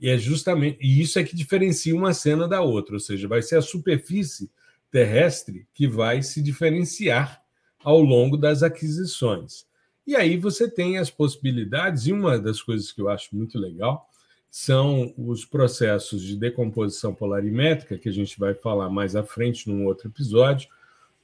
E 0.00 0.08
é 0.08 0.16
justamente 0.16 0.78
e 0.80 1.00
isso 1.00 1.18
é 1.18 1.24
que 1.24 1.36
diferencia 1.36 1.94
uma 1.94 2.14
cena 2.14 2.48
da 2.48 2.62
outra, 2.62 2.94
ou 2.94 3.00
seja, 3.00 3.28
vai 3.28 3.42
ser 3.42 3.56
a 3.56 3.62
superfície 3.62 4.50
terrestre 4.90 5.66
que 5.74 5.86
vai 5.86 6.22
se 6.22 6.42
diferenciar 6.42 7.42
ao 7.82 8.00
longo 8.00 8.36
das 8.36 8.62
aquisições. 8.62 9.66
E 10.06 10.16
aí 10.16 10.36
você 10.36 10.70
tem 10.70 10.98
as 10.98 11.10
possibilidades, 11.10 12.06
e 12.06 12.12
uma 12.12 12.38
das 12.38 12.60
coisas 12.60 12.90
que 12.90 13.00
eu 13.00 13.08
acho 13.08 13.34
muito 13.36 13.58
legal 13.58 14.08
são 14.56 15.12
os 15.18 15.44
processos 15.44 16.22
de 16.22 16.36
decomposição 16.36 17.12
polarimétrica, 17.12 17.98
que 17.98 18.08
a 18.08 18.12
gente 18.12 18.38
vai 18.38 18.54
falar 18.54 18.88
mais 18.88 19.16
à 19.16 19.24
frente 19.24 19.68
num 19.68 19.84
outro 19.84 20.06
episódio, 20.06 20.68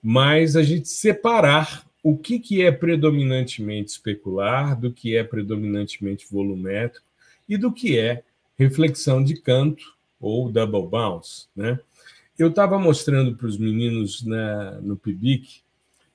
mas 0.02 0.56
a 0.56 0.64
gente 0.64 0.88
separar 0.88 1.86
o 2.02 2.18
que, 2.18 2.40
que 2.40 2.60
é 2.60 2.72
predominantemente 2.72 3.92
especular, 3.92 4.76
do 4.76 4.92
que 4.92 5.16
é 5.16 5.22
predominantemente 5.22 6.26
volumétrico 6.28 7.06
e 7.48 7.56
do 7.56 7.72
que 7.72 7.96
é 7.96 8.24
reflexão 8.58 9.22
de 9.22 9.36
canto 9.40 9.94
ou 10.20 10.50
double 10.50 10.88
bounce. 10.88 11.46
Né? 11.54 11.78
Eu 12.36 12.48
estava 12.48 12.80
mostrando 12.80 13.36
para 13.36 13.46
os 13.46 13.56
meninos 13.56 14.26
na, 14.26 14.72
no 14.80 14.96
PIBIC, 14.96 15.60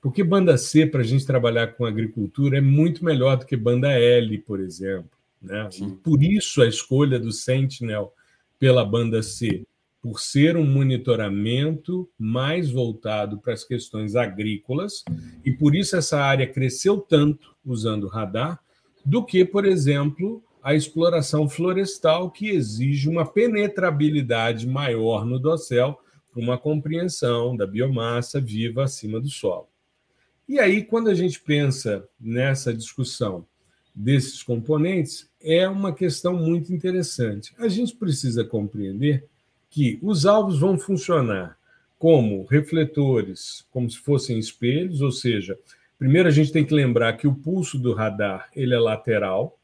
porque 0.02 0.22
banda 0.22 0.58
C, 0.58 0.84
para 0.84 1.00
a 1.00 1.04
gente 1.04 1.24
trabalhar 1.24 1.68
com 1.68 1.86
agricultura, 1.86 2.58
é 2.58 2.60
muito 2.60 3.02
melhor 3.02 3.38
do 3.38 3.46
que 3.46 3.56
banda 3.56 3.90
L, 3.90 4.36
por 4.36 4.60
exemplo. 4.60 5.15
Né? 5.46 5.68
Por 6.02 6.22
isso 6.22 6.60
a 6.60 6.66
escolha 6.66 7.18
do 7.18 7.32
Sentinel 7.32 8.12
pela 8.58 8.84
banda 8.84 9.22
C, 9.22 9.64
por 10.02 10.20
ser 10.20 10.56
um 10.56 10.64
monitoramento 10.64 12.08
mais 12.18 12.70
voltado 12.70 13.38
para 13.38 13.52
as 13.52 13.64
questões 13.64 14.16
agrícolas, 14.16 15.04
e 15.44 15.52
por 15.52 15.74
isso 15.74 15.96
essa 15.96 16.20
área 16.20 16.46
cresceu 16.46 16.98
tanto 16.98 17.54
usando 17.64 18.08
radar, 18.08 18.60
do 19.04 19.24
que, 19.24 19.44
por 19.44 19.64
exemplo, 19.64 20.42
a 20.62 20.74
exploração 20.74 21.48
florestal, 21.48 22.30
que 22.30 22.48
exige 22.48 23.08
uma 23.08 23.24
penetrabilidade 23.24 24.66
maior 24.66 25.24
no 25.24 25.38
dossel 25.38 25.98
para 26.32 26.42
uma 26.42 26.58
compreensão 26.58 27.56
da 27.56 27.66
biomassa 27.66 28.40
viva 28.40 28.82
acima 28.84 29.20
do 29.20 29.28
solo. 29.28 29.68
E 30.48 30.58
aí, 30.58 30.84
quando 30.84 31.08
a 31.08 31.14
gente 31.14 31.40
pensa 31.40 32.08
nessa 32.20 32.74
discussão 32.74 33.46
desses 33.96 34.42
componentes, 34.42 35.26
é 35.40 35.66
uma 35.66 35.90
questão 35.90 36.34
muito 36.34 36.70
interessante. 36.70 37.54
A 37.58 37.66
gente 37.66 37.96
precisa 37.96 38.44
compreender 38.44 39.24
que 39.70 39.98
os 40.02 40.26
alvos 40.26 40.58
vão 40.58 40.78
funcionar 40.78 41.56
como 41.98 42.44
refletores, 42.44 43.66
como 43.70 43.90
se 43.90 43.96
fossem 43.96 44.38
espelhos, 44.38 45.00
ou 45.00 45.10
seja, 45.10 45.58
primeiro 45.98 46.28
a 46.28 46.32
gente 46.32 46.52
tem 46.52 46.62
que 46.62 46.74
lembrar 46.74 47.14
que 47.14 47.26
o 47.26 47.34
pulso 47.34 47.78
do 47.78 47.94
radar 47.94 48.50
ele 48.54 48.74
é 48.74 48.78
lateral, 48.78 49.58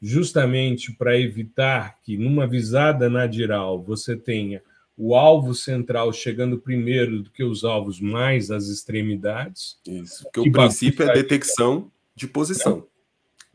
justamente 0.00 0.90
para 0.90 1.16
evitar 1.16 2.00
que, 2.02 2.18
numa 2.18 2.48
visada 2.48 3.08
nadiral, 3.08 3.80
você 3.80 4.16
tenha 4.16 4.60
o 4.98 5.14
alvo 5.14 5.54
central 5.54 6.12
chegando 6.12 6.58
primeiro 6.58 7.22
do 7.22 7.30
que 7.30 7.44
os 7.44 7.62
alvos 7.62 8.00
mais 8.00 8.50
às 8.50 8.66
extremidades. 8.66 9.78
Isso, 9.86 10.24
porque 10.24 10.48
o 10.48 10.52
princípio 10.52 11.08
é 11.08 11.14
detecção 11.14 11.90
de 12.14 12.26
posição. 12.26 12.84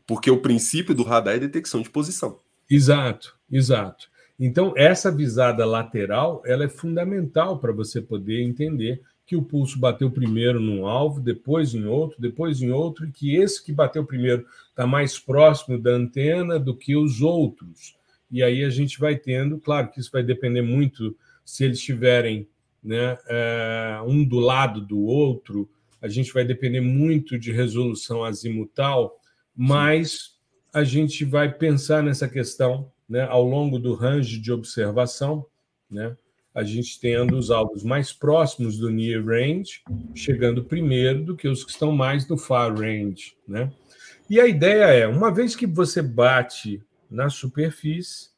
Porque 0.08 0.30
o 0.30 0.40
princípio 0.40 0.94
do 0.94 1.02
radar 1.02 1.34
é 1.34 1.38
detecção 1.38 1.82
de 1.82 1.90
posição. 1.90 2.40
Exato, 2.68 3.36
exato. 3.52 4.08
Então, 4.40 4.72
essa 4.74 5.12
visada 5.12 5.66
lateral 5.66 6.42
ela 6.46 6.64
é 6.64 6.68
fundamental 6.68 7.58
para 7.58 7.72
você 7.72 8.00
poder 8.00 8.42
entender 8.42 9.02
que 9.26 9.36
o 9.36 9.42
pulso 9.42 9.78
bateu 9.78 10.10
primeiro 10.10 10.58
num 10.58 10.86
alvo, 10.86 11.20
depois 11.20 11.74
em 11.74 11.84
outro, 11.84 12.18
depois 12.18 12.62
em 12.62 12.70
outro, 12.70 13.06
e 13.06 13.12
que 13.12 13.36
esse 13.36 13.62
que 13.62 13.70
bateu 13.70 14.02
primeiro 14.02 14.46
está 14.70 14.86
mais 14.86 15.18
próximo 15.18 15.78
da 15.78 15.90
antena 15.90 16.58
do 16.58 16.74
que 16.74 16.96
os 16.96 17.20
outros. 17.20 17.94
E 18.30 18.42
aí 18.42 18.64
a 18.64 18.70
gente 18.70 18.98
vai 18.98 19.16
tendo, 19.16 19.58
claro 19.58 19.90
que 19.90 20.00
isso 20.00 20.10
vai 20.10 20.22
depender 20.22 20.62
muito 20.62 21.14
se 21.44 21.64
eles 21.64 21.78
estiverem 21.78 22.48
né, 22.82 23.18
é, 23.28 24.00
um 24.06 24.24
do 24.24 24.38
lado 24.38 24.80
do 24.80 25.00
outro, 25.00 25.68
a 26.00 26.08
gente 26.08 26.32
vai 26.32 26.44
depender 26.44 26.80
muito 26.80 27.38
de 27.38 27.52
resolução 27.52 28.24
azimutal, 28.24 29.17
mas 29.60 30.38
a 30.72 30.84
gente 30.84 31.24
vai 31.24 31.52
pensar 31.52 32.00
nessa 32.00 32.28
questão 32.28 32.92
né, 33.08 33.22
ao 33.22 33.42
longo 33.42 33.76
do 33.76 33.92
range 33.92 34.38
de 34.38 34.52
observação, 34.52 35.44
né? 35.90 36.16
a 36.54 36.62
gente 36.62 37.00
tendo 37.00 37.36
os 37.36 37.50
alvos 37.50 37.82
mais 37.82 38.12
próximos 38.12 38.78
do 38.78 38.88
near 38.88 39.24
range, 39.24 39.82
chegando 40.14 40.64
primeiro 40.64 41.24
do 41.24 41.36
que 41.36 41.48
os 41.48 41.64
que 41.64 41.72
estão 41.72 41.90
mais 41.90 42.28
no 42.28 42.38
far 42.38 42.72
range, 42.72 43.36
né? 43.46 43.72
E 44.30 44.40
a 44.40 44.46
ideia 44.46 44.84
é, 44.84 45.06
uma 45.06 45.32
vez 45.32 45.56
que 45.56 45.66
você 45.66 46.02
bate 46.02 46.82
na 47.10 47.28
superfície, 47.30 48.30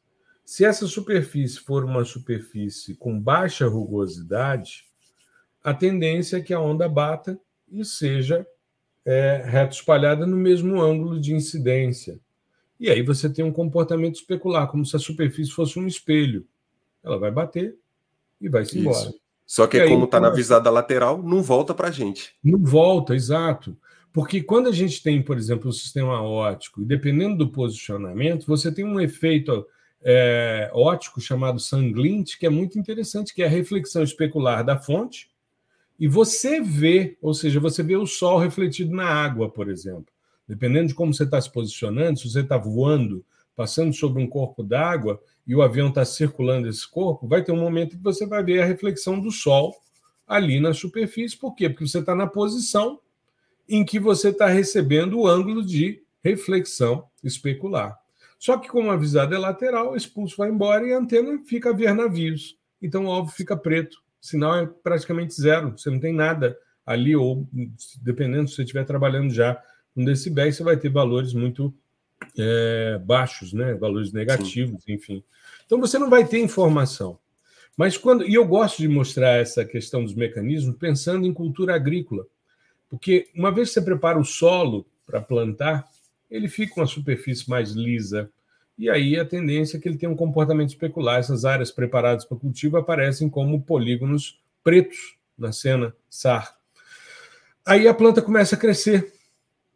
se 0.45 0.65
essa 0.65 0.87
superfície 0.87 1.59
for 1.59 1.83
uma 1.83 2.03
superfície 2.03 2.95
com 2.95 3.19
baixa 3.19 3.67
rugosidade, 3.67 4.85
a 5.63 5.73
tendência 5.73 6.37
é 6.37 6.41
que 6.41 6.53
a 6.53 6.59
onda 6.59 6.87
bata 6.89 7.39
e 7.71 7.85
seja 7.85 8.45
é, 9.05 9.43
reto 9.45 9.75
espalhada 9.75 10.25
no 10.25 10.37
mesmo 10.37 10.81
ângulo 10.81 11.19
de 11.19 11.33
incidência. 11.33 12.19
E 12.79 12.89
aí 12.89 13.01
você 13.01 13.29
tem 13.29 13.45
um 13.45 13.51
comportamento 13.51 14.15
especular, 14.15 14.67
como 14.67 14.85
se 14.85 14.95
a 14.95 14.99
superfície 14.99 15.51
fosse 15.51 15.77
um 15.77 15.87
espelho. 15.87 16.45
Ela 17.03 17.17
vai 17.17 17.31
bater, 17.31 17.75
e 18.41 18.49
vai-se 18.49 18.79
embora. 18.79 19.13
Só 19.45 19.67
que, 19.67 19.85
como 19.87 20.05
está 20.05 20.19
na 20.19 20.29
visada 20.29 20.69
lateral, 20.69 21.21
não 21.21 21.43
volta 21.43 21.73
para 21.73 21.89
a 21.89 21.91
gente. 21.91 22.33
Não 22.43 22.59
volta, 22.59 23.13
exato. 23.13 23.77
Porque 24.13 24.41
quando 24.41 24.67
a 24.67 24.71
gente 24.71 25.01
tem, 25.03 25.21
por 25.21 25.37
exemplo, 25.37 25.69
um 25.69 25.73
sistema 25.73 26.21
ótico, 26.21 26.81
e 26.81 26.85
dependendo 26.85 27.37
do 27.37 27.49
posicionamento, 27.49 28.45
você 28.45 28.71
tem 28.71 28.83
um 28.83 28.99
efeito 28.99 29.65
é, 30.03 30.69
ótico 30.73 31.21
chamado 31.21 31.59
sanglint, 31.59 32.37
que 32.37 32.45
é 32.45 32.49
muito 32.49 32.79
interessante, 32.79 33.33
que 33.33 33.43
é 33.43 33.45
a 33.45 33.49
reflexão 33.49 34.03
especular 34.03 34.63
da 34.65 34.77
fonte, 34.77 35.29
e 36.01 36.07
você 36.07 36.59
vê, 36.59 37.15
ou 37.21 37.31
seja, 37.31 37.59
você 37.59 37.83
vê 37.83 37.95
o 37.95 38.07
sol 38.07 38.39
refletido 38.39 38.91
na 38.91 39.05
água, 39.05 39.47
por 39.47 39.69
exemplo. 39.69 40.07
Dependendo 40.47 40.87
de 40.87 40.95
como 40.95 41.13
você 41.13 41.25
está 41.25 41.39
se 41.39 41.51
posicionando, 41.51 42.17
se 42.17 42.27
você 42.27 42.39
está 42.39 42.57
voando, 42.57 43.23
passando 43.55 43.93
sobre 43.93 44.19
um 44.19 44.25
corpo 44.25 44.63
d'água, 44.63 45.21
e 45.45 45.55
o 45.55 45.61
avião 45.61 45.89
está 45.89 46.03
circulando 46.03 46.67
esse 46.67 46.89
corpo, 46.89 47.27
vai 47.27 47.43
ter 47.43 47.51
um 47.51 47.59
momento 47.59 47.97
que 47.97 48.03
você 48.03 48.25
vai 48.25 48.43
ver 48.43 48.63
a 48.63 48.65
reflexão 48.65 49.19
do 49.19 49.29
Sol 49.29 49.75
ali 50.27 50.59
na 50.59 50.73
superfície. 50.73 51.37
Por 51.37 51.53
quê? 51.53 51.69
Porque 51.69 51.87
você 51.87 51.99
está 51.99 52.15
na 52.15 52.25
posição 52.25 52.99
em 53.69 53.85
que 53.85 53.99
você 53.99 54.29
está 54.29 54.47
recebendo 54.47 55.19
o 55.19 55.27
ângulo 55.27 55.63
de 55.63 56.01
reflexão 56.23 57.05
especular. 57.23 57.95
Só 58.39 58.57
que, 58.57 58.67
como 58.67 58.89
a 58.89 58.97
visada 58.97 59.35
é 59.35 59.37
lateral, 59.37 59.95
esse 59.95 60.09
pulso 60.09 60.35
vai 60.35 60.49
embora 60.49 60.83
e 60.83 60.93
a 60.93 60.97
antena 60.97 61.39
fica 61.45 61.69
a 61.69 61.73
ver 61.73 61.93
navios. 61.93 62.57
Então, 62.81 63.05
o 63.05 63.11
alvo 63.11 63.31
fica 63.31 63.55
preto. 63.55 64.01
O 64.21 64.25
sinal 64.25 64.55
é 64.55 64.65
praticamente 64.65 65.33
zero. 65.33 65.71
Você 65.71 65.89
não 65.89 65.99
tem 65.99 66.13
nada 66.13 66.57
ali, 66.85 67.15
ou 67.15 67.47
dependendo 68.01 68.47
se 68.47 68.55
você 68.55 68.61
estiver 68.63 68.85
trabalhando 68.85 69.33
já 69.33 69.61
com 69.93 70.05
decibéis, 70.05 70.55
você 70.55 70.63
vai 70.63 70.77
ter 70.77 70.89
valores 70.89 71.33
muito 71.33 71.73
é, 72.37 72.99
baixos, 73.03 73.51
né? 73.53 73.73
valores 73.73 74.13
negativos, 74.13 74.83
Sim. 74.83 74.93
enfim. 74.93 75.23
Então 75.65 75.79
você 75.79 75.97
não 75.97 76.09
vai 76.09 76.25
ter 76.25 76.39
informação. 76.39 77.17
Mas 77.75 77.97
quando. 77.97 78.27
E 78.27 78.33
eu 78.33 78.45
gosto 78.45 78.77
de 78.77 78.87
mostrar 78.87 79.37
essa 79.39 79.65
questão 79.65 80.03
dos 80.03 80.13
mecanismos 80.13 80.75
pensando 80.77 81.25
em 81.25 81.33
cultura 81.33 81.75
agrícola. 81.75 82.25
Porque 82.89 83.29
uma 83.33 83.51
vez 83.51 83.69
que 83.69 83.75
você 83.75 83.81
prepara 83.81 84.19
o 84.19 84.25
solo 84.25 84.85
para 85.07 85.21
plantar, 85.21 85.87
ele 86.29 86.47
fica 86.47 86.79
uma 86.79 86.85
superfície 86.85 87.49
mais 87.49 87.71
lisa. 87.71 88.29
E 88.77 88.89
aí 88.89 89.19
a 89.19 89.25
tendência 89.25 89.77
é 89.77 89.79
que 89.79 89.87
ele 89.87 89.97
tenha 89.97 90.11
um 90.11 90.15
comportamento 90.15 90.69
especular. 90.69 91.19
Essas 91.19 91.45
áreas 91.45 91.71
preparadas 91.71 92.25
para 92.25 92.37
cultivo 92.37 92.77
aparecem 92.77 93.29
como 93.29 93.61
polígonos 93.61 94.41
pretos 94.63 95.17
na 95.37 95.51
cena 95.51 95.95
SAR. 96.09 96.55
Aí 97.65 97.87
a 97.87 97.93
planta 97.93 98.21
começa 98.21 98.55
a 98.55 98.59
crescer. 98.59 99.13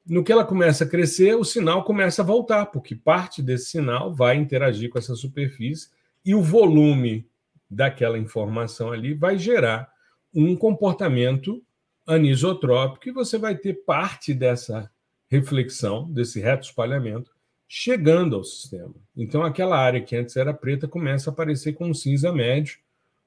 No 0.06 0.24
que 0.24 0.32
ela 0.32 0.46
começa 0.46 0.84
a 0.84 0.88
crescer, 0.88 1.36
o 1.36 1.43
sinal 1.43 1.84
começa 1.84 2.22
a 2.22 2.26
voltar, 2.26 2.68
porque 2.68 2.96
parte 2.96 3.41
desse 3.41 3.72
sinal 3.72 4.14
vai 4.14 4.36
interagir 4.36 4.89
com 4.89 5.00
essa 5.00 5.16
superfície 5.16 5.89
e 6.24 6.36
o 6.36 6.41
volume 6.41 7.28
daquela 7.70 8.18
informação 8.18 8.91
ali 8.91 9.14
vai 9.14 9.38
gerar 9.38 9.91
um 10.34 10.56
comportamento 10.56 11.64
anisotrópico 12.06 13.10
e 13.10 13.12
você 13.12 13.38
vai 13.38 13.56
ter 13.56 13.74
parte 13.86 14.34
dessa 14.34 14.91
reflexão, 15.28 16.12
desse 16.12 16.39
reto 16.39 16.68
espalhamento, 16.68 17.34
chegando 17.78 18.38
ao 18.38 18.43
sistema. 18.45 18.95
Então, 19.17 19.43
aquela 19.43 19.78
área 19.78 19.99
que 19.99 20.15
antes 20.15 20.38
era 20.38 20.53
preta 20.53 20.88
começa 20.88 21.30
a 21.30 21.34
aparecer 21.34 21.73
com 21.73 21.89
um 21.89 21.93
cinza 21.93 22.32
médio, 22.32 22.78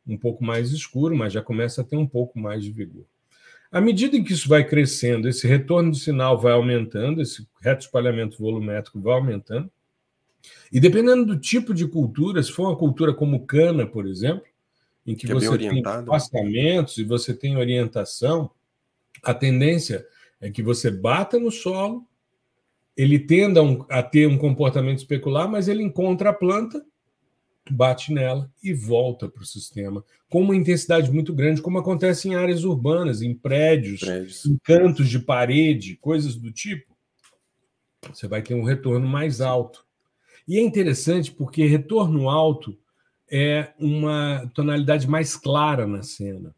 um 0.07 0.17
pouco 0.17 0.43
mais 0.43 0.73
escuro, 0.73 1.15
mas 1.15 1.35
já 1.35 1.43
começa 1.43 1.83
a 1.83 1.85
ter 1.85 1.99
um 1.99 2.07
pouco 2.07 2.39
mais 2.39 2.65
de 2.65 2.73
vigor. 2.73 3.05
À 3.71 3.79
medida 3.79 4.17
em 4.17 4.25
que 4.25 4.33
isso 4.33 4.49
vai 4.49 4.65
crescendo, 4.65 5.29
esse 5.29 5.47
retorno 5.47 5.91
de 5.91 6.01
sinal 6.01 6.41
vai 6.41 6.55
aumentando, 6.55 7.21
esse 7.21 7.47
reto 7.61 7.83
espalhamento 7.83 8.39
volumétrico 8.39 8.99
vai 8.99 9.13
aumentando, 9.13 9.71
e 10.73 10.81
dependendo 10.81 11.27
do 11.27 11.39
tipo 11.39 11.75
de 11.75 11.87
cultura, 11.87 12.43
se 12.43 12.51
for 12.51 12.69
uma 12.69 12.77
cultura 12.77 13.13
como 13.13 13.45
cana, 13.45 13.87
por 13.87 14.07
exemplo, 14.07 14.47
em 15.07 15.15
que, 15.15 15.27
que 15.27 15.33
é 15.33 15.35
você 15.35 15.59
tem 15.59 15.83
afastamentos 15.85 16.97
e 16.97 17.05
você 17.05 17.35
tem 17.35 17.59
orientação, 17.59 18.51
a 19.23 19.35
tendência 19.35 20.07
é 20.41 20.51
que 20.51 20.63
você 20.63 20.91
bata 20.91 21.39
no 21.39 21.51
solo, 21.51 22.09
ele 22.99 23.19
tenda 23.19 23.61
a 23.89 24.03
ter 24.03 24.27
um 24.27 24.37
comportamento 24.37 24.99
especular, 24.99 25.49
mas 25.49 25.69
ele 25.69 25.83
encontra 25.83 26.31
a 26.31 26.35
planta, 26.35 26.85
bate 27.71 28.13
nela 28.13 28.53
e 28.63 28.75
volta 28.75 29.29
para 29.29 29.43
o 29.43 29.47
sistema 29.47 30.05
com 30.29 30.43
uma 30.43 30.57
intensidade 30.57 31.11
muito 31.11 31.33
grande, 31.33 31.63
como 31.63 31.79
acontece 31.79 32.29
em 32.29 32.35
áreas 32.35 32.65
urbanas, 32.65 33.23
em 33.23 33.35
prédios, 33.35 34.01
prédios, 34.01 34.45
em 34.45 34.59
cantos 34.59 35.09
de 35.09 35.19
parede, 35.19 35.97
coisas 35.97 36.37
do 36.37 36.53
tipo. 36.53 36.95
Você 38.13 38.29
vai 38.29 38.43
ter 38.43 38.55
um 38.55 38.63
retorno 38.63 39.07
mais 39.07 39.41
alto. 39.41 39.85
E 40.47 40.59
é 40.59 40.61
interessante 40.61 41.33
porque 41.33 41.67
retorno 41.67 42.29
alto 42.29 42.79
é 43.31 43.73
uma 43.79 44.51
tonalidade 44.55 45.09
mais 45.09 45.35
clara 45.35 45.87
na 45.87 46.03
cena. 46.03 46.55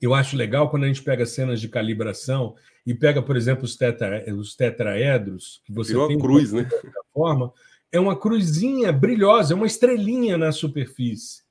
Eu 0.00 0.14
acho 0.14 0.36
legal 0.36 0.70
quando 0.70 0.84
a 0.84 0.86
gente 0.86 1.02
pega 1.02 1.26
cenas 1.26 1.60
de 1.60 1.68
calibração 1.68 2.54
e 2.90 2.94
pega, 2.94 3.22
por 3.22 3.36
exemplo, 3.36 3.64
os, 3.64 3.76
tetra, 3.76 4.24
os 4.34 4.56
tetraedros, 4.56 5.62
que 5.64 5.72
você 5.72 5.92
Virou 5.92 6.08
tem 6.08 6.18
cruz, 6.18 6.52
né? 6.52 6.68
forma, 7.14 7.52
é 7.92 8.00
uma 8.00 8.18
cruzinha 8.18 8.90
brilhosa, 8.90 9.54
é 9.54 9.56
uma 9.56 9.68
estrelinha 9.68 10.36
na 10.36 10.50
superfície. 10.50 11.44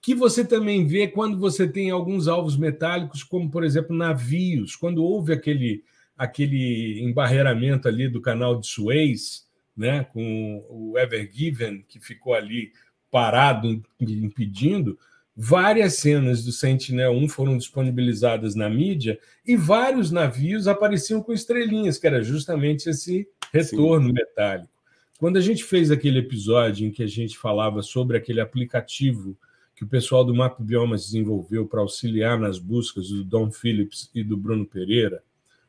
Que 0.00 0.12
você 0.12 0.44
também 0.44 0.84
vê 0.84 1.06
quando 1.06 1.38
você 1.38 1.68
tem 1.68 1.92
alguns 1.92 2.26
alvos 2.26 2.56
metálicos, 2.56 3.22
como, 3.22 3.48
por 3.48 3.62
exemplo, 3.62 3.94
navios. 3.94 4.74
Quando 4.74 5.04
houve 5.04 5.32
aquele, 5.32 5.84
aquele 6.18 7.00
embarreiramento 7.00 7.86
ali 7.86 8.08
do 8.08 8.20
canal 8.20 8.58
de 8.58 8.66
Suez, 8.66 9.46
né, 9.76 10.02
com 10.12 10.66
o 10.68 10.98
Ever 10.98 11.30
Given, 11.32 11.84
que 11.86 12.00
ficou 12.00 12.34
ali 12.34 12.72
parado, 13.08 13.80
impedindo, 14.00 14.98
várias 15.36 15.94
cenas 15.94 16.44
do 16.44 16.52
Sentinel-1 16.52 17.28
foram 17.28 17.56
disponibilizadas 17.56 18.54
na 18.54 18.68
mídia 18.68 19.18
e 19.46 19.56
vários 19.56 20.10
navios 20.10 20.68
apareciam 20.68 21.22
com 21.22 21.32
estrelinhas, 21.32 21.98
que 21.98 22.06
era 22.06 22.22
justamente 22.22 22.88
esse 22.88 23.26
retorno 23.52 24.08
Sim. 24.08 24.14
metálico. 24.14 24.72
Quando 25.18 25.36
a 25.36 25.40
gente 25.40 25.64
fez 25.64 25.90
aquele 25.90 26.18
episódio 26.18 26.86
em 26.86 26.90
que 26.90 27.02
a 27.02 27.06
gente 27.06 27.38
falava 27.38 27.80
sobre 27.82 28.16
aquele 28.16 28.40
aplicativo 28.40 29.36
que 29.74 29.84
o 29.84 29.88
pessoal 29.88 30.24
do 30.24 30.34
Map 30.34 30.60
Biomas 30.60 31.06
desenvolveu 31.06 31.66
para 31.66 31.80
auxiliar 31.80 32.38
nas 32.38 32.58
buscas 32.58 33.08
do 33.08 33.24
Dom 33.24 33.50
Phillips 33.50 34.10
e 34.14 34.22
do 34.22 34.36
Bruno 34.36 34.66
Pereira, 34.66 35.22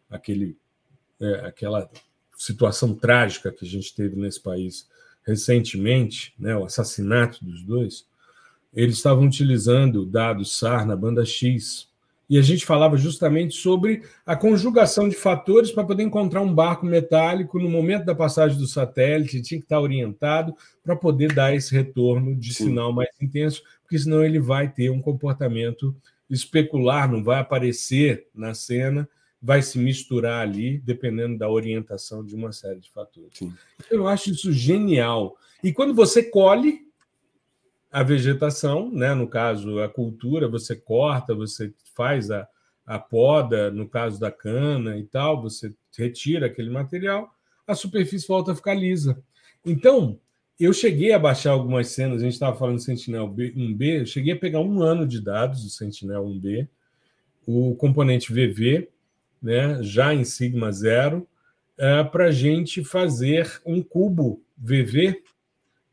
aquele, 0.09 0.57
é, 1.19 1.45
aquela 1.45 1.89
situação 2.37 2.93
trágica 2.93 3.51
que 3.51 3.65
a 3.65 3.67
gente 3.67 3.93
teve 3.95 4.15
nesse 4.15 4.41
país 4.41 4.87
recentemente, 5.25 6.33
né, 6.37 6.55
o 6.55 6.65
assassinato 6.65 7.43
dos 7.45 7.63
dois, 7.63 8.05
eles 8.73 8.95
estavam 8.95 9.25
utilizando 9.25 10.05
dados 10.05 10.57
SAR 10.57 10.85
na 10.85 10.95
banda 10.95 11.25
X. 11.25 11.87
E 12.29 12.37
a 12.37 12.41
gente 12.41 12.65
falava 12.65 12.97
justamente 12.97 13.55
sobre 13.55 14.01
a 14.25 14.35
conjugação 14.35 15.07
de 15.07 15.15
fatores 15.15 15.71
para 15.71 15.83
poder 15.83 16.03
encontrar 16.03 16.41
um 16.41 16.53
barco 16.53 16.85
metálico 16.85 17.59
no 17.59 17.69
momento 17.69 18.05
da 18.05 18.15
passagem 18.15 18.57
do 18.57 18.65
satélite, 18.65 19.41
tinha 19.41 19.59
que 19.59 19.65
estar 19.65 19.79
orientado 19.79 20.55
para 20.83 20.95
poder 20.95 21.33
dar 21.33 21.53
esse 21.53 21.73
retorno 21.73 22.35
de 22.35 22.53
Sim. 22.53 22.65
sinal 22.65 22.91
mais 22.91 23.09
intenso, 23.21 23.61
porque 23.83 23.99
senão 23.99 24.23
ele 24.23 24.39
vai 24.39 24.69
ter 24.69 24.89
um 24.89 25.01
comportamento 25.01 25.95
especular, 26.29 27.11
não 27.11 27.23
vai 27.23 27.39
aparecer 27.39 28.27
na 28.33 28.53
cena 28.53 29.07
vai 29.43 29.61
se 29.61 29.77
misturar 29.77 30.41
ali, 30.41 30.79
dependendo 30.79 31.37
da 31.37 31.49
orientação 31.49 32.25
de 32.25 32.33
uma 32.33 32.53
série 32.53 32.79
de 32.79 32.89
fatores. 32.89 33.33
Sim. 33.33 33.53
Eu 33.91 34.07
acho 34.07 34.31
isso 34.31 34.53
genial. 34.53 35.35
E 35.61 35.73
quando 35.73 35.93
você 35.93 36.23
colhe 36.23 36.82
a 37.93 38.01
vegetação, 38.01 38.89
né, 38.91 39.13
no 39.13 39.27
caso 39.27 39.79
a 39.79 39.87
cultura, 39.87 40.47
você 40.47 40.75
corta, 40.75 41.35
você 41.35 41.71
faz 41.93 42.31
a, 42.31 42.47
a 42.83 42.97
poda, 42.97 43.69
no 43.69 43.87
caso 43.87 44.19
da 44.19 44.31
cana 44.31 44.97
e 44.97 45.03
tal, 45.03 45.39
você 45.39 45.71
retira 45.95 46.47
aquele 46.47 46.71
material, 46.71 47.31
a 47.67 47.75
superfície 47.75 48.27
volta 48.27 48.51
a 48.51 48.55
ficar 48.55 48.73
lisa. 48.73 49.21
Então, 49.63 50.19
eu 50.59 50.73
cheguei 50.73 51.13
a 51.13 51.19
baixar 51.19 51.51
algumas 51.51 51.89
cenas, 51.89 52.21
a 52.21 52.25
gente 52.25 52.33
estava 52.33 52.57
falando 52.57 52.77
do 52.77 52.81
Sentinel 52.81 53.29
1B, 53.29 53.99
eu 53.99 54.05
cheguei 54.07 54.33
a 54.33 54.39
pegar 54.39 54.59
um 54.61 54.81
ano 54.81 55.07
de 55.07 55.21
dados 55.21 55.63
do 55.63 55.69
Sentinel 55.69 56.25
1B, 56.25 56.67
o 57.45 57.75
componente 57.75 58.33
VV, 58.33 58.89
né, 59.39 59.83
já 59.83 60.15
em 60.15 60.23
sigma 60.23 60.71
zero, 60.71 61.27
é, 61.77 62.03
para 62.03 62.25
a 62.25 62.31
gente 62.31 62.83
fazer 62.83 63.61
um 63.63 63.83
cubo 63.83 64.41
VV, 64.57 65.21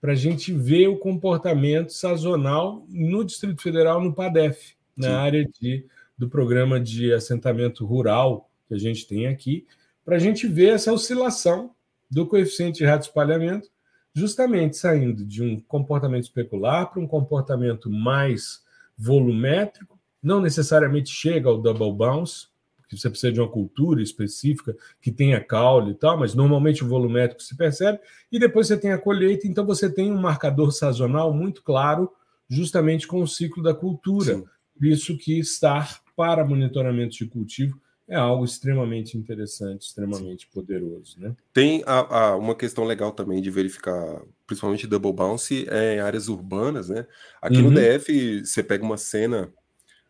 para 0.01 0.13
a 0.13 0.17
gente 0.17 0.53
ver 0.53 0.89
o 0.89 0.97
comportamento 0.97 1.93
sazonal 1.93 2.85
no 2.89 3.25
Distrito 3.25 3.61
Federal, 3.61 4.03
no 4.03 4.15
PADEF, 4.15 4.75
na 4.97 5.09
Sim. 5.09 5.15
área 5.15 5.49
de, 5.61 5.87
do 6.17 6.29
programa 6.29 6.81
de 6.81 7.13
assentamento 7.13 7.85
rural 7.85 8.51
que 8.67 8.75
a 8.75 8.79
gente 8.79 9.07
tem 9.07 9.27
aqui, 9.27 9.67
para 10.05 10.17
a 10.17 10.19
gente 10.19 10.47
ver 10.47 10.75
essa 10.75 10.93
oscilação 10.93 11.75
do 12.11 12.27
coeficiente 12.27 12.79
de 12.79 12.85
rato 12.85 13.03
espalhamento, 13.03 13.69
justamente 14.15 14.77
saindo 14.77 15.25
de 15.25 15.43
um 15.43 15.61
comportamento 15.61 16.25
especular 16.25 16.91
para 16.91 17.01
um 17.01 17.07
comportamento 17.07 17.91
mais 17.91 18.63
volumétrico, 18.97 19.99
não 20.23 20.41
necessariamente 20.41 21.11
chega 21.11 21.49
ao 21.49 21.61
double 21.61 21.93
bounce, 21.93 22.50
que 22.91 23.01
você 23.01 23.09
precisa 23.09 23.33
de 23.33 23.41
uma 23.41 23.49
cultura 23.49 24.03
específica 24.03 24.77
que 25.01 25.13
tenha 25.13 25.41
caule 25.41 25.93
e 25.93 25.95
tal, 25.95 26.19
mas 26.19 26.35
normalmente 26.35 26.83
o 26.83 26.89
volumétrico 26.89 27.43
se 27.43 27.57
percebe, 27.57 28.01
e 28.33 28.39
depois 28.39 28.67
você 28.67 28.77
tem 28.77 28.91
a 28.91 28.99
colheita, 28.99 29.47
então 29.47 29.65
você 29.65 29.89
tem 29.89 30.13
um 30.13 30.21
marcador 30.21 30.73
sazonal 30.73 31.33
muito 31.33 31.63
claro, 31.63 32.11
justamente 32.49 33.07
com 33.07 33.23
o 33.23 33.29
ciclo 33.29 33.63
da 33.63 33.73
cultura. 33.73 34.35
Sim. 34.35 34.45
Por 34.77 34.87
isso 34.87 35.17
que 35.17 35.39
estar 35.39 36.03
para 36.17 36.45
monitoramento 36.45 37.17
de 37.17 37.27
cultivo 37.27 37.81
é 38.09 38.17
algo 38.17 38.45
extremamente 38.45 39.17
interessante, 39.17 39.83
extremamente 39.87 40.47
Sim. 40.47 40.51
poderoso. 40.53 41.21
Né? 41.21 41.37
Tem 41.53 41.85
a, 41.87 42.31
a, 42.31 42.37
uma 42.37 42.57
questão 42.57 42.85
legal 42.85 43.13
também 43.13 43.41
de 43.41 43.51
verificar, 43.51 44.21
principalmente 44.49 44.89
double 44.89 45.13
bounce, 45.13 45.65
é 45.71 45.95
em 45.95 46.01
áreas 46.01 46.29
urbanas. 46.29 46.89
Né? 46.89 47.07
Aqui 47.41 47.59
uhum. 47.59 47.71
no 47.71 47.81
DF, 47.81 48.45
você 48.45 48.65
pega 48.65 48.83
uma 48.83 48.97
cena 48.97 49.53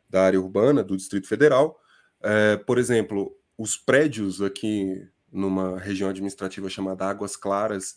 da 0.09 0.23
área 0.23 0.41
urbana 0.41 0.83
do 0.83 0.97
Distrito 0.97 1.29
Federal, 1.29 1.79
é, 2.23 2.57
por 2.57 2.79
exemplo, 2.79 3.35
os 3.57 3.77
prédios 3.77 4.41
aqui 4.41 5.07
numa 5.33 5.79
região 5.79 6.11
administrativa 6.11 6.69
chamada 6.69 7.07
Águas 7.07 7.37
Claras, 7.37 7.95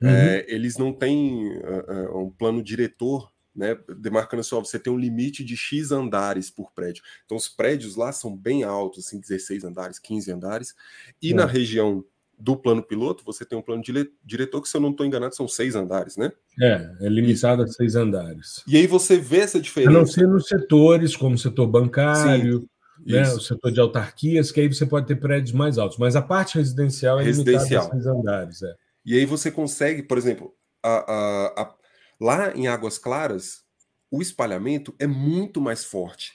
uhum. 0.00 0.08
é, 0.08 0.44
eles 0.48 0.76
não 0.76 0.92
têm 0.92 1.48
uh, 1.58 2.18
um 2.18 2.30
plano 2.30 2.62
diretor, 2.62 3.32
né, 3.54 3.76
demarcando 3.98 4.44
só, 4.44 4.60
você 4.60 4.78
tem 4.78 4.92
um 4.92 4.98
limite 4.98 5.42
de 5.42 5.56
X 5.56 5.90
andares 5.90 6.50
por 6.50 6.72
prédio. 6.72 7.02
Então, 7.24 7.36
os 7.36 7.48
prédios 7.48 7.96
lá 7.96 8.12
são 8.12 8.36
bem 8.36 8.64
altos, 8.64 9.06
assim, 9.06 9.18
16 9.18 9.64
andares, 9.64 9.98
15 9.98 10.30
andares, 10.30 10.74
e 11.22 11.32
na 11.32 11.46
região 11.46 12.04
do 12.38 12.54
plano 12.54 12.82
piloto, 12.82 13.24
você 13.24 13.46
tem 13.46 13.58
um 13.58 13.62
plano 13.62 13.82
diretor 14.22 14.60
que, 14.60 14.68
se 14.68 14.76
eu 14.76 14.80
não 14.82 14.90
estou 14.90 15.06
enganado, 15.06 15.34
são 15.34 15.48
seis 15.48 15.74
andares, 15.74 16.18
né? 16.18 16.30
É, 16.60 16.90
é 17.00 17.08
limitado 17.08 17.62
a 17.62 17.66
seis 17.66 17.96
andares. 17.96 18.62
E 18.68 18.76
aí 18.76 18.86
você 18.86 19.16
vê 19.16 19.38
essa 19.38 19.58
diferença. 19.58 19.90
A 19.90 20.00
não 20.00 20.04
ser 20.04 20.28
nos 20.28 20.46
setores, 20.46 21.16
como 21.16 21.38
setor 21.38 21.66
bancário, 21.66 22.60
Sim 22.60 22.68
né, 23.04 23.22
o 23.32 23.40
setor 23.40 23.72
de 23.72 23.80
autarquias, 23.80 24.50
que 24.50 24.60
aí 24.60 24.68
você 24.68 24.86
pode 24.86 25.06
ter 25.06 25.16
prédios 25.16 25.52
mais 25.52 25.78
altos, 25.78 25.98
mas 25.98 26.16
a 26.16 26.22
parte 26.22 26.56
residencial 26.56 27.20
é 27.20 27.24
residencial. 27.24 27.90
limitada 27.90 28.10
a 28.10 28.12
andares. 28.12 28.62
É. 28.62 28.74
E 29.04 29.16
aí 29.16 29.26
você 29.26 29.50
consegue, 29.50 30.02
por 30.02 30.18
exemplo, 30.18 30.54
a, 30.82 31.12
a, 31.12 31.62
a, 31.62 31.74
lá 32.20 32.56
em 32.56 32.68
Águas 32.68 32.98
Claras, 32.98 33.64
o 34.10 34.22
espalhamento 34.22 34.94
é 34.98 35.06
muito 35.06 35.60
mais 35.60 35.84
forte 35.84 36.32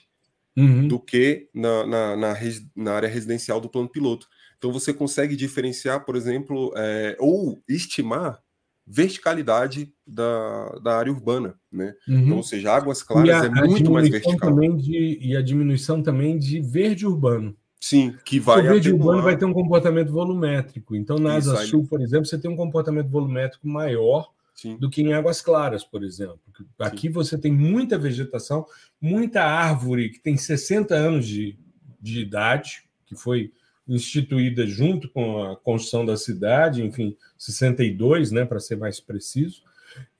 uhum. 0.56 0.88
do 0.88 0.98
que 0.98 1.48
na, 1.54 1.86
na, 1.86 2.16
na, 2.16 2.34
na, 2.76 2.92
área 2.92 3.08
residencial 3.08 3.60
do 3.60 3.68
plano 3.68 3.88
piloto. 3.88 4.26
Então 4.58 4.72
você 4.72 4.92
consegue 4.92 5.34
diferenciar, 5.34 6.04
por 6.04 6.16
exemplo, 6.16 6.72
é, 6.76 7.16
ou 7.18 7.62
estimar 7.68 8.40
verticalidade 8.86 9.92
da, 10.06 10.78
da 10.82 10.98
área 10.98 11.12
urbana, 11.12 11.54
né? 11.70 11.94
Uhum. 12.06 12.18
Então, 12.18 12.36
ou 12.38 12.42
seja, 12.42 12.72
Águas 12.72 13.02
Claras 13.02 13.44
é 13.44 13.48
muito 13.48 13.90
mais 13.90 14.08
vertical. 14.08 14.76
De, 14.76 15.18
e 15.20 15.36
a 15.36 15.42
diminuição 15.42 16.02
também 16.02 16.38
de 16.38 16.60
verde 16.60 17.06
urbano. 17.06 17.56
Sim, 17.80 18.16
que 18.24 18.38
vai. 18.38 18.60
O 18.60 18.62
verde 18.62 18.88
atenuar... 18.90 19.08
urbano 19.08 19.22
vai 19.22 19.36
ter 19.36 19.44
um 19.44 19.52
comportamento 19.52 20.12
volumétrico. 20.12 20.94
Então, 20.94 21.18
na 21.18 21.34
Asa 21.34 21.56
Sul, 21.66 21.86
por 21.86 22.00
exemplo, 22.00 22.26
você 22.26 22.38
tem 22.38 22.50
um 22.50 22.56
comportamento 22.56 23.08
volumétrico 23.08 23.66
maior 23.66 24.30
Sim. 24.54 24.76
do 24.76 24.88
que 24.88 25.02
em 25.02 25.12
Águas 25.12 25.40
Claras, 25.40 25.82
por 25.82 26.04
exemplo. 26.04 26.38
Aqui 26.78 27.08
Sim. 27.08 27.12
você 27.12 27.36
tem 27.36 27.52
muita 27.52 27.98
vegetação, 27.98 28.64
muita 29.00 29.42
árvore 29.42 30.10
que 30.10 30.20
tem 30.20 30.36
60 30.36 30.94
anos 30.94 31.26
de, 31.26 31.58
de 32.00 32.20
idade, 32.20 32.84
que 33.04 33.16
foi 33.16 33.52
instituída 33.88 34.66
junto 34.66 35.08
com 35.08 35.42
a 35.42 35.56
construção 35.56 36.04
da 36.04 36.16
cidade, 36.16 36.82
enfim, 36.82 37.16
62, 37.36 38.30
né, 38.30 38.44
para 38.44 38.60
ser 38.60 38.76
mais 38.76 39.00
preciso, 39.00 39.62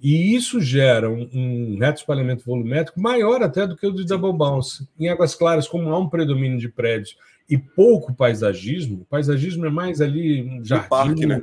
e 0.00 0.34
isso 0.34 0.60
gera 0.60 1.08
um, 1.08 1.28
um 1.32 1.78
reto 1.78 2.00
espalhamento 2.00 2.44
volumétrico 2.44 3.00
maior 3.00 3.42
até 3.42 3.66
do 3.66 3.76
que 3.76 3.86
o 3.86 3.92
de 3.92 4.04
Double 4.04 4.32
Bounce. 4.32 4.86
Em 4.98 5.08
Águas 5.08 5.34
Claras, 5.34 5.66
como 5.66 5.88
há 5.88 5.98
um 5.98 6.08
predomínio 6.08 6.58
de 6.58 6.68
prédios 6.68 7.16
e 7.48 7.56
pouco 7.56 8.14
paisagismo, 8.14 9.06
paisagismo 9.08 9.64
é 9.66 9.70
mais 9.70 10.00
ali 10.00 10.42
um 10.42 10.64
jardim. 10.64 10.86
O 10.86 10.88
parque, 10.88 11.26
né? 11.26 11.42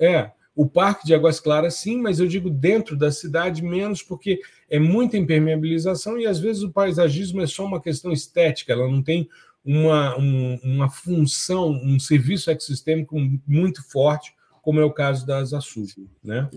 É, 0.00 0.30
o 0.58 0.66
parque 0.66 1.06
de 1.06 1.14
Águas 1.14 1.38
Claras, 1.38 1.74
sim, 1.74 2.00
mas 2.00 2.18
eu 2.18 2.26
digo 2.26 2.50
dentro 2.50 2.96
da 2.96 3.12
cidade 3.12 3.62
menos, 3.62 4.02
porque 4.02 4.40
é 4.68 4.78
muita 4.78 5.16
impermeabilização 5.16 6.18
e 6.18 6.26
às 6.26 6.40
vezes 6.40 6.64
o 6.64 6.72
paisagismo 6.72 7.40
é 7.40 7.46
só 7.46 7.64
uma 7.64 7.80
questão 7.80 8.10
estética, 8.10 8.72
ela 8.72 8.88
não 8.88 9.00
tem 9.00 9.28
uma, 9.64 10.18
um, 10.18 10.58
uma 10.62 10.90
função, 10.90 11.70
um 11.70 11.98
serviço 11.98 12.50
ecossistêmico 12.50 13.16
muito 13.46 13.82
forte, 13.90 14.34
como 14.62 14.80
é 14.80 14.84
o 14.84 14.92
caso 14.92 15.26
da 15.26 15.38
Asa 15.38 15.60
Sul, 15.60 15.86
né? 16.22 16.48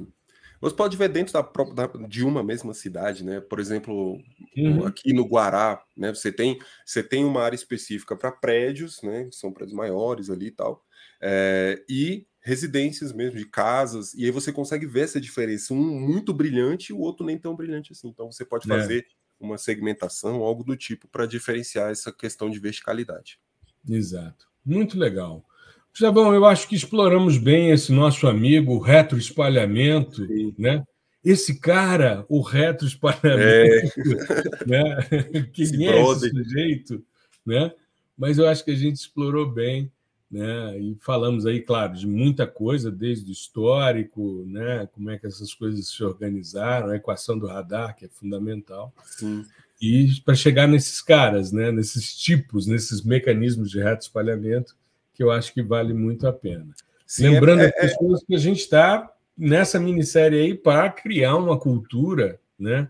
Você 0.62 0.76
pode 0.76 0.95
ver 0.95 1.10
dentro 1.10 1.34
da, 1.34 1.41
da, 1.41 2.08
de 2.08 2.24
uma 2.24 2.43
mesma 2.43 2.74
cidade, 2.74 3.24
né? 3.24 3.41
Por 3.41 3.60
exemplo, 3.60 4.22
uhum. 4.56 4.86
aqui 4.86 5.12
no 5.12 5.26
Guará, 5.26 5.84
né? 5.97 6.14
Você 6.14 6.32
tem, 6.32 6.60
você 6.86 7.02
tem 7.02 7.26
uma 7.26 7.41
área 7.41 7.56
específica 7.56 8.16
para 8.16 8.32
prédios, 8.32 9.02
né? 9.02 9.28
São 9.32 9.52
prédios 9.52 9.76
maiores 9.76 10.30
ali 10.30 10.47
e 10.47 10.52
tal. 10.52 10.86
É, 11.20 11.84
e 11.89 12.28
residências 12.41 13.12
mesmo, 13.12 13.38
de 13.38 13.45
casas, 13.45 14.14
e 14.14 14.26
aí 14.26 14.32
você 14.32 14.52
consegue 14.52 14.86
ver 14.86 15.02
essa 15.02 15.22
diferença, 15.22 15.74
um 15.74 15.99
muito 15.99 16.34
brilhante 16.34 16.91
e 16.91 16.93
o 16.93 16.99
outro 16.99 17.26
nem 17.26 17.38
tão 17.38 17.56
brilhante 17.56 17.91
assim. 17.91 18.10
Então 18.10 18.32
você 18.32 18.43
pode 18.43 18.72
é. 18.72 18.76
fazer 18.76 18.99
é. 18.99 19.20
Uma 19.46 19.58
segmentação, 19.58 20.42
algo 20.42 20.64
do 20.64 20.76
tipo, 20.76 21.08
para 21.08 21.26
diferenciar 21.26 21.92
essa 21.92 22.12
questão 22.12 22.50
de 22.50 22.60
verticalidade. 22.60 23.39
Exato. 23.88 24.48
Muito 24.66 24.98
legal. 24.98 25.44
Gustavão, 25.92 26.34
eu 26.34 26.46
acho 26.46 26.68
que 26.68 26.76
exploramos 26.76 27.38
bem 27.38 27.72
esse 27.72 27.92
nosso 27.92 28.28
amigo, 28.28 28.74
o 28.74 28.80
retroespalhamento, 28.80 30.26
né? 30.58 30.84
Esse 31.24 31.60
cara, 31.60 32.26
o 32.30 32.42
retroespalhamento, 32.42 34.02
é. 34.02 34.66
né? 34.66 35.44
Quem 35.54 35.88
é 35.88 36.02
esse 36.02 36.30
sujeito, 36.30 37.04
né? 37.46 37.72
Mas 38.18 38.38
eu 38.38 38.48
acho 38.48 38.64
que 38.64 38.72
a 38.72 38.76
gente 38.76 38.96
explorou 38.96 39.52
bem, 39.52 39.92
né? 40.32 40.80
E 40.80 40.96
falamos 41.02 41.46
aí, 41.46 41.60
claro, 41.60 41.94
de 41.94 42.08
muita 42.08 42.48
coisa, 42.48 42.90
desde 42.90 43.30
o 43.30 43.34
histórico, 43.34 44.46
né? 44.48 44.88
Como 44.94 45.10
é 45.10 45.20
que 45.20 45.28
essas 45.28 45.54
coisas 45.54 45.90
se 45.90 46.04
organizaram, 46.04 46.90
a 46.90 46.96
equação 46.96 47.38
do 47.38 47.48
radar, 47.48 47.96
que 47.96 48.06
é 48.06 48.10
fundamental. 48.10 48.94
Sim. 49.06 49.46
E 49.82 50.08
para 50.24 50.36
chegar 50.36 50.68
nesses 50.68 51.02
caras, 51.02 51.52
né? 51.52 51.72
Nesses 51.72 52.16
tipos, 52.16 52.66
nesses 52.66 53.04
mecanismos 53.04 53.70
de 53.70 53.80
retroespalhamento 53.80 54.76
que 55.14 55.22
eu 55.22 55.30
acho 55.30 55.54
que 55.54 55.62
vale 55.62 55.94
muito 55.94 56.26
a 56.26 56.32
pena. 56.32 56.68
Sim, 57.06 57.30
Lembrando 57.30 57.62
é, 57.62 57.66
as 57.66 57.74
é, 57.74 57.82
pessoas 57.82 58.22
é... 58.22 58.26
que 58.26 58.36
a 58.36 58.40
gente 58.40 58.60
está 58.60 59.12
nessa 59.38 59.80
minissérie 59.80 60.40
aí 60.40 60.56
para 60.56 60.90
criar 60.90 61.36
uma 61.36 61.60
cultura 61.60 62.40
né, 62.58 62.88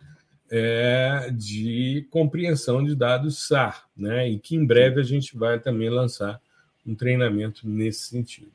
é, 0.52 1.32
de 1.34 2.08
compreensão 2.12 2.84
de 2.84 2.96
dados 2.96 3.48
SAR, 3.48 3.88
né, 3.98 4.30
e 4.30 4.38
que 4.38 4.56
em 4.56 4.66
breve 4.66 5.00
a 5.00 5.04
gente 5.04 5.36
vai 5.36 5.60
também 5.60 5.90
lançar 5.90 6.40
um 6.86 6.96
treinamento 6.96 7.68
nesse 7.68 8.10
sentido. 8.10 8.52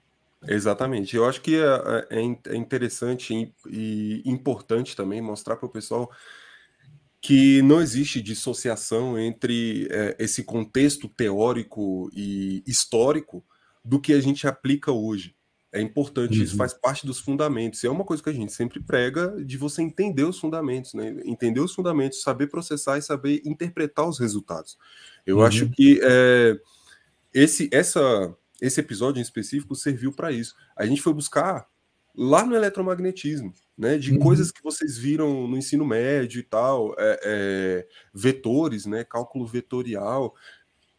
Exatamente. 0.46 1.16
Eu 1.16 1.24
acho 1.24 1.40
que 1.40 1.56
é, 1.56 2.06
é, 2.10 2.52
é 2.52 2.56
interessante 2.56 3.52
e 3.68 4.22
importante 4.24 4.94
também 4.94 5.20
mostrar 5.20 5.56
para 5.56 5.66
o 5.66 5.70
pessoal 5.70 6.10
que 7.20 7.60
não 7.62 7.80
existe 7.80 8.20
dissociação 8.20 9.18
entre 9.18 9.88
é, 9.90 10.16
esse 10.18 10.44
contexto 10.44 11.08
teórico 11.08 12.10
e 12.14 12.62
histórico 12.66 13.44
do 13.84 14.00
que 14.00 14.12
a 14.12 14.20
gente 14.20 14.46
aplica 14.46 14.92
hoje. 14.92 15.34
É 15.72 15.80
importante, 15.80 16.38
uhum. 16.38 16.44
isso 16.44 16.56
faz 16.56 16.72
parte 16.72 17.04
dos 17.04 17.18
fundamentos. 17.18 17.82
E 17.82 17.86
é 17.86 17.90
uma 17.90 18.04
coisa 18.04 18.22
que 18.22 18.30
a 18.30 18.32
gente 18.32 18.52
sempre 18.52 18.80
prega 18.80 19.34
de 19.44 19.58
você 19.58 19.82
entender 19.82 20.22
os 20.22 20.38
fundamentos, 20.38 20.94
né? 20.94 21.20
Entender 21.24 21.60
os 21.60 21.74
fundamentos, 21.74 22.22
saber 22.22 22.46
processar 22.46 22.96
e 22.96 23.02
saber 23.02 23.42
interpretar 23.44 24.08
os 24.08 24.18
resultados. 24.18 24.78
Eu 25.26 25.38
uhum. 25.38 25.42
acho 25.42 25.68
que 25.68 26.00
é, 26.02 26.58
esse, 27.37 27.68
essa, 27.70 28.34
esse 28.62 28.80
episódio 28.80 29.20
em 29.20 29.22
específico 29.22 29.74
serviu 29.74 30.11
para 30.11 30.32
isso. 30.32 30.55
A 30.74 30.87
gente 30.87 31.03
foi 31.03 31.12
buscar 31.12 31.66
lá 32.14 32.47
no 32.47 32.57
eletromagnetismo, 32.57 33.53
né? 33.76 33.99
De 33.99 34.12
uhum. 34.12 34.18
coisas 34.18 34.51
que 34.51 34.62
vocês 34.62 34.97
viram 34.97 35.47
no 35.47 35.57
ensino 35.59 35.84
médio 35.84 36.41
e 36.41 36.43
tal, 36.43 36.95
é, 36.99 37.20
é, 37.24 37.87
vetores, 38.14 38.87
né? 38.87 39.05
Cálculo 39.05 39.47
vetorial 39.47 40.34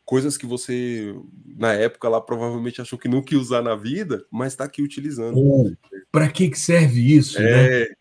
coisas 0.08 0.38
que 0.38 0.46
você, 0.46 1.14
na 1.46 1.74
época 1.74 2.08
lá, 2.08 2.22
provavelmente 2.22 2.80
achou 2.80 2.98
que 2.98 3.10
nunca 3.10 3.34
ia 3.34 3.42
usar 3.42 3.62
na 3.62 3.76
vida, 3.76 4.26
mas 4.32 4.54
está 4.54 4.64
aqui 4.64 4.82
utilizando. 4.82 5.38
Oh, 5.38 5.70
Para 6.10 6.30
que, 6.30 6.50
que 6.50 6.58
serve 6.58 7.14
isso, 7.14 7.38
é, 7.42 7.88
né? 7.88 7.96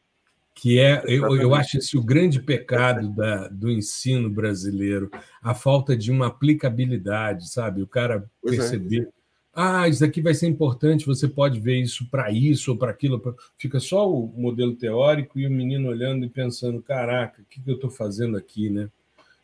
Que 0.57 0.80
é, 0.80 1.02
eu, 1.07 1.36
eu 1.36 1.54
acho 1.54 1.76
esse 1.76 1.98
o 1.98 2.02
grande 2.02 2.40
pecado 2.40 3.09
da, 3.14 3.46
do 3.48 3.70
ensino 3.70 4.30
brasileiro, 4.30 5.11
a 5.42 5.54
falta 5.54 5.94
de 5.94 6.11
uma 6.11 6.28
aplicabilidade, 6.28 7.50
sabe? 7.50 7.82
O 7.82 7.86
cara 7.86 8.26
é. 8.44 8.50
perceber. 8.50 9.02
É. 9.02 9.16
Ah, 9.59 9.88
isso 9.88 10.04
aqui 10.04 10.20
vai 10.20 10.34
ser 10.34 10.48
importante, 10.48 11.07
você 11.07 11.28
pode 11.28 11.61
ver 11.61 11.80
isso 11.80 12.11
para 12.11 12.30
isso 12.30 12.72
ou 12.72 12.76
para 12.76 12.90
aquilo. 12.90 13.22
Fica 13.57 13.78
só 13.78 14.11
o 14.11 14.26
modelo 14.36 14.74
teórico 14.74 15.38
e 15.38 15.46
o 15.46 15.50
menino 15.50 15.88
olhando 15.88 16.24
e 16.24 16.28
pensando: 16.28 16.82
caraca, 16.82 17.40
o 17.40 17.44
que, 17.44 17.62
que 17.62 17.70
eu 17.70 17.76
estou 17.76 17.90
fazendo 17.90 18.36
aqui, 18.36 18.68
né? 18.68 18.90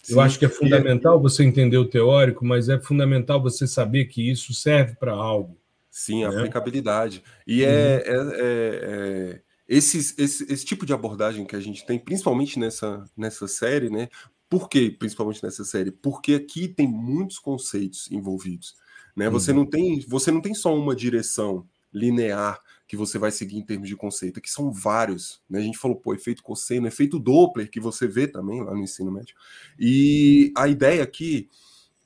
Eu 0.09 0.21
acho 0.21 0.39
que 0.39 0.45
é 0.45 0.49
fundamental 0.49 1.21
você 1.21 1.45
entender 1.45 1.79
o 1.79 1.85
teórico, 1.85 2.45
mas 2.45 2.69
é 2.69 2.79
fundamental 2.79 3.41
você 3.41 3.67
saber 3.67 4.07
que 4.07 4.29
isso 4.29 4.53
serve 4.53 4.97
para 4.97 5.13
algo. 5.13 5.57
Sim, 5.91 6.25
a 6.25 6.31
né? 6.31 6.39
aplicabilidade. 6.39 7.23
E 7.47 7.63
é, 7.63 8.03
uhum. 8.09 8.31
é, 8.33 8.39
é, 8.43 9.41
esse, 9.73 10.15
esse, 10.19 10.53
esse 10.53 10.65
tipo 10.67 10.85
de 10.85 10.93
abordagem 10.93 11.47
que 11.47 11.57
a 11.57 11.61
gente 11.61 11.87
tem, 11.87 11.99
principalmente 11.99 12.59
nessa, 12.59 13.07
nessa 13.17 13.49
série, 13.49 13.89
né? 13.89 14.11
Por 14.47 14.69
que 14.69 14.91
principalmente 14.91 15.43
nessa 15.43 15.65
série? 15.65 15.91
Porque 15.91 16.35
aqui 16.35 16.69
tem 16.69 16.87
muitos 16.87 17.39
conceitos 17.39 18.11
envolvidos. 18.11 18.77
Né? 19.17 19.31
Você, 19.31 19.51
uhum. 19.51 19.59
não 19.59 19.67
tem, 19.67 20.01
você 20.07 20.31
não 20.31 20.43
tem 20.43 20.53
só 20.53 20.77
uma 20.77 20.95
direção 20.95 21.67
linear 21.91 22.61
que 22.87 22.99
você 22.99 23.19
vai 23.19 23.31
seguir 23.31 23.57
em 23.57 23.65
termos 23.65 23.89
de 23.89 23.97
conceito, 23.97 24.43
que 24.43 24.51
são 24.51 24.71
vários. 24.71 25.41
Né? 25.49 25.61
A 25.61 25.63
gente 25.63 25.79
falou, 25.79 25.97
pô, 25.97 26.13
efeito 26.13 26.43
cosseno, 26.43 26.87
efeito 26.87 27.19
Doppler, 27.19 27.71
que 27.71 27.81
você 27.81 28.07
vê 28.07 28.29
também 28.29 28.63
lá 28.63 28.75
no 28.75 28.83
ensino 28.83 29.11
médio. 29.11 29.35
E 29.79 30.53
a 30.55 30.69
ideia 30.69 31.03
aqui 31.03 31.49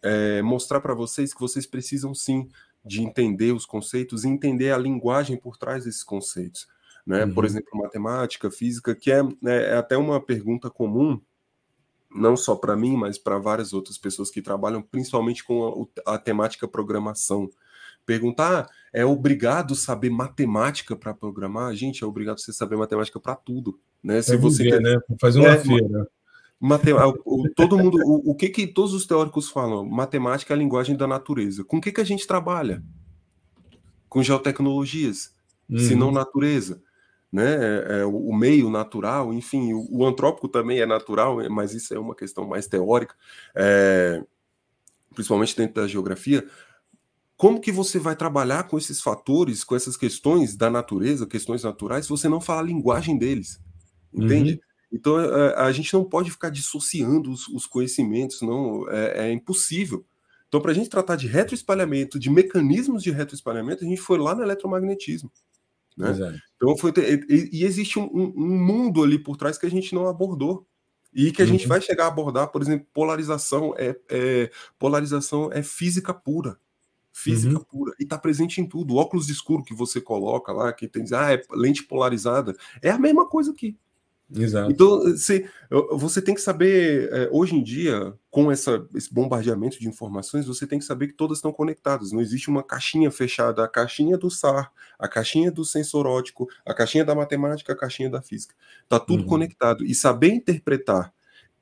é 0.00 0.40
mostrar 0.40 0.80
para 0.80 0.94
vocês 0.94 1.34
que 1.34 1.40
vocês 1.40 1.66
precisam 1.66 2.14
sim 2.14 2.48
de 2.84 3.02
entender 3.02 3.50
os 3.50 3.66
conceitos 3.66 4.22
e 4.22 4.28
entender 4.28 4.70
a 4.70 4.78
linguagem 4.78 5.36
por 5.36 5.56
trás 5.56 5.84
desses 5.84 6.04
conceitos. 6.04 6.68
Né? 7.06 7.24
Uhum. 7.24 7.34
Por 7.34 7.44
exemplo, 7.44 7.78
matemática, 7.78 8.50
física, 8.50 8.94
que 8.94 9.12
é, 9.12 9.22
né, 9.22 9.70
é 9.70 9.76
até 9.76 9.96
uma 9.96 10.20
pergunta 10.20 10.68
comum 10.68 11.20
não 12.16 12.36
só 12.36 12.56
para 12.56 12.74
mim, 12.74 12.96
mas 12.96 13.18
para 13.18 13.38
várias 13.38 13.72
outras 13.72 13.98
pessoas 13.98 14.30
que 14.30 14.40
trabalham 14.40 14.80
principalmente 14.80 15.44
com 15.44 15.88
a, 16.06 16.14
a 16.14 16.18
temática 16.18 16.66
programação. 16.66 17.48
Perguntar, 18.04 18.62
ah, 18.62 18.70
é 18.92 19.04
obrigado 19.04 19.74
saber 19.74 20.10
matemática 20.10 20.96
para 20.96 21.12
programar? 21.12 21.74
Gente, 21.74 22.02
é 22.02 22.06
obrigado 22.06 22.40
você 22.40 22.52
saber 22.52 22.76
matemática 22.76 23.20
para 23.20 23.34
tudo, 23.34 23.78
né? 24.02 24.22
Se 24.22 24.36
você 24.36 24.62
viver, 24.62 24.80
quer... 24.80 24.82
né? 24.82 25.00
fazer 25.20 25.40
uma 25.40 25.48
é, 25.48 25.58
feira. 25.58 26.08
todo 27.54 27.76
mundo, 27.76 27.98
o, 28.04 28.30
o, 28.30 28.34
que 28.34 28.48
que 28.48 28.66
todos 28.66 28.94
os 28.94 29.06
teóricos 29.06 29.50
falam? 29.50 29.84
Matemática 29.84 30.54
é 30.54 30.56
a 30.56 30.58
linguagem 30.58 30.96
da 30.96 31.06
natureza. 31.06 31.64
Com 31.64 31.78
o 31.78 31.80
que 31.80 31.92
que 31.92 32.00
a 32.00 32.04
gente 32.04 32.26
trabalha? 32.26 32.82
Com 34.08 34.22
geotecnologias, 34.22 35.32
uhum. 35.68 35.78
se 35.78 35.96
não 35.96 36.12
natureza, 36.12 36.80
né? 37.36 37.54
É, 37.54 38.00
é, 38.00 38.04
o 38.06 38.32
meio 38.32 38.70
natural, 38.70 39.30
enfim, 39.30 39.74
o, 39.74 39.86
o, 39.90 40.06
antrópico 40.06 40.48
também 40.48 40.80
é 40.80 40.86
natural, 40.86 41.36
mas 41.50 41.74
isso 41.74 41.92
é 41.92 41.98
uma 41.98 42.14
questão 42.14 42.46
mais 42.46 42.66
teórica. 42.66 43.14
É, 43.54 44.24
principalmente 45.14 45.54
dentro 45.54 45.82
da 45.82 45.86
geografia, 45.86 46.48
como 47.36 47.60
que 47.60 47.70
você 47.70 47.98
vai 47.98 48.16
trabalhar 48.16 48.62
com 48.64 48.78
esses 48.78 49.02
fatores, 49.02 49.64
com 49.64 49.76
essas 49.76 49.98
questões 49.98 50.56
da 50.56 50.70
natureza, 50.70 51.26
questões 51.26 51.62
naturais, 51.62 52.06
se 52.06 52.10
você 52.10 52.26
não 52.26 52.40
fala 52.40 52.62
a 52.62 52.64
linguagem 52.64 53.18
deles? 53.18 53.60
Entende? 54.14 54.52
Uhum. 54.52 54.58
Então 54.90 55.16
a, 55.16 55.64
a, 55.66 55.72
gente 55.72 55.92
não 55.92 56.04
pode 56.04 56.30
ficar 56.30 56.48
dissociando 56.48 57.30
os, 57.30 57.48
os 57.48 57.66
conhecimentos, 57.66 58.40
não 58.40 58.90
é, 58.90 59.28
é 59.28 59.32
impossível. 59.32 60.06
Então, 60.48 60.60
para 60.62 60.70
a 60.70 60.74
gente 60.74 60.88
tratar 60.88 61.16
de 61.16 61.26
retroespalhamento, 61.26 62.18
de 62.18 62.30
mecanismos 62.30 63.02
de 63.02 63.10
retroespalhamento, 63.10 63.84
a 63.84 63.86
gente 63.86 64.00
foi 64.00 64.16
lá 64.16 64.34
no 64.34 64.42
eletromagnetismo. 64.42 65.30
Né? 65.96 66.40
Então 66.56 66.76
foi 66.76 66.92
e, 67.28 67.50
e 67.52 67.64
existe 67.64 67.98
um, 67.98 68.08
um, 68.12 68.58
mundo 68.58 69.02
ali 69.02 69.18
por 69.18 69.36
trás 69.36 69.56
que 69.56 69.66
a 69.66 69.70
gente 69.70 69.94
não 69.94 70.06
abordou 70.06 70.66
e 71.12 71.32
que 71.32 71.40
a 71.40 71.44
uhum. 71.44 71.52
gente 71.52 71.66
vai 71.66 71.80
chegar 71.80 72.04
a 72.04 72.08
abordar, 72.08 72.48
por 72.48 72.60
exemplo, 72.60 72.86
polarização 72.92 73.74
é, 73.78 73.96
é 74.10 74.50
polarização 74.78 75.50
é 75.52 75.62
física 75.62 76.12
pura, 76.12 76.58
física 77.12 77.56
uhum. 77.56 77.64
pura 77.64 77.94
e 77.98 78.02
está 78.02 78.18
presente 78.18 78.60
em 78.60 78.66
tudo. 78.66 78.94
O 78.94 78.96
óculos 78.98 79.30
escuro 79.30 79.64
que 79.64 79.74
você 79.74 80.00
coloca 80.00 80.52
lá, 80.52 80.72
que 80.72 80.86
tem 80.86 81.04
ah, 81.14 81.32
é 81.32 81.42
lente 81.52 81.82
polarizada, 81.82 82.54
é 82.82 82.90
a 82.90 82.98
mesma 82.98 83.26
coisa 83.26 83.52
aqui. 83.52 83.78
Exato. 84.34 84.72
Então, 84.72 85.00
você, 85.04 85.48
você 85.92 86.20
tem 86.20 86.34
que 86.34 86.40
saber, 86.40 87.08
é, 87.12 87.28
hoje 87.30 87.54
em 87.54 87.62
dia, 87.62 88.12
com 88.28 88.50
essa, 88.50 88.84
esse 88.94 89.12
bombardeamento 89.12 89.78
de 89.78 89.88
informações, 89.88 90.46
você 90.46 90.66
tem 90.66 90.78
que 90.78 90.84
saber 90.84 91.08
que 91.08 91.12
todas 91.12 91.38
estão 91.38 91.52
conectadas. 91.52 92.10
Não 92.10 92.20
existe 92.20 92.50
uma 92.50 92.62
caixinha 92.62 93.10
fechada, 93.10 93.64
a 93.64 93.68
caixinha 93.68 94.18
do 94.18 94.30
SAR, 94.30 94.72
a 94.98 95.06
caixinha 95.06 95.50
do 95.50 95.64
sensor 95.64 96.06
ótico, 96.06 96.48
a 96.64 96.74
caixinha 96.74 97.04
da 97.04 97.14
matemática, 97.14 97.72
a 97.72 97.76
caixinha 97.76 98.10
da 98.10 98.20
física. 98.20 98.54
Está 98.82 98.98
tudo 98.98 99.22
uhum. 99.22 99.28
conectado. 99.28 99.84
E 99.84 99.94
saber 99.94 100.32
interpretar 100.32 101.12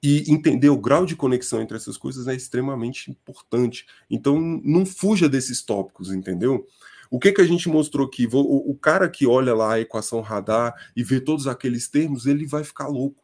e 0.03 0.31
entender 0.31 0.69
o 0.69 0.78
grau 0.78 1.07
de 1.07 1.16
conexão 1.16 1.62
entre 1.62 1.77
essas 1.77 1.97
coisas 1.97 2.28
é 2.28 2.35
extremamente 2.35 3.11
importante. 3.11 3.86
Então, 4.11 4.39
não 4.62 4.85
fuja 4.85 5.28
desses 5.28 5.62
tópicos, 5.62 6.12
entendeu? 6.12 6.66
O 7.15 7.19
que, 7.20 7.31
que 7.31 7.41
a 7.41 7.47
gente 7.47 7.69
mostrou 7.69 8.09
aqui? 8.09 8.27
O, 8.27 8.73
o 8.73 8.74
cara 8.74 9.09
que 9.09 9.24
olha 9.24 9.55
lá 9.55 9.74
a 9.74 9.81
equação 9.81 10.20
radar 10.20 10.74
e 10.97 11.05
vê 11.05 11.20
todos 11.20 11.47
aqueles 11.47 11.86
termos, 11.86 12.27
ele 12.27 12.45
vai 12.45 12.65
ficar 12.65 12.89
louco. 12.89 13.23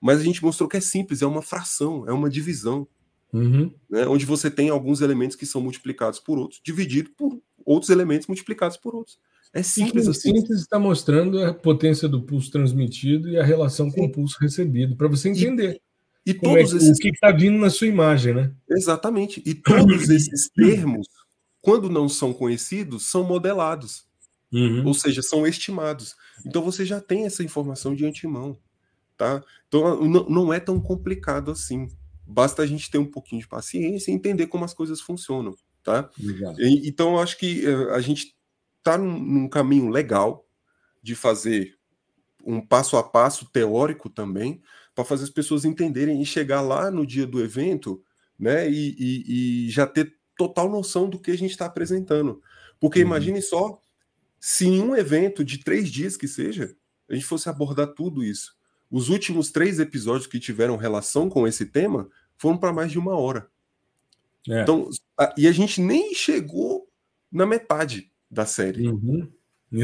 Mas 0.00 0.20
a 0.20 0.22
gente 0.22 0.42
mostrou 0.42 0.66
que 0.66 0.78
é 0.78 0.80
simples, 0.80 1.20
é 1.20 1.26
uma 1.26 1.42
fração, 1.42 2.08
é 2.08 2.14
uma 2.14 2.30
divisão. 2.30 2.88
Uhum. 3.30 3.70
Né, 3.90 4.06
onde 4.06 4.24
você 4.24 4.50
tem 4.50 4.70
alguns 4.70 5.02
elementos 5.02 5.36
que 5.36 5.44
são 5.44 5.60
multiplicados 5.60 6.18
por 6.18 6.38
outros, 6.38 6.62
dividido 6.64 7.10
por 7.10 7.38
outros 7.62 7.90
elementos 7.90 8.26
multiplicados 8.26 8.78
por 8.78 8.94
outros. 8.94 9.18
É 9.52 9.62
simples 9.62 10.04
Sim, 10.04 10.10
assim. 10.12 10.36
síntese 10.36 10.62
está 10.62 10.78
mostrando 10.78 11.44
a 11.44 11.52
potência 11.52 12.08
do 12.08 12.22
pulso 12.22 12.50
transmitido 12.50 13.28
e 13.28 13.38
a 13.38 13.44
relação 13.44 13.90
Sim. 13.90 13.98
com 13.98 14.04
o 14.06 14.12
pulso 14.12 14.38
recebido, 14.40 14.96
para 14.96 15.08
você 15.08 15.28
entender. 15.28 15.78
E, 16.24 16.30
e 16.30 16.34
é 16.34 16.38
todos 16.38 16.72
é, 16.72 16.76
esses... 16.78 16.96
o 16.96 17.00
que 17.02 17.10
está 17.10 17.30
vindo 17.30 17.58
na 17.58 17.68
sua 17.68 17.86
imagem, 17.86 18.32
né? 18.32 18.50
Exatamente. 18.66 19.42
E 19.44 19.54
todos 19.54 20.08
esses 20.08 20.48
termos 20.56 21.06
quando 21.60 21.88
não 21.88 22.08
são 22.08 22.32
conhecidos, 22.32 23.06
são 23.06 23.22
modelados. 23.24 24.08
Uhum. 24.52 24.86
Ou 24.86 24.94
seja, 24.94 25.22
são 25.22 25.46
estimados. 25.46 26.16
Então 26.44 26.62
você 26.62 26.84
já 26.84 27.00
tem 27.00 27.24
essa 27.24 27.42
informação 27.42 27.94
de 27.94 28.04
antemão. 28.04 28.58
Tá? 29.16 29.44
Então 29.68 30.02
não 30.04 30.52
é 30.52 30.58
tão 30.58 30.80
complicado 30.80 31.50
assim. 31.50 31.88
Basta 32.26 32.62
a 32.62 32.66
gente 32.66 32.90
ter 32.90 32.98
um 32.98 33.06
pouquinho 33.06 33.42
de 33.42 33.48
paciência 33.48 34.10
e 34.10 34.14
entender 34.14 34.46
como 34.46 34.64
as 34.64 34.74
coisas 34.74 35.00
funcionam. 35.00 35.54
Tá? 35.82 36.10
E, 36.58 36.88
então 36.88 37.14
eu 37.14 37.20
acho 37.20 37.38
que 37.38 37.66
uh, 37.66 37.90
a 37.90 38.00
gente 38.00 38.34
está 38.78 38.96
num, 38.96 39.18
num 39.18 39.48
caminho 39.48 39.88
legal 39.88 40.46
de 41.02 41.14
fazer 41.14 41.78
um 42.44 42.60
passo 42.60 42.96
a 42.96 43.02
passo 43.02 43.44
teórico 43.52 44.08
também, 44.08 44.62
para 44.94 45.04
fazer 45.04 45.24
as 45.24 45.30
pessoas 45.30 45.64
entenderem 45.64 46.20
e 46.20 46.26
chegar 46.26 46.60
lá 46.60 46.90
no 46.90 47.06
dia 47.06 47.26
do 47.26 47.42
evento 47.42 48.02
né, 48.38 48.70
e, 48.70 48.96
e, 48.98 49.66
e 49.66 49.70
já 49.70 49.86
ter 49.86 50.16
total 50.40 50.70
noção 50.70 51.06
do 51.06 51.18
que 51.18 51.30
a 51.30 51.36
gente 51.36 51.50
está 51.50 51.66
apresentando. 51.66 52.40
Porque 52.80 53.00
uhum. 53.00 53.06
imagine 53.08 53.42
só 53.42 53.78
se 54.38 54.66
em 54.66 54.80
um 54.80 54.96
evento 54.96 55.44
de 55.44 55.58
três 55.58 55.90
dias 55.90 56.16
que 56.16 56.26
seja, 56.26 56.74
a 57.10 57.14
gente 57.14 57.26
fosse 57.26 57.50
abordar 57.50 57.88
tudo 57.88 58.24
isso. 58.24 58.56
Os 58.90 59.10
últimos 59.10 59.50
três 59.50 59.78
episódios 59.78 60.26
que 60.26 60.40
tiveram 60.40 60.78
relação 60.78 61.28
com 61.28 61.46
esse 61.46 61.66
tema 61.66 62.08
foram 62.38 62.56
para 62.56 62.72
mais 62.72 62.90
de 62.90 62.98
uma 62.98 63.14
hora. 63.14 63.50
É. 64.48 64.62
Então, 64.62 64.88
a, 65.18 65.34
e 65.36 65.46
a 65.46 65.52
gente 65.52 65.78
nem 65.78 66.14
chegou 66.14 66.88
na 67.30 67.44
metade 67.44 68.10
da 68.30 68.46
série. 68.46 68.88
Uhum. 68.88 69.30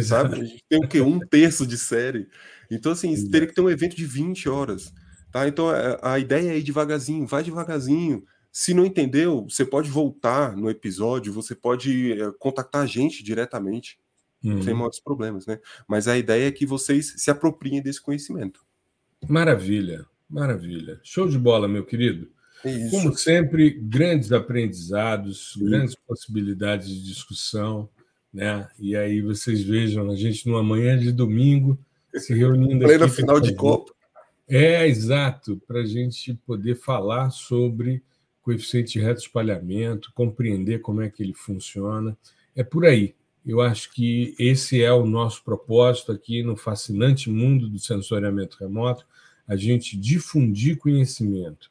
Sabe? 0.02 0.40
A 0.40 0.44
gente 0.44 0.64
tem 0.66 0.78
o 0.82 0.88
quê? 0.88 1.02
Um 1.02 1.18
terço 1.28 1.66
de 1.66 1.76
série. 1.76 2.30
Então, 2.70 2.92
assim, 2.92 3.28
teria 3.28 3.46
que 3.46 3.54
ter 3.54 3.60
um 3.60 3.68
evento 3.68 3.94
de 3.94 4.06
20 4.06 4.48
horas. 4.48 4.90
Tá? 5.30 5.46
Então, 5.46 5.68
a, 5.68 6.14
a 6.14 6.18
ideia 6.18 6.52
é 6.52 6.58
ir 6.58 6.62
devagarzinho, 6.62 7.26
vai 7.26 7.44
devagarzinho. 7.44 8.24
Se 8.58 8.72
não 8.72 8.86
entendeu, 8.86 9.46
você 9.50 9.66
pode 9.66 9.90
voltar 9.90 10.56
no 10.56 10.70
episódio, 10.70 11.30
você 11.30 11.54
pode 11.54 12.12
é, 12.12 12.32
contactar 12.38 12.84
a 12.84 12.86
gente 12.86 13.22
diretamente, 13.22 13.98
uhum. 14.42 14.62
sem 14.62 14.72
maiores 14.72 14.98
problemas, 14.98 15.44
né? 15.44 15.60
Mas 15.86 16.08
a 16.08 16.16
ideia 16.16 16.48
é 16.48 16.50
que 16.50 16.64
vocês 16.64 17.12
se 17.18 17.30
apropriem 17.30 17.82
desse 17.82 18.00
conhecimento. 18.00 18.64
Maravilha, 19.28 20.06
maravilha. 20.26 20.98
Show 21.02 21.28
de 21.28 21.38
bola, 21.38 21.68
meu 21.68 21.84
querido. 21.84 22.30
Isso. 22.64 22.90
Como 22.92 23.14
sempre, 23.14 23.68
grandes 23.68 24.32
aprendizados, 24.32 25.52
Sim. 25.52 25.66
grandes 25.66 25.94
possibilidades 25.94 26.88
de 26.88 27.04
discussão, 27.04 27.90
né? 28.32 28.66
E 28.78 28.96
aí 28.96 29.20
vocês 29.20 29.62
vejam 29.62 30.10
a 30.10 30.16
gente 30.16 30.48
numa 30.48 30.62
manhã 30.62 30.98
de 30.98 31.12
domingo 31.12 31.78
se 32.14 32.32
reunindo 32.32 32.80
Plena 32.88 33.04
aqui. 33.04 33.16
final 33.16 33.38
de 33.38 33.54
Copa. 33.54 33.92
É, 34.48 34.88
exato, 34.88 35.60
para 35.68 35.80
a 35.80 35.86
gente 35.86 36.32
poder 36.46 36.74
falar 36.76 37.28
sobre 37.28 38.02
coeficiente 38.46 38.92
de 38.92 39.00
reto 39.00 39.22
espalhamento, 39.22 40.12
compreender 40.14 40.78
como 40.78 41.02
é 41.02 41.10
que 41.10 41.20
ele 41.20 41.34
funciona. 41.34 42.16
É 42.54 42.62
por 42.62 42.86
aí. 42.86 43.12
Eu 43.44 43.60
acho 43.60 43.92
que 43.92 44.36
esse 44.38 44.80
é 44.80 44.92
o 44.92 45.04
nosso 45.04 45.42
propósito 45.42 46.12
aqui 46.12 46.44
no 46.44 46.56
fascinante 46.56 47.28
mundo 47.28 47.68
do 47.68 47.80
sensoriamento 47.80 48.56
remoto, 48.60 49.04
a 49.48 49.56
gente 49.56 49.96
difundir 49.96 50.78
conhecimento. 50.78 51.68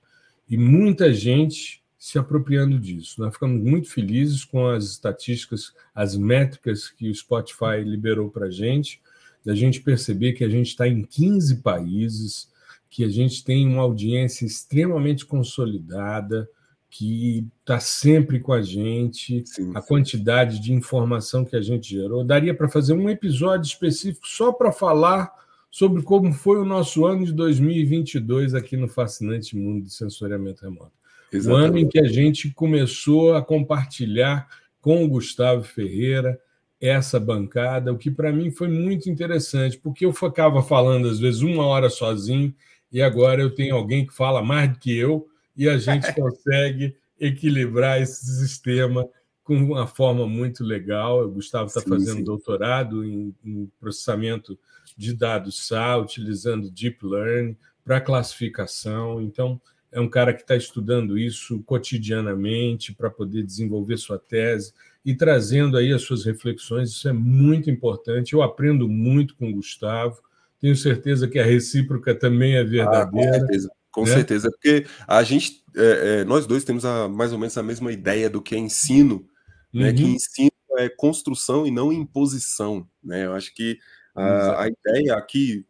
E 0.50 0.58
muita 0.58 1.14
gente 1.14 1.82
se 1.98 2.20
apropriando 2.20 2.78
disso. 2.78 3.22
Nós 3.22 3.34
ficamos 3.34 3.64
muito 3.64 3.90
felizes 3.90 4.44
com 4.44 4.68
as 4.68 4.84
estatísticas, 4.84 5.74
as 5.94 6.18
métricas 6.18 6.90
que 6.90 7.10
o 7.10 7.16
Spotify 7.16 7.82
liberou 7.86 8.30
para 8.30 8.48
a 8.48 8.52
gente, 8.52 9.02
da 9.46 9.56
gente 9.56 9.80
perceber 9.80 10.34
que 10.34 10.44
a 10.44 10.50
gente 10.50 10.68
está 10.68 10.86
em 10.86 11.04
15 11.04 11.62
países, 11.62 12.50
que 12.90 13.06
a 13.06 13.10
gente 13.10 13.46
tem 13.46 13.66
uma 13.66 13.82
audiência 13.82 14.46
extremamente 14.46 15.26
consolidada, 15.26 16.50
que 16.98 17.46
está 17.60 17.78
sempre 17.78 18.40
com 18.40 18.54
a 18.54 18.62
gente, 18.62 19.44
sim, 19.46 19.74
a 19.76 19.82
quantidade 19.82 20.62
de 20.62 20.72
informação 20.72 21.44
que 21.44 21.54
a 21.54 21.62
gente 21.62 21.90
gerou. 21.90 22.24
Daria 22.24 22.54
para 22.54 22.70
fazer 22.70 22.94
um 22.94 23.10
episódio 23.10 23.68
específico 23.68 24.26
só 24.26 24.54
para 24.54 24.72
falar 24.72 25.30
sobre 25.70 26.02
como 26.04 26.32
foi 26.32 26.58
o 26.58 26.64
nosso 26.64 27.06
ano 27.06 27.26
de 27.26 27.34
2022 27.34 28.54
aqui 28.54 28.78
no 28.78 28.88
fascinante 28.88 29.58
mundo 29.58 29.84
do 29.84 29.90
sensoriamento 29.90 30.64
remoto. 30.64 30.94
Exatamente. 31.34 31.64
O 31.64 31.66
ano 31.66 31.78
em 31.80 31.90
que 31.90 32.00
a 32.00 32.08
gente 32.08 32.52
começou 32.52 33.36
a 33.36 33.42
compartilhar 33.42 34.48
com 34.80 35.04
o 35.04 35.10
Gustavo 35.10 35.64
Ferreira 35.64 36.40
essa 36.80 37.20
bancada, 37.20 37.92
o 37.92 37.98
que 37.98 38.10
para 38.10 38.32
mim 38.32 38.52
foi 38.52 38.70
muito 38.70 39.10
interessante, 39.10 39.78
porque 39.78 40.06
eu 40.06 40.14
ficava 40.14 40.64
falando 40.64 41.10
às 41.10 41.20
vezes 41.20 41.42
uma 41.42 41.66
hora 41.66 41.90
sozinho 41.90 42.56
e 42.90 43.02
agora 43.02 43.42
eu 43.42 43.54
tenho 43.54 43.76
alguém 43.76 44.08
que 44.08 44.14
fala 44.14 44.42
mais 44.42 44.72
do 44.72 44.80
que 44.80 44.96
eu 44.96 45.28
e 45.56 45.70
a 45.70 45.78
gente 45.78 46.14
consegue 46.14 46.96
equilibrar 47.20 48.02
esse 48.02 48.26
sistema 48.26 49.08
com 49.44 49.56
uma 49.58 49.88
forma 49.88 50.28
muito 50.28 50.64
legal. 50.64 51.24
O 51.24 51.32
Gustavo 51.32 51.68
está 51.68 51.82
fazendo 51.82 52.18
sim. 52.18 52.24
doutorado 52.24 53.06
em, 53.06 53.34
em, 53.44 53.72
processamento 53.80 54.58
de 54.98 55.14
dados 55.14 55.68
SA, 55.68 55.98
utilizando 55.98 56.70
Deep 56.70 57.06
Learning 57.06 57.56
para 57.84 58.02
classificação. 58.02 59.22
Então, 59.22 59.62
é 59.92 60.00
um 60.02 60.10
cara 60.10 60.34
que 60.34 60.42
está 60.42 60.56
estudando 60.56 61.18
isso 61.18 61.62
cotidianamente 61.64 62.94
para 62.94 63.10
poder 63.10 63.44
desenvolver 63.44 63.98
sua 63.98 64.18
tese 64.18 64.74
e 65.06 65.14
trazendo 65.14 65.78
aí 65.78 65.94
as 65.94 66.02
suas 66.02 66.26
reflexões. 66.26 66.90
Isso 66.90 67.08
é 67.08 67.14
muito 67.14 67.70
importante. 67.70 68.34
Eu 68.34 68.42
aprendo 68.42 68.90
muito 68.90 69.36
com 69.36 69.50
o 69.50 69.54
Gustavo. 69.54 70.20
Tenho 70.60 70.76
certeza 70.76 71.28
que 71.28 71.38
a 71.38 71.46
recíproca 71.46 72.16
também 72.16 72.56
é 72.56 72.64
verdadeira. 72.64 73.46
Ah, 73.46 73.76
com 73.96 74.04
é. 74.04 74.08
certeza, 74.08 74.52
porque 74.52 74.86
a 75.08 75.24
gente, 75.24 75.64
é, 75.74 76.20
é, 76.20 76.24
nós 76.26 76.46
dois 76.46 76.66
temos 76.66 76.84
a, 76.84 77.08
mais 77.08 77.32
ou 77.32 77.40
menos 77.40 77.58
a 77.58 77.64
mesma 77.64 77.94
ideia 77.94 78.30
do 78.30 78.42
que 78.42 78.54
é 78.54 78.58
ensino, 78.58 79.26
uhum. 79.74 79.80
né? 79.80 79.94
Que 79.94 80.04
uhum. 80.04 80.10
ensino 80.10 80.52
é 80.78 80.90
construção 80.90 81.66
e 81.66 81.72
não 81.72 81.94
imposição, 81.94 82.86
né? 83.02 83.26
Eu 83.26 83.34
acho 83.34 83.56
que 83.56 83.80
a, 84.14 84.64
a 84.64 84.68
ideia 84.68 85.16
aqui 85.16 85.66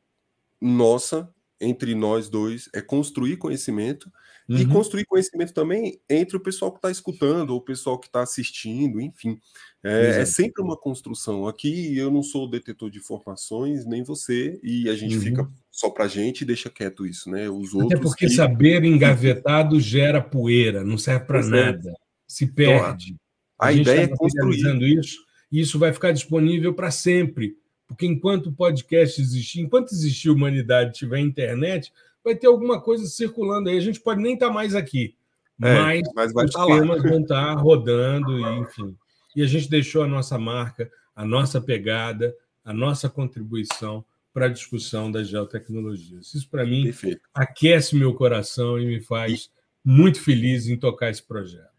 nossa 0.60 1.30
entre 1.62 1.94
nós 1.94 2.28
dois 2.28 2.68
é 2.74 2.82
construir 2.82 3.38
conhecimento 3.38 4.12
Uhum. 4.48 4.58
E 4.58 4.66
construir 4.68 5.06
conhecimento 5.06 5.54
também 5.54 6.00
entre 6.08 6.38
o 6.38 6.40
pessoal 6.40 6.72
que 6.72 6.78
está 6.78 6.92
escutando, 6.92 7.50
ou 7.50 7.58
o 7.58 7.62
pessoal 7.62 7.98
que 7.98 8.08
está 8.08 8.22
assistindo, 8.22 9.02
enfim. 9.02 9.40
É, 9.84 10.22
é, 10.22 10.26
sempre 10.26 10.64
uma 10.64 10.78
construção. 10.78 11.48
Aqui 11.48 11.98
eu 11.98 12.12
não 12.12 12.22
sou 12.22 12.50
detetor 12.50 12.90
de 12.90 13.00
informações, 13.00 13.86
nem 13.86 14.04
você, 14.04 14.60
e 14.64 14.88
a 14.90 14.96
gente 14.96 15.16
uhum. 15.16 15.22
fica 15.22 15.50
só 15.72 15.90
para 15.90 16.06
a 16.06 16.08
gente 16.08 16.42
e 16.42 16.46
deixa 16.46 16.70
quieto 16.70 17.06
isso, 17.06 17.30
né? 17.30 17.50
Os 17.50 17.76
Até 17.76 17.98
porque 17.98 18.28
que... 18.28 18.34
saber 18.34 18.84
engavetado 18.86 19.80
gera 19.80 20.22
poeira, 20.22 20.84
não 20.84 20.98
serve 20.98 21.26
para 21.26 21.40
é. 21.40 21.50
nada. 21.50 21.94
se 22.28 22.46
perde. 22.46 23.08
Então, 23.10 23.20
a, 23.60 23.68
a 23.68 23.74
ideia 23.74 24.02
é 24.02 24.08
construir 24.08 24.98
isso 25.00 25.26
e 25.52 25.60
isso 25.60 25.80
vai 25.80 25.94
ficar 25.94 26.12
disponível 26.12 26.74
para 26.74 26.92
sempre. 26.92 27.56
Porque 27.88 28.06
enquanto 28.06 28.48
o 28.48 28.54
podcast 28.54 29.22
existir, 29.22 29.62
enquanto 29.62 29.92
existir 29.92 30.30
humanidade, 30.30 30.94
tiver 30.94 31.20
internet, 31.20 31.92
vai 32.26 32.36
ter 32.36 32.48
alguma 32.48 32.82
coisa 32.82 33.06
circulando 33.06 33.70
aí. 33.70 33.78
A 33.78 33.82
gente 33.82 34.02
pode 34.02 34.20
nem 34.20 34.34
estar 34.34 34.48
tá 34.48 34.54
mais 34.54 34.74
aqui, 34.74 35.16
é, 35.62 35.74
mas, 35.76 36.34
mas 36.34 36.50
os 36.50 36.52
tá 36.52 36.66
temas 36.66 37.04
lá. 37.04 37.10
vão 37.10 37.22
estar 37.22 37.56
tá 37.56 37.62
rodando, 37.62 38.40
e, 38.40 38.60
enfim. 38.60 38.98
E 39.36 39.44
a 39.44 39.46
gente 39.46 39.70
deixou 39.70 40.04
a 40.04 40.08
nossa 40.08 40.38
marca, 40.38 40.90
a 41.16 41.24
nossa 41.24 41.62
pegada, 41.62 42.36
a 42.64 42.74
nossa 42.74 43.08
contribuição 43.08 44.04
para 44.34 44.48
a 44.48 44.50
discussão 44.50 45.10
das 45.10 45.30
geotecnologias. 45.30 46.34
Isso, 46.34 46.50
para 46.50 46.66
mim, 46.66 46.86
Perfeito. 46.86 47.22
aquece 47.34 47.96
meu 47.96 48.14
coração 48.14 48.78
e 48.80 48.86
me 48.86 49.00
faz 49.00 49.46
e... 49.46 49.50
muito 49.90 50.20
feliz 50.20 50.68
em 50.68 50.76
tocar 50.76 51.10
esse 51.10 51.24
projeto. 51.24 51.75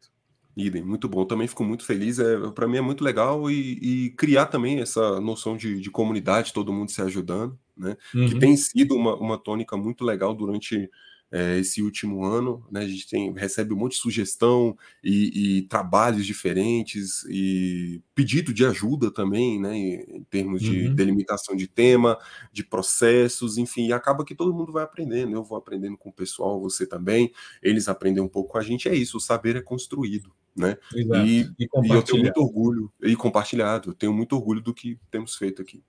Idem, 0.56 0.82
muito 0.82 1.06
bom. 1.06 1.26
Também 1.26 1.46
fico 1.46 1.62
muito 1.62 1.84
feliz. 1.84 2.18
É, 2.18 2.50
para 2.50 2.66
mim 2.66 2.78
é 2.78 2.80
muito 2.80 3.04
legal 3.04 3.50
e, 3.50 4.06
e, 4.06 4.10
criar 4.12 4.46
também 4.46 4.80
essa 4.80 5.20
noção 5.20 5.54
de, 5.54 5.78
de, 5.78 5.90
comunidade, 5.90 6.52
todo 6.54 6.72
mundo 6.72 6.90
se 6.90 7.02
ajudando, 7.02 7.58
né? 7.76 7.94
Uhum. 8.14 8.26
Que 8.26 8.38
tem 8.38 8.56
sido 8.56 8.94
uma, 8.94 9.14
uma 9.16 9.36
tônica 9.36 9.76
muito 9.76 10.02
legal 10.02 10.34
durante 10.34 10.90
é, 11.30 11.58
esse 11.58 11.82
último 11.82 12.24
ano. 12.24 12.66
Né? 12.70 12.80
A 12.80 12.88
gente 12.88 13.06
tem, 13.06 13.30
recebe 13.34 13.74
um 13.74 13.76
monte 13.76 13.92
de 13.92 13.98
sugestão 13.98 14.74
e, 15.04 15.58
e, 15.58 15.62
trabalhos 15.62 16.24
diferentes 16.24 17.24
e 17.28 18.00
pedido 18.14 18.50
de 18.54 18.64
ajuda 18.64 19.10
também, 19.10 19.60
né? 19.60 19.76
em, 19.76 20.24
termos 20.30 20.62
de 20.62 20.86
uhum. 20.88 20.94
delimitação 20.94 21.54
de 21.54 21.66
tema, 21.66 22.18
de 22.50 22.64
processos, 22.64 23.58
enfim, 23.58 23.88
e 23.88 23.92
acaba 23.92 24.24
que 24.24 24.34
todo 24.34 24.54
mundo 24.54 24.72
vai 24.72 24.84
aprendendo. 24.84 25.32
Eu 25.32 25.44
vou 25.44 25.58
aprendendo 25.58 25.98
com 25.98 26.08
o 26.08 26.14
pessoal, 26.14 26.58
você 26.58 26.86
também, 26.86 27.30
eles 27.62 27.88
aprendem 27.88 28.22
um 28.22 28.28
pouco 28.28 28.52
com 28.52 28.58
a 28.58 28.62
gente. 28.62 28.88
É 28.88 28.94
isso, 28.94 29.18
o 29.18 29.20
saber 29.20 29.56
é 29.56 29.60
construído. 29.60 30.32
Né? 30.56 30.76
E, 30.94 31.02
e, 31.02 31.40
e 31.58 31.68
eu 31.90 32.02
tenho 32.02 32.22
muito 32.22 32.40
orgulho, 32.40 32.90
e 33.02 33.14
compartilhado, 33.14 33.90
eu 33.90 33.94
tenho 33.94 34.12
muito 34.12 34.34
orgulho 34.34 34.62
do 34.62 34.72
que 34.72 34.98
temos 35.10 35.36
feito 35.36 35.60
aqui. 35.60 35.82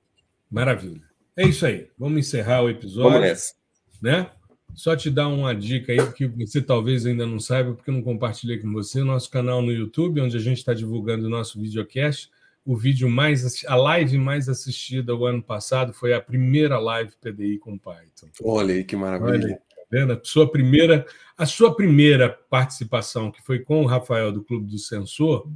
Maravilha. 0.52 1.04
É 1.36 1.46
isso 1.46 1.66
aí. 1.66 1.88
Vamos 1.98 2.20
encerrar 2.20 2.64
o 2.64 2.70
episódio. 2.70 3.12
Vamos 3.12 3.28
nessa. 3.28 3.54
Né? 4.02 4.30
Só 4.74 4.96
te 4.96 5.10
dar 5.10 5.28
uma 5.28 5.56
dica 5.56 5.92
aí, 5.92 6.14
que 6.14 6.28
você 6.28 6.62
talvez 6.62 7.06
ainda 7.06 7.26
não 7.26 7.40
saiba, 7.40 7.74
porque 7.74 7.90
eu 7.90 7.94
não 7.94 8.02
compartilhei 8.02 8.58
com 8.58 8.72
você, 8.72 9.04
nosso 9.04 9.30
canal 9.30 9.62
no 9.62 9.72
YouTube, 9.72 10.22
onde 10.22 10.36
a 10.36 10.40
gente 10.40 10.58
está 10.58 10.74
divulgando 10.74 11.28
o 11.28 11.30
nosso 11.30 11.60
videocast. 11.60 12.30
O 12.66 12.76
vídeo 12.76 13.10
mais, 13.10 13.66
a 13.66 13.76
live 13.76 14.18
mais 14.18 14.50
assistida 14.50 15.16
o 15.16 15.26
ano 15.26 15.42
passado 15.42 15.94
foi 15.94 16.14
a 16.14 16.22
primeira 16.22 16.78
live 16.78 17.14
PDI 17.22 17.58
com 17.60 17.78
Python. 17.78 18.28
Olha 18.44 18.74
aí 18.74 18.84
que 18.84 18.96
maravilha. 18.96 19.62
Olha, 19.92 20.08
tá 20.08 20.14
vendo? 20.14 20.14
A 20.14 20.20
sua 20.24 20.50
primeira, 20.50 21.06
a 21.38 21.46
sua 21.46 21.76
primeira 21.76 22.30
participação, 22.50 23.32
que 23.32 23.42
foi 23.42 23.60
com 23.60 23.84
o 23.84 23.86
Rafael 23.86 24.32
do 24.32 24.44
Clube 24.44 24.68
do 24.68 24.78
Sensor, 24.78 25.50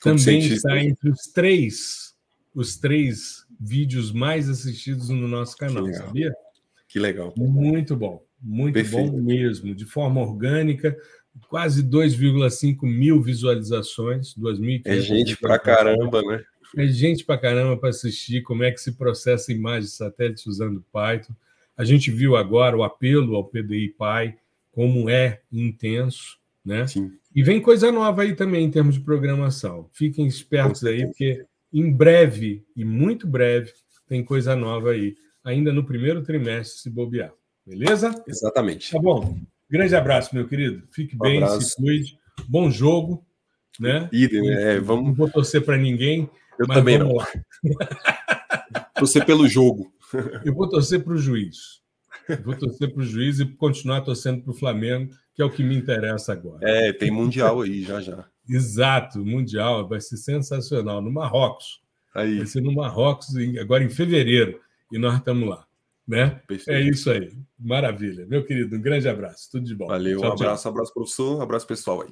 também 0.00 0.38
está 0.38 0.78
entre 0.78 1.10
os 1.10 1.22
três, 1.32 2.14
os 2.54 2.76
três 2.76 3.46
vídeos 3.60 4.12
mais 4.12 4.48
assistidos 4.48 5.08
no 5.08 5.28
nosso 5.28 5.56
canal, 5.56 5.84
que 5.84 5.94
sabia? 5.94 6.32
Que 6.88 6.98
legal. 6.98 7.34
Muito 7.36 7.94
bom. 7.96 8.24
Muito 8.42 8.74
Perfeito. 8.74 9.12
bom 9.12 9.20
mesmo, 9.20 9.74
de 9.74 9.84
forma 9.84 10.20
orgânica, 10.20 10.96
quase 11.48 11.82
2,5 11.82 12.86
mil 12.86 13.20
visualizações, 13.22 14.34
2.500. 14.34 14.82
É 14.86 15.00
gente 15.00 15.36
pra 15.36 15.58
caramba, 15.58 16.22
né? 16.22 16.42
É 16.76 16.86
gente 16.86 17.24
pra 17.24 17.36
caramba 17.36 17.76
para 17.76 17.90
assistir 17.90 18.42
como 18.42 18.62
é 18.62 18.70
que 18.70 18.80
se 18.80 18.92
processa 18.92 19.52
imagem 19.52 19.82
de 19.82 19.90
satélite 19.90 20.48
usando 20.48 20.84
Python. 20.90 21.34
A 21.80 21.84
gente 21.84 22.10
viu 22.10 22.36
agora 22.36 22.76
o 22.76 22.82
apelo 22.82 23.34
ao 23.34 23.44
PDI 23.44 23.88
Py, 23.88 24.36
como 24.70 25.08
é 25.08 25.40
intenso, 25.50 26.36
né? 26.62 26.86
Sim. 26.86 27.10
E 27.34 27.42
vem 27.42 27.58
coisa 27.58 27.90
nova 27.90 28.20
aí 28.20 28.36
também 28.36 28.66
em 28.66 28.70
termos 28.70 28.96
de 28.96 29.00
programação. 29.00 29.88
Fiquem 29.90 30.26
espertos 30.26 30.84
aí, 30.84 31.06
porque 31.06 31.42
em 31.72 31.90
breve, 31.90 32.62
e 32.76 32.84
muito 32.84 33.26
breve, 33.26 33.72
tem 34.06 34.22
coisa 34.22 34.54
nova 34.54 34.90
aí, 34.90 35.16
ainda 35.42 35.72
no 35.72 35.82
primeiro 35.82 36.22
trimestre, 36.22 36.80
se 36.80 36.90
bobear. 36.90 37.32
Beleza? 37.66 38.14
Exatamente. 38.28 38.92
Tá 38.92 38.98
bom. 38.98 39.38
Grande 39.70 39.96
abraço, 39.96 40.34
meu 40.34 40.46
querido. 40.46 40.82
Fique 40.92 41.16
um 41.16 41.18
bem, 41.18 41.42
abraço. 41.42 41.62
se 41.62 41.76
cuide. 41.76 42.18
Bom 42.46 42.70
jogo. 42.70 43.24
Né? 43.80 44.06
Idem, 44.12 44.52
é, 44.52 44.78
vamos... 44.78 45.06
Não 45.06 45.14
vou 45.14 45.30
torcer 45.30 45.64
para 45.64 45.78
ninguém. 45.78 46.28
Eu 46.58 46.66
também 46.66 46.98
não. 46.98 47.14
Lá. 47.14 47.26
torcer 48.96 49.24
pelo 49.24 49.48
jogo. 49.48 49.90
Eu 50.44 50.54
vou 50.54 50.68
torcer 50.68 51.02
para 51.02 51.12
o 51.12 51.18
juiz. 51.18 51.80
Eu 52.28 52.42
vou 52.42 52.56
torcer 52.56 52.92
para 52.92 53.02
o 53.02 53.04
juiz 53.04 53.40
e 53.40 53.46
continuar 53.46 54.00
torcendo 54.02 54.42
para 54.42 54.50
o 54.50 54.54
Flamengo, 54.54 55.12
que 55.34 55.42
é 55.42 55.44
o 55.44 55.50
que 55.50 55.62
me 55.62 55.76
interessa 55.76 56.32
agora. 56.32 56.58
É, 56.62 56.92
tem 56.92 57.10
Mundial 57.10 57.60
aí 57.60 57.82
já 57.82 58.00
já. 58.00 58.24
Exato, 58.48 59.24
Mundial 59.24 59.88
vai 59.88 60.00
ser 60.00 60.16
sensacional. 60.16 61.00
No 61.00 61.10
Marrocos. 61.10 61.80
Aí. 62.14 62.38
Vai 62.38 62.46
ser 62.46 62.60
no 62.60 62.72
Marrocos 62.72 63.28
agora 63.60 63.84
em 63.84 63.90
fevereiro. 63.90 64.60
E 64.92 64.98
nós 64.98 65.16
estamos 65.16 65.48
lá. 65.48 65.64
Né? 66.06 66.40
É 66.68 66.80
isso 66.80 67.10
aí. 67.10 67.32
Maravilha. 67.56 68.26
Meu 68.26 68.44
querido, 68.44 68.74
um 68.74 68.80
grande 68.80 69.08
abraço. 69.08 69.48
Tudo 69.52 69.64
de 69.64 69.74
bom. 69.74 69.86
Valeu, 69.86 70.18
tchau, 70.18 70.30
um 70.30 70.32
abraço, 70.32 70.62
tchau. 70.62 70.72
abraço, 70.72 70.92
professor, 70.92 71.40
abraço 71.40 71.66
pessoal 71.66 72.02
aí. 72.02 72.08